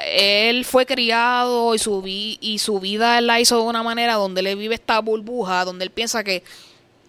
él 0.49 0.65
fue 0.65 0.85
criado 0.85 1.73
y 1.73 1.79
su, 1.79 2.01
vi- 2.03 2.37
y 2.41 2.59
su 2.59 2.79
vida 2.79 3.17
él 3.17 3.25
la 3.27 3.39
hizo 3.39 3.55
de 3.57 3.63
una 3.63 3.81
manera 3.81 4.13
donde 4.15 4.41
él 4.41 4.55
vive 4.55 4.75
esta 4.75 4.99
burbuja, 4.99 5.65
donde 5.65 5.83
él 5.85 5.91
piensa 5.91 6.23
que 6.23 6.43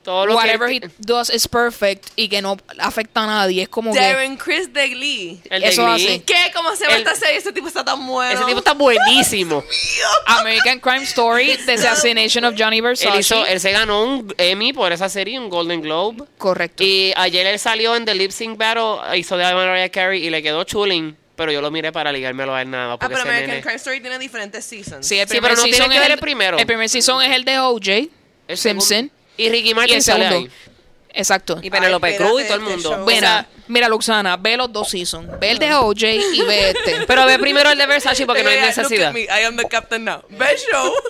Todo 0.08 0.24
lo 0.24 0.36
whatever 0.36 0.70
que 0.70 0.86
he 0.86 0.90
does 1.00 1.28
is 1.28 1.46
perfect 1.46 2.06
y 2.16 2.30
que 2.30 2.40
no 2.40 2.56
afecta 2.78 3.24
a 3.24 3.26
nadie. 3.26 3.64
Es 3.64 3.68
como 3.68 3.92
que 3.92 4.00
Darren 4.00 4.38
Chris 4.38 4.72
de 4.72 4.88
Glee. 4.88 5.38
el 5.50 5.60
de 5.60 5.68
eso 5.68 5.84
Glee, 5.84 6.06
hace. 6.06 6.22
¿Qué? 6.22 6.50
¿Cómo 6.54 6.74
se 6.74 6.84
llama 6.84 6.96
El- 6.96 7.02
esta 7.02 7.14
serie? 7.14 7.36
Ese 7.36 7.52
tipo 7.52 7.68
está 7.68 7.84
tan 7.84 8.06
bueno. 8.06 8.32
Ese 8.32 8.42
tipo 8.46 8.58
está 8.60 8.72
buenísimo. 8.72 9.62
American 10.26 10.80
Crime 10.80 11.02
Story, 11.04 11.58
The 11.66 11.74
Assassination 11.74 12.44
of 12.46 12.54
Johnny 12.56 12.80
Versace. 12.80 13.12
él, 13.12 13.20
hizo, 13.20 13.44
él 13.44 13.60
se 13.60 13.70
ganó 13.70 14.02
un 14.02 14.34
Emmy 14.38 14.72
por 14.72 14.90
esa 14.92 15.10
serie, 15.10 15.38
un 15.38 15.50
Golden 15.50 15.82
Globe. 15.82 16.24
Correcto. 16.38 16.82
Y 16.82 17.12
ayer 17.14 17.46
él 17.46 17.58
salió 17.58 17.94
en 17.94 18.06
The 18.06 18.14
Lip 18.14 18.30
Sync 18.30 18.56
Battle, 18.56 19.18
hizo 19.18 19.36
de 19.36 19.44
Mariah 19.52 19.90
Carey 19.90 20.24
y 20.26 20.30
le 20.30 20.42
quedó 20.42 20.64
chulín. 20.64 21.18
Pero 21.36 21.52
yo 21.52 21.60
lo 21.60 21.70
miré 21.70 21.92
para 21.92 22.10
ligármelo 22.10 22.52
a 22.54 22.62
él 22.62 22.70
nada 22.70 22.88
más. 22.88 22.98
Ah, 23.00 23.08
pero 23.08 23.20
American 23.20 23.50
nene- 23.50 23.60
Crime 23.62 23.76
Story 23.76 24.00
tiene 24.00 24.18
diferentes 24.18 24.64
seasons. 24.64 25.06
Sí, 25.06 25.18
el 25.20 25.28
Sí, 25.28 25.38
pero 25.40 25.54
no 25.54 25.62
tiene 25.64 25.78
que 25.88 25.98
ver 26.00 26.06
el 26.06 26.12
el 26.12 26.18
primero. 26.18 26.58
El 26.58 26.66
primer 26.66 26.88
season 26.88 27.22
es 27.22 27.30
el 27.36 27.44
de 27.44 27.58
OJ 27.60 28.08
el 28.48 28.56
Simpson. 28.56 29.12
Y 29.38 29.48
Ricky 29.48 29.70
Y 29.70 29.74
Martin 29.74 29.96
el 29.96 30.02
sale 30.02 30.28
segundo. 30.28 30.48
ahí. 30.50 30.74
Exacto. 31.14 31.58
Y 31.62 31.70
Penelope 31.70 32.16
Cruz 32.16 32.42
y 32.42 32.44
todo 32.44 32.56
el 32.56 32.62
este 32.68 32.88
mundo. 32.88 33.04
Mira, 33.06 33.46
mira, 33.66 33.88
Luxana, 33.88 34.36
ve 34.36 34.56
los 34.56 34.70
dos 34.72 34.88
seasons. 34.90 35.26
Ve 35.40 35.50
el 35.52 35.58
de 35.58 35.74
OJ 35.74 36.02
y 36.34 36.42
ve 36.42 36.70
este. 36.70 37.00
Pero 37.06 37.24
ve 37.26 37.38
primero 37.38 37.70
el 37.70 37.78
de 37.78 37.86
Versace 37.86 38.26
porque 38.26 38.42
no 38.44 38.50
hay 38.50 38.56
Mira, 38.56 38.66
look 38.68 38.78
at 38.78 38.82
necesidad. 38.82 39.12
me, 39.12 39.22
I 39.22 39.44
am 39.46 39.56
the 39.56 39.64
captain 39.64 40.04
now. 40.04 40.20
Ve 40.28 40.46
show. 40.70 40.92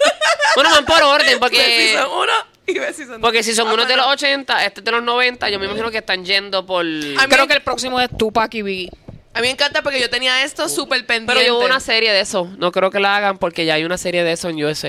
Bueno, 0.55 0.71
van 0.71 0.85
por 0.87 1.03
orden 1.03 1.27
Ve 1.35 1.39
porque... 1.39 1.59
season 1.93 2.09
1 2.11 2.33
y 2.69 2.79
ve 2.79 2.93
season 2.93 3.21
Porque 3.21 3.43
si 3.43 3.55
son 3.55 3.69
Ah, 3.69 3.75
unos 3.75 3.87
de 3.87 3.97
los 3.97 4.07
80, 4.07 4.65
este 4.65 4.81
es 4.81 4.85
de 4.85 4.91
los 4.93 5.03
90, 5.03 5.51
yo 5.51 5.59
me 5.61 5.67
imagino 5.67 5.91
que 5.91 5.99
están 5.99 6.25
yendo 6.25 6.65
por... 6.67 6.85
Creo 7.29 7.47
que 7.47 7.55
el 7.55 7.63
próximo 7.63 8.01
es 8.01 8.09
Tupac 8.17 8.53
y 8.55 8.63
Biggie. 8.63 8.91
A 9.35 9.41
mí 9.41 9.47
me 9.47 9.51
encanta 9.51 9.83
porque 9.83 10.01
yo 10.01 10.09
tenía 10.11 10.43
esto 10.43 10.69
súper 10.69 11.05
pendiente. 11.07 11.35
Pero 11.35 11.47
yo 11.47 11.59
hubo 11.59 11.67
una 11.67 11.81
serie 11.81 12.11
de 12.13 12.21
eso. 12.21 12.49
No 12.57 12.73
creo 12.73 12.91
que 12.91 12.99
la 12.99 13.17
hagan 13.17 13.39
porque 13.39 13.67
ya 13.67 13.75
hay 13.75 13.85
una 13.85 13.99
serie 13.99 14.25
de 14.25 14.33
eso 14.33 14.49
en 14.49 14.65
USA. 14.65 14.89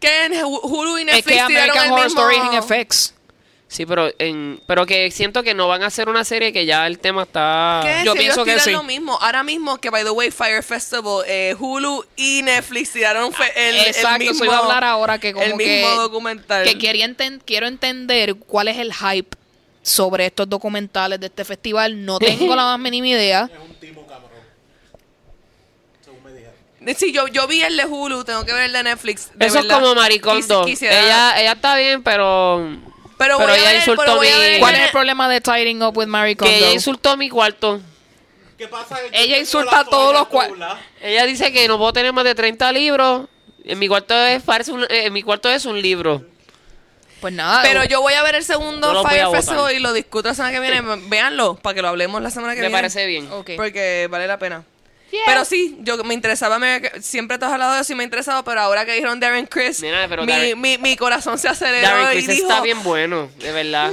Que 0.00 0.26
en 0.26 0.32
Hu- 0.34 0.60
Hulu 0.62 0.98
y 0.98 1.00
Es 1.02 1.06
Netflix 1.06 1.24
que 1.24 1.46
tiraron 1.46 1.70
American 1.70 1.84
el 1.86 1.92
Horror 1.92 2.04
mismo... 2.04 2.20
Story 2.30 2.36
es 2.36 2.54
en 2.54 2.62
FX. 2.86 3.12
Sí, 3.68 3.84
pero 3.84 4.08
en, 4.20 4.60
pero 4.66 4.86
que 4.86 5.10
siento 5.10 5.42
que 5.42 5.52
no 5.52 5.66
van 5.66 5.82
a 5.82 5.86
hacer 5.86 6.08
una 6.08 6.22
serie 6.24 6.52
que 6.52 6.66
ya 6.66 6.86
el 6.86 7.00
tema 7.00 7.24
está... 7.24 7.80
¿Qué? 7.82 8.04
Yo 8.04 8.12
Si 8.12 8.18
pienso 8.18 8.42
ellos 8.44 8.54
que 8.54 8.60
sí. 8.60 8.70
lo 8.70 8.84
mismo. 8.84 9.18
Ahora 9.20 9.42
mismo 9.42 9.78
que, 9.78 9.90
by 9.90 10.04
the 10.04 10.10
way, 10.10 10.30
Fire 10.30 10.62
Festival, 10.62 11.24
eh, 11.26 11.56
Hulu 11.58 12.04
y 12.14 12.42
Netflix 12.42 12.92
tiraron 12.92 13.32
fe- 13.32 13.52
el, 13.56 13.74
el 13.76 13.86
Exacto, 13.88 14.18
mismo... 14.20 14.34
eso 14.36 14.44
iba 14.44 14.56
a 14.56 14.58
hablar 14.60 14.84
ahora 14.84 15.18
que 15.18 15.32
como 15.32 15.44
el 15.44 15.56
mismo 15.56 15.64
que, 15.88 15.94
documental. 15.96 16.64
que 16.64 16.78
quería 16.78 17.06
enten- 17.08 17.42
quiero 17.44 17.66
entender 17.66 18.36
cuál 18.36 18.68
es 18.68 18.78
el 18.78 18.94
hype 18.94 19.36
sobre 19.82 20.26
estos 20.26 20.48
documentales 20.48 21.18
de 21.18 21.26
este 21.26 21.44
festival. 21.44 22.04
No 22.04 22.18
tengo 22.20 22.54
la 22.56 22.62
más 22.64 22.78
mínima 22.78 23.08
idea. 23.08 23.50
Es 23.52 23.58
un 23.68 23.74
timo 23.80 24.06
cabrón. 24.06 24.30
Según 26.04 26.22
me 26.22 26.32
dijeron. 26.32 26.54
Sí, 26.96 27.12
yo, 27.12 27.26
yo 27.28 27.46
vi 27.46 27.62
el 27.62 27.76
de 27.76 27.84
Hulu, 27.86 28.24
tengo 28.24 28.44
que 28.44 28.52
ver 28.52 28.64
el 28.64 28.72
de 28.72 28.82
Netflix. 28.82 29.30
de 29.34 29.46
Eso 29.46 29.58
es 29.60 29.66
como 29.66 29.94
Maricondo. 29.94 30.64
Quisiera- 30.64 31.00
Ella, 31.02 31.40
ella 31.40 31.52
está 31.52 31.76
bien, 31.76 32.02
pero... 32.02 32.64
pero, 33.18 33.38
pero 33.38 33.48
voy 33.48 33.50
a 33.50 33.56
ella 33.56 33.68
ver, 33.70 33.76
insultó 33.78 34.02
pero 34.02 34.16
voy 34.16 34.28
a 34.28 34.34
mi- 34.34 34.40
ver 34.40 34.60
¿Cuál 34.60 34.74
es 34.76 34.80
el 34.82 34.90
problema 34.90 35.28
de 35.28 35.40
Tiding 35.40 35.82
Up 35.82 35.96
with 35.96 36.06
Kondo? 36.06 36.36
Que 36.44 36.58
ella 36.58 36.72
insultó 36.72 37.16
mi 37.16 37.28
cuarto. 37.28 37.80
¿Qué 38.58 38.68
pasa? 38.68 38.96
Yo 39.02 39.08
Ella 39.12 39.38
insulta 39.38 39.80
a 39.80 39.84
todos 39.84 40.12
los 40.12 40.28
cua- 40.28 40.48
dobla. 40.48 40.78
Ella 41.00 41.24
dice 41.26 41.52
que 41.52 41.66
no 41.68 41.76
puedo 41.78 41.92
tener 41.92 42.12
más 42.12 42.24
de 42.24 42.34
30 42.34 42.70
libros. 42.72 43.26
En 43.64 43.78
mi 43.78 43.88
cuarto 43.88 44.14
es, 44.14 44.42
parece 44.42 44.70
un, 44.72 44.84
eh, 44.84 45.06
en 45.06 45.12
mi 45.12 45.22
cuarto 45.22 45.50
es 45.50 45.64
un 45.66 45.80
libro. 45.82 46.24
Pues 47.20 47.34
nada. 47.34 47.62
Pero 47.62 47.82
yo 47.84 48.00
voy 48.00 48.12
a 48.14 48.22
ver 48.22 48.34
el 48.36 48.44
segundo 48.44 48.88
No 48.88 48.92
lo 48.92 49.02
voy 49.02 49.18
a 49.18 49.26
Fire. 49.28 49.36
Festival 49.42 49.74
y 49.74 49.78
lo 49.80 49.92
discuto 49.92 50.28
la 50.28 50.34
semana 50.34 50.52
que 50.54 50.60
viene. 50.60 50.82
Véanlo, 51.08 51.56
para 51.56 51.74
que 51.74 51.82
lo 51.82 51.88
hablemos 51.88 52.22
la 52.22 52.30
semana 52.30 52.54
que 52.54 52.60
Me 52.60 52.68
viene. 52.68 52.78
parece 52.78 53.06
bien. 53.06 53.28
Porque 53.56 54.06
vale 54.10 54.26
la 54.28 54.38
pena. 54.38 54.64
Pero 55.24 55.44
sí, 55.44 55.76
yo 55.80 56.02
me 56.04 56.14
interesaba, 56.14 56.58
me- 56.58 56.82
siempre 57.00 57.38
te 57.38 57.44
has 57.44 57.52
hablado 57.52 57.74
de 57.74 57.80
eso 57.80 57.92
y 57.92 57.96
me 57.96 58.02
ha 58.02 58.04
interesado, 58.04 58.44
pero 58.44 58.60
ahora 58.60 58.84
que 58.84 58.92
dijeron 58.92 59.18
Darren 59.20 59.46
Chris, 59.46 59.80
pero 60.08 60.24
mi, 60.24 60.32
Darren- 60.32 60.56
mi, 60.56 60.78
mi 60.78 60.96
corazón 60.96 61.38
se 61.38 61.48
aceleró 61.48 61.86
Darren 61.88 62.18
y 62.18 62.26
dijo, 62.26 62.48
está 62.48 62.60
bien 62.60 62.82
bueno, 62.82 63.30
de 63.38 63.52
verdad. 63.52 63.90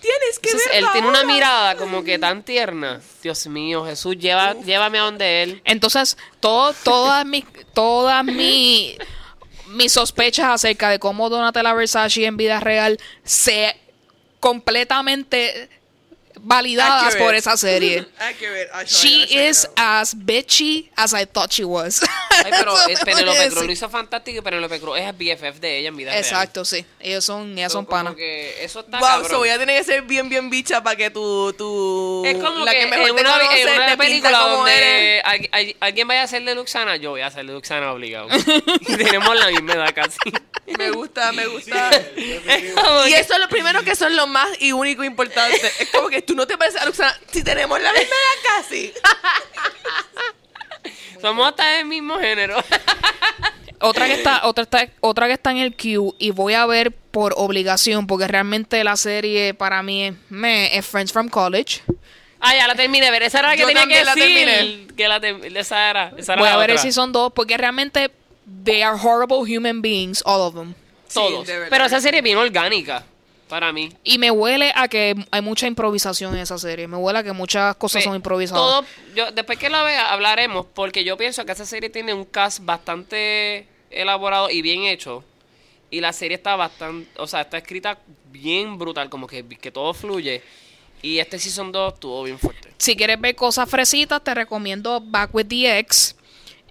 tienes 0.00 0.38
que 0.40 0.50
Entonces, 0.50 0.70
él 0.74 0.84
tiene 0.92 1.08
una 1.08 1.20
ahora". 1.20 1.32
mirada 1.32 1.74
como 1.76 2.04
que 2.04 2.18
tan 2.18 2.42
tierna. 2.42 3.00
Dios 3.22 3.46
mío, 3.46 3.84
Jesús, 3.86 4.16
lleva, 4.18 4.54
llévame 4.54 4.98
a 4.98 5.02
donde 5.02 5.42
él. 5.42 5.62
Entonces, 5.64 6.16
todo, 6.40 6.72
todas 6.84 7.24
mis, 7.26 7.44
todas 7.74 8.24
mi- 8.24 8.96
mis 9.68 9.92
sospechas 9.92 10.46
acerca 10.50 10.88
de 10.90 10.98
cómo 10.98 11.28
Donatella 11.30 11.72
Versace 11.74 12.24
en 12.26 12.36
vida 12.36 12.60
real 12.60 12.98
se 13.24 13.76
completamente 14.40 15.68
validadas 16.42 17.16
por 17.16 17.34
esa 17.34 17.56
serie. 17.56 18.06
She 18.86 19.24
is 19.48 19.68
as 19.76 20.14
bitchy 20.14 20.90
as 20.96 21.12
I 21.14 21.24
thought 21.26 21.50
she 21.52 21.64
was. 21.64 22.00
Ay, 22.44 22.50
pero 22.50 22.74
eh, 22.88 22.94
Penelope 23.04 23.48
Cruz 23.50 23.66
lo 23.66 23.72
hizo 23.72 23.88
fantástico 23.90 24.38
y 24.38 24.40
Penelope 24.40 24.80
Cruz 24.80 24.98
es 24.98 25.12
BFF 25.16 25.60
de 25.60 25.78
ella 25.78 25.88
en 25.88 25.96
vida 25.96 26.10
real. 26.12 26.22
Exacto, 26.24 26.64
sí. 26.64 26.84
Ellos 26.98 27.24
son, 27.24 27.52
ellas 27.58 27.72
So, 27.72 27.78
son 27.78 27.86
panas. 27.86 28.14
que 28.14 28.64
eso 28.64 28.80
está 28.80 28.98
Wow, 28.98 29.08
cabrón. 29.08 29.30
so 29.30 29.38
voy 29.38 29.48
a 29.50 29.58
tener 29.58 29.78
que 29.78 29.84
ser 29.84 30.02
bien, 30.02 30.28
bien 30.28 30.48
bicha 30.50 30.82
para 30.82 30.96
que 30.96 31.10
tu, 31.10 31.52
tu... 31.54 32.22
Es 32.24 32.36
como 32.38 32.64
la 32.64 32.72
que, 32.72 32.86
mejor 32.86 33.08
en 33.10 33.16
te 33.16 33.20
una, 33.22 33.32
conoce 33.38 33.62
en 33.62 33.68
una 33.76 33.86
te 33.88 33.96
película 33.96 34.38
donde 34.38 35.22
al- 35.24 35.48
al- 35.52 35.76
alguien 35.80 36.08
vaya 36.08 36.22
a 36.22 36.26
ser 36.26 36.42
de 36.44 36.54
Luxana, 36.54 36.96
yo 36.96 37.10
voy 37.10 37.20
a 37.20 37.30
ser 37.30 37.46
de 37.46 37.52
Luxana 37.52 37.92
obligado. 37.92 38.28
tenemos 38.86 39.38
la 39.38 39.48
misma 39.48 39.74
edad 39.74 39.94
casi. 39.94 40.18
Me 40.78 40.90
gusta, 40.92 41.32
me 41.32 41.44
Sí, 41.44 41.48
gusta. 41.50 41.90
definitivo. 41.90 43.06
Y 43.08 43.12
eso 43.14 43.34
es 43.34 43.40
lo 43.40 43.48
primero 43.48 43.82
que 43.82 43.94
son 43.96 44.14
lo 44.16 44.26
más 44.26 44.48
y 44.60 44.72
único 44.72 45.02
importante. 45.04 45.60
Es 45.80 45.88
como 45.90 46.08
que 46.08 46.22
tú 46.30 46.36
no 46.36 46.46
te 46.46 46.56
pareces 46.56 46.80
a 46.80 46.86
Luxana 46.86 47.12
si 47.32 47.42
tenemos 47.42 47.80
la 47.82 47.92
misma 47.92 48.06
edad 48.06 48.62
casi. 48.62 48.92
Somos 51.20 51.48
hasta 51.48 51.68
del 51.70 51.86
mismo 51.86 52.18
género. 52.20 52.62
Otra 53.80 54.06
que 54.06 54.12
está, 54.12 54.46
otra 54.46 54.64
está, 54.64 54.88
otra 55.00 55.26
que 55.26 55.32
está 55.32 55.50
en 55.52 55.56
el 55.56 55.74
queue 55.74 56.12
y 56.18 56.32
voy 56.32 56.52
a 56.52 56.66
ver 56.66 56.92
por 56.92 57.32
obligación, 57.38 58.06
porque 58.06 58.28
realmente 58.28 58.84
la 58.84 58.94
serie 58.96 59.54
para 59.54 59.82
mí 59.82 60.04
es, 60.04 60.14
me, 60.28 60.76
es 60.76 60.84
Friends 60.86 61.12
from 61.14 61.30
College. 61.30 61.80
ah, 62.40 62.54
ya 62.54 62.66
la 62.68 62.74
terminé 62.74 63.06
de 63.06 63.10
ver. 63.10 63.22
Esa 63.22 63.38
era 63.38 63.48
la 63.48 63.54
que 63.54 63.62
Yo 63.62 63.66
tenía 63.68 63.86
que 63.86 64.04
la 64.04 64.14
decir. 64.14 64.46
terminé. 64.46 64.86
Que 64.94 65.08
la 65.08 65.16
esa 65.58 65.88
era. 65.88 66.12
Esa 66.18 66.34
era 66.34 66.42
Voy 66.42 66.50
la 66.50 66.56
a 66.56 66.58
ver 66.58 66.72
otra. 66.72 66.82
season 66.82 67.10
2 67.10 67.32
porque 67.32 67.56
realmente 67.56 68.10
they 68.64 68.82
are 68.82 68.98
horrible 69.02 69.38
human 69.50 69.80
beings, 69.80 70.22
all 70.26 70.42
of 70.42 70.54
them. 70.54 70.74
Todos. 71.12 71.46
De. 71.46 71.66
Pero 71.70 71.86
esa 71.86 72.02
serie 72.02 72.18
es 72.18 72.24
bien 72.24 72.36
orgánica. 72.36 73.02
Para 73.50 73.70
mí. 73.72 73.92
Y 74.04 74.16
me 74.16 74.30
huele 74.30 74.72
a 74.74 74.88
que 74.88 75.14
hay 75.30 75.42
mucha 75.42 75.66
improvisación 75.66 76.34
en 76.34 76.40
esa 76.40 76.56
serie. 76.56 76.88
Me 76.88 76.96
huele 76.96 77.18
a 77.18 77.22
que 77.22 77.32
muchas 77.32 77.76
cosas 77.76 78.00
Fe- 78.02 78.04
son 78.08 78.16
improvisadas. 78.16 78.62
Todo, 78.62 78.84
yo, 79.14 79.30
después 79.32 79.58
que 79.58 79.68
la 79.68 79.82
vea 79.82 80.12
hablaremos, 80.12 80.64
porque 80.72 81.04
yo 81.04 81.16
pienso 81.18 81.44
que 81.44 81.52
esa 81.52 81.66
serie 81.66 81.90
tiene 81.90 82.14
un 82.14 82.24
cast 82.24 82.60
bastante 82.64 83.66
elaborado 83.90 84.48
y 84.50 84.62
bien 84.62 84.84
hecho. 84.84 85.24
Y 85.90 86.00
la 86.00 86.12
serie 86.12 86.36
está 86.36 86.54
bastante, 86.54 87.10
o 87.18 87.26
sea, 87.26 87.40
está 87.40 87.58
escrita 87.58 87.98
bien 88.30 88.78
brutal, 88.78 89.10
como 89.10 89.26
que, 89.26 89.44
que 89.44 89.72
todo 89.72 89.92
fluye. 89.92 90.40
Y 91.02 91.18
este 91.18 91.38
Season 91.38 91.72
2 91.72 91.94
estuvo 91.94 92.22
bien 92.22 92.38
fuerte. 92.38 92.72
Si 92.78 92.94
quieres 92.94 93.20
ver 93.20 93.34
cosas 93.34 93.68
fresitas, 93.68 94.22
te 94.22 94.32
recomiendo 94.32 95.00
Back 95.00 95.34
with 95.34 95.46
the 95.48 95.78
Ex. 95.78 96.14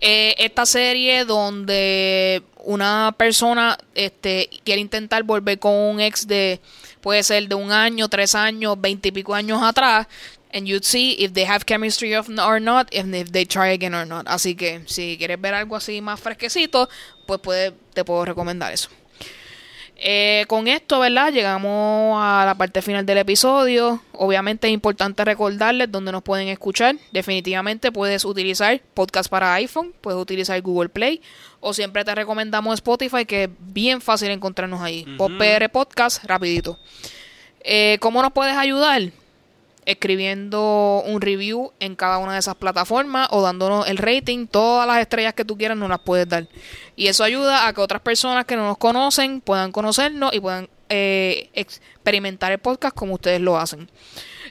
Eh, 0.02 0.36
esta 0.38 0.66
serie 0.66 1.26
donde 1.26 2.42
una 2.64 3.14
persona 3.18 3.78
este, 3.96 4.50
quiere 4.64 4.80
intentar 4.80 5.24
volver 5.24 5.60
con 5.60 5.74
un 5.74 6.00
ex 6.00 6.26
de, 6.26 6.62
puede 7.02 7.22
ser 7.24 7.50
de 7.50 7.56
un 7.56 7.72
año, 7.72 8.08
tres 8.08 8.34
años, 8.34 8.80
veinte 8.80 9.12
pico 9.12 9.34
años 9.34 9.62
atrás, 9.62 10.08
and 10.54 10.66
you'd 10.68 10.84
see 10.84 11.16
if 11.20 11.34
they 11.34 11.46
have 11.46 11.66
chemistry 11.66 12.16
or 12.16 12.62
not, 12.62 12.94
and 12.96 13.14
if 13.14 13.32
they 13.32 13.46
try 13.46 13.74
again 13.74 13.94
or 13.94 14.06
not. 14.06 14.26
Así 14.28 14.56
que 14.56 14.82
si 14.86 15.18
quieres 15.18 15.40
ver 15.40 15.54
algo 15.54 15.76
así 15.76 16.02
más 16.02 16.20
fresquecito, 16.20 16.90
pues 17.28 17.40
puede, 17.42 17.74
te 17.94 18.06
puedo 18.06 18.26
recomendar 18.26 18.72
eso. 18.72 18.90
Eh, 20.02 20.46
con 20.48 20.70
esto, 20.70 21.00
¿verdad? 21.00 21.34
Llegamos 21.34 22.18
a 22.22 22.44
la 22.46 22.56
parte 22.56 22.82
final 22.82 23.06
del 23.06 23.18
episodio. 23.18 24.02
Obviamente 24.14 24.68
es 24.68 24.74
importante 24.74 25.26
recordarles 25.26 25.92
dónde 25.92 26.14
nos 26.14 26.24
pueden 26.24 26.48
escuchar. 26.48 26.96
Definitivamente 27.12 27.92
puedes 27.92 28.24
utilizar 28.24 28.80
podcast 28.94 29.30
para 29.30 29.54
iPhone, 29.56 29.94
puedes 30.00 30.20
utilizar 30.22 30.62
Google 30.62 30.88
Play 30.88 31.22
o 31.60 31.74
siempre 31.74 32.06
te 32.06 32.16
recomendamos 32.16 32.76
Spotify, 32.76 33.26
que 33.26 33.44
es 33.44 33.50
bien 33.60 34.00
fácil 34.00 34.30
encontrarnos 34.32 34.80
ahí. 34.80 35.06
PR 35.38 35.70
Podcast, 35.70 36.24
rapidito. 36.24 36.80
Eh, 37.60 37.98
¿Cómo 38.00 38.22
nos 38.22 38.32
puedes 38.32 38.56
ayudar? 38.56 39.02
Escribiendo 39.90 41.02
un 41.04 41.20
review 41.20 41.74
en 41.80 41.96
cada 41.96 42.20
una 42.20 42.34
de 42.34 42.40
esas 42.40 42.54
plataformas 42.54 43.28
o 43.32 43.42
dándonos 43.42 43.88
el 43.90 43.98
rating, 43.98 44.46
todas 44.46 44.86
las 44.86 45.00
estrellas 45.00 45.34
que 45.34 45.44
tú 45.44 45.58
quieras 45.58 45.76
nos 45.76 45.90
las 45.90 46.00
puedes 46.00 46.30
dar. 46.30 46.48
Y 46.96 47.08
eso 47.08 47.24
ayuda 47.24 47.68
a 47.68 47.74
que 47.74 47.82
otras 47.82 48.02
personas 48.02 48.46
que 48.46 48.56
no 48.56 48.68
nos 48.68 48.78
conocen 48.78 49.42
puedan 49.42 49.72
conocernos 49.72 50.32
y 50.34 50.40
puedan 50.40 50.70
eh, 50.90 51.50
experimentar 51.54 52.52
el 52.52 52.60
podcast 52.60 52.96
como 52.96 53.16
ustedes 53.16 53.42
lo 53.42 53.58
hacen. 53.58 53.90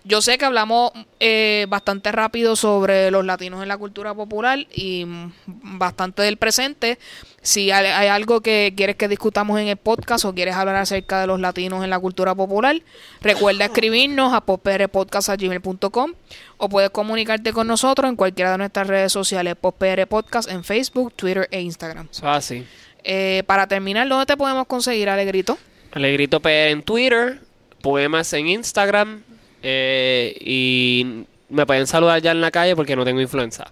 Yo 0.04 0.22
sé 0.22 0.38
que 0.38 0.44
hablamos 0.44 0.92
eh, 1.20 1.66
bastante 1.68 2.12
rápido 2.12 2.56
sobre 2.56 3.10
los 3.10 3.24
latinos 3.24 3.62
en 3.62 3.68
la 3.68 3.76
cultura 3.76 4.14
popular 4.14 4.66
y 4.72 5.04
bastante 5.46 6.22
del 6.22 6.36
presente. 6.36 6.98
Si 7.42 7.70
hay, 7.70 8.08
algo 8.08 8.40
que 8.40 8.74
quieres 8.76 8.96
que 8.96 9.08
discutamos 9.08 9.58
en 9.60 9.68
el 9.68 9.76
podcast 9.76 10.24
o 10.24 10.34
quieres 10.34 10.54
hablar 10.54 10.76
acerca 10.76 11.20
de 11.20 11.26
los 11.26 11.40
latinos 11.40 11.84
en 11.84 11.90
la 11.90 11.98
cultura 11.98 12.34
popular, 12.34 12.80
recuerda 13.20 13.66
escribirnos 13.66 14.34
a 14.34 14.40
poprpodcast.gmail.com 14.40 16.12
o 16.58 16.68
puedes 16.68 16.90
comunicarte 16.90 17.52
con 17.52 17.66
nosotros 17.66 18.08
en 18.08 18.16
cualquiera 18.16 18.52
de 18.52 18.58
nuestras 18.58 18.86
redes 18.86 19.12
sociales, 19.12 19.54
Podcast 19.56 20.50
en 20.50 20.64
Facebook, 20.64 21.14
Twitter 21.14 21.48
e 21.50 21.60
Instagram. 21.60 22.08
Eso 22.10 22.28
así. 22.28 22.66
Eh, 23.04 23.42
para 23.46 23.66
terminar, 23.66 24.08
¿dónde 24.08 24.26
te 24.26 24.36
podemos 24.36 24.66
conseguir, 24.66 25.08
Alegrito? 25.08 25.58
Alegrito 25.92 26.40
PR 26.40 26.70
en 26.70 26.82
Twitter, 26.82 27.40
Poemas 27.80 28.32
en 28.32 28.48
Instagram, 28.48 29.22
eh, 29.62 30.36
y 30.40 31.24
me 31.48 31.66
pueden 31.66 31.86
saludar 31.86 32.20
ya 32.20 32.32
en 32.32 32.40
la 32.40 32.50
calle 32.50 32.76
porque 32.76 32.96
no 32.96 33.04
tengo 33.04 33.20
influenza. 33.20 33.70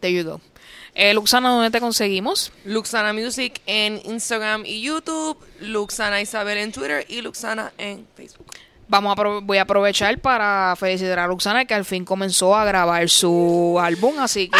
There 0.00 0.14
you 0.14 0.24
go. 0.24 0.40
Eh, 0.94 1.12
Luxana, 1.12 1.50
¿dónde 1.50 1.70
te 1.70 1.80
conseguimos? 1.80 2.52
Luxana 2.64 3.12
Music 3.12 3.60
en 3.66 4.00
Instagram 4.04 4.64
y 4.64 4.80
YouTube, 4.82 5.36
Luxana 5.60 6.20
Isabel 6.20 6.58
en 6.58 6.70
Twitter 6.70 7.04
y 7.08 7.20
Luxana 7.20 7.72
en 7.78 8.06
Facebook. 8.14 8.46
Vamos 8.86 9.18
a 9.18 9.22
voy 9.40 9.58
a 9.58 9.62
aprovechar 9.62 10.18
para 10.20 10.76
felicitar 10.76 11.18
a 11.18 11.26
Luxana 11.26 11.64
que 11.64 11.74
al 11.74 11.84
fin 11.84 12.04
comenzó 12.04 12.54
a 12.54 12.64
grabar 12.64 13.08
su 13.08 13.76
álbum, 13.80 14.18
así 14.20 14.48
que 14.48 14.58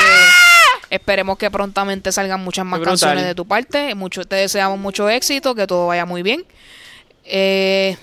esperemos 0.90 1.38
que 1.38 1.50
prontamente 1.50 2.10
salgan 2.10 2.42
muchas 2.42 2.64
más 2.64 2.80
canciones 2.80 3.24
de 3.24 3.34
tu 3.34 3.46
parte. 3.46 3.94
Mucho, 3.94 4.24
te 4.24 4.36
deseamos 4.36 4.78
mucho 4.78 5.08
éxito, 5.08 5.54
que 5.54 5.66
todo 5.68 5.88
vaya 5.88 6.04
muy 6.04 6.22
bien. 6.22 6.44
Eh, 7.24 7.96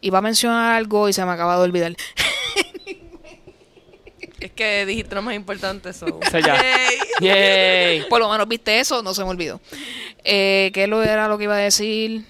iba 0.00 0.18
a 0.18 0.22
mencionar 0.22 0.74
algo 0.74 1.08
y 1.08 1.12
se 1.12 1.24
me 1.24 1.32
acaba 1.32 1.56
de 1.56 1.62
olvidar. 1.62 1.96
Es 4.40 4.52
que 4.52 4.86
dijiste 4.86 5.14
lo 5.14 5.22
más 5.22 5.34
importante 5.34 5.90
eso. 5.90 6.06
Por 8.08 8.20
lo 8.20 8.30
menos 8.30 8.48
viste 8.48 8.80
eso, 8.80 9.02
no 9.02 9.14
se 9.14 9.24
me 9.24 9.30
olvidó. 9.30 9.60
Eh, 10.24 10.70
¿Qué 10.74 10.86
lo 10.86 11.02
era 11.02 11.28
lo 11.28 11.38
que 11.38 11.44
iba 11.44 11.54
a 11.54 11.58
decir? 11.58 12.24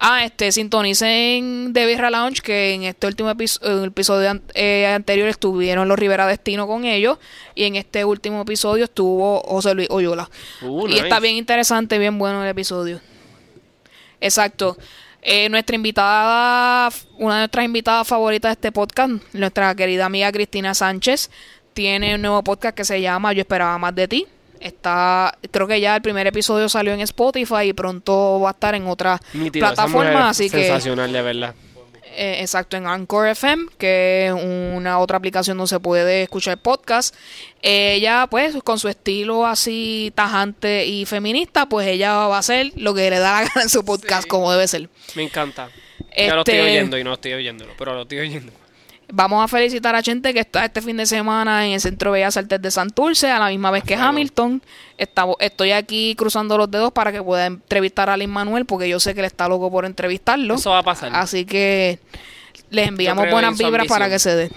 Ah, 0.00 0.24
este, 0.24 0.52
sintonicen 0.52 1.72
The 1.74 1.84
Birra 1.84 2.08
Lounge, 2.08 2.40
que 2.40 2.72
en 2.72 2.84
este 2.84 3.08
último 3.08 3.30
episodio 3.30 4.40
eh, 4.54 4.86
anterior 4.86 5.28
estuvieron 5.28 5.88
los 5.88 5.98
Rivera 5.98 6.24
Destino 6.28 6.68
con 6.68 6.84
ellos, 6.84 7.18
y 7.56 7.64
en 7.64 7.74
este 7.74 8.04
último 8.04 8.42
episodio 8.42 8.84
estuvo 8.84 9.40
José 9.40 9.74
Luis 9.74 9.88
Oyola. 9.90 10.30
Uh, 10.62 10.86
y 10.86 10.98
está 10.98 11.18
bien 11.18 11.34
interesante, 11.34 11.98
bien 11.98 12.16
bueno 12.16 12.44
el 12.44 12.48
episodio. 12.48 13.00
Exacto. 14.20 14.76
Eh, 15.22 15.48
nuestra 15.48 15.74
invitada, 15.74 16.90
una 17.18 17.34
de 17.34 17.40
nuestras 17.40 17.64
invitadas 17.64 18.06
favoritas 18.06 18.50
de 18.50 18.52
este 18.52 18.72
podcast, 18.72 19.10
nuestra 19.32 19.74
querida 19.74 20.06
amiga 20.06 20.30
Cristina 20.30 20.74
Sánchez, 20.74 21.30
tiene 21.74 22.14
un 22.14 22.22
nuevo 22.22 22.42
podcast 22.42 22.76
que 22.76 22.84
se 22.84 23.00
llama 23.00 23.32
Yo 23.32 23.40
esperaba 23.40 23.76
más 23.78 23.94
de 23.94 24.08
ti. 24.08 24.26
Está, 24.60 25.36
creo 25.50 25.66
que 25.66 25.80
ya 25.80 25.96
el 25.96 26.02
primer 26.02 26.26
episodio 26.26 26.68
salió 26.68 26.92
en 26.92 27.00
Spotify 27.00 27.68
y 27.68 27.72
pronto 27.72 28.40
va 28.40 28.50
a 28.50 28.52
estar 28.52 28.74
en 28.74 28.86
otras 28.86 29.20
plataformas, 29.52 30.30
así 30.30 30.50
que 30.50 30.62
sensacional 30.62 31.12
de 31.12 31.22
verdad. 31.22 31.54
Eh, 32.20 32.40
exacto, 32.40 32.76
en 32.76 32.88
Anchor 32.88 33.28
FM, 33.28 33.66
que 33.78 34.26
es 34.26 34.32
una 34.32 34.98
otra 34.98 35.18
aplicación 35.18 35.56
donde 35.56 35.68
se 35.68 35.78
puede 35.78 36.24
escuchar 36.24 36.58
podcast. 36.58 37.14
ella, 37.62 38.26
pues, 38.28 38.56
con 38.64 38.80
su 38.80 38.88
estilo 38.88 39.46
así 39.46 40.12
tajante 40.16 40.84
y 40.84 41.06
feminista, 41.06 41.68
pues 41.68 41.86
ella 41.86 42.26
va 42.26 42.34
a 42.34 42.40
hacer 42.40 42.72
lo 42.74 42.92
que 42.92 43.08
le 43.08 43.20
da 43.20 43.34
la 43.34 43.40
gana 43.48 43.62
en 43.62 43.68
su 43.68 43.84
podcast, 43.84 44.26
como 44.26 44.50
debe 44.50 44.66
ser. 44.66 44.88
Me 45.14 45.22
encanta. 45.22 45.70
Ya 46.16 46.34
lo 46.34 46.40
estoy 46.40 46.56
este, 46.56 46.70
oyendo 46.70 46.98
y 46.98 47.04
no 47.04 47.12
estoy 47.12 47.34
oyéndolo, 47.34 47.74
pero 47.78 47.94
lo 47.94 48.02
estoy 48.02 48.18
oyendo. 48.18 48.52
Vamos 49.10 49.42
a 49.42 49.48
felicitar 49.48 49.94
a 49.94 50.02
gente 50.02 50.34
que 50.34 50.40
está 50.40 50.66
este 50.66 50.82
fin 50.82 50.98
de 50.98 51.06
semana 51.06 51.66
en 51.66 51.72
el 51.72 51.80
Centro 51.80 52.12
Bellas 52.12 52.36
Artes 52.36 52.60
de 52.60 52.70
Santurce, 52.70 53.30
a 53.30 53.38
la 53.38 53.48
misma 53.48 53.70
vez 53.70 53.82
que 53.82 53.94
Hamilton. 53.94 54.62
estoy 55.38 55.72
aquí 55.72 56.14
cruzando 56.14 56.58
los 56.58 56.70
dedos 56.70 56.92
para 56.92 57.10
que 57.10 57.22
pueda 57.22 57.46
entrevistar 57.46 58.10
a 58.10 58.16
Lin 58.16 58.30
Manuel, 58.30 58.66
porque 58.66 58.88
yo 58.88 59.00
sé 59.00 59.14
que 59.14 59.20
él 59.20 59.26
está 59.26 59.48
loco 59.48 59.70
por 59.70 59.86
entrevistarlo. 59.86 60.54
Eso 60.54 60.70
va 60.70 60.80
a 60.80 60.82
pasar. 60.82 61.10
Así 61.14 61.46
que 61.46 62.00
les 62.70 62.88
enviamos 62.88 63.30
buenas 63.30 63.56
vibras 63.56 63.86
para 63.86 64.10
que 64.10 64.18
se 64.18 64.34
dé. 64.34 64.50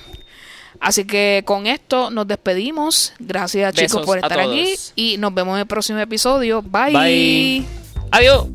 Así 0.81 1.05
que 1.05 1.43
con 1.45 1.67
esto 1.67 2.09
nos 2.09 2.27
despedimos. 2.27 3.13
Gracias 3.19 3.73
chicos 3.73 4.05
por 4.05 4.17
estar 4.17 4.39
aquí 4.39 4.73
y 4.95 5.17
nos 5.17 5.33
vemos 5.33 5.53
en 5.55 5.61
el 5.61 5.67
próximo 5.67 5.99
episodio. 5.99 6.61
Bye. 6.61 6.93
Bye. 6.93 7.65
Adiós. 8.11 8.47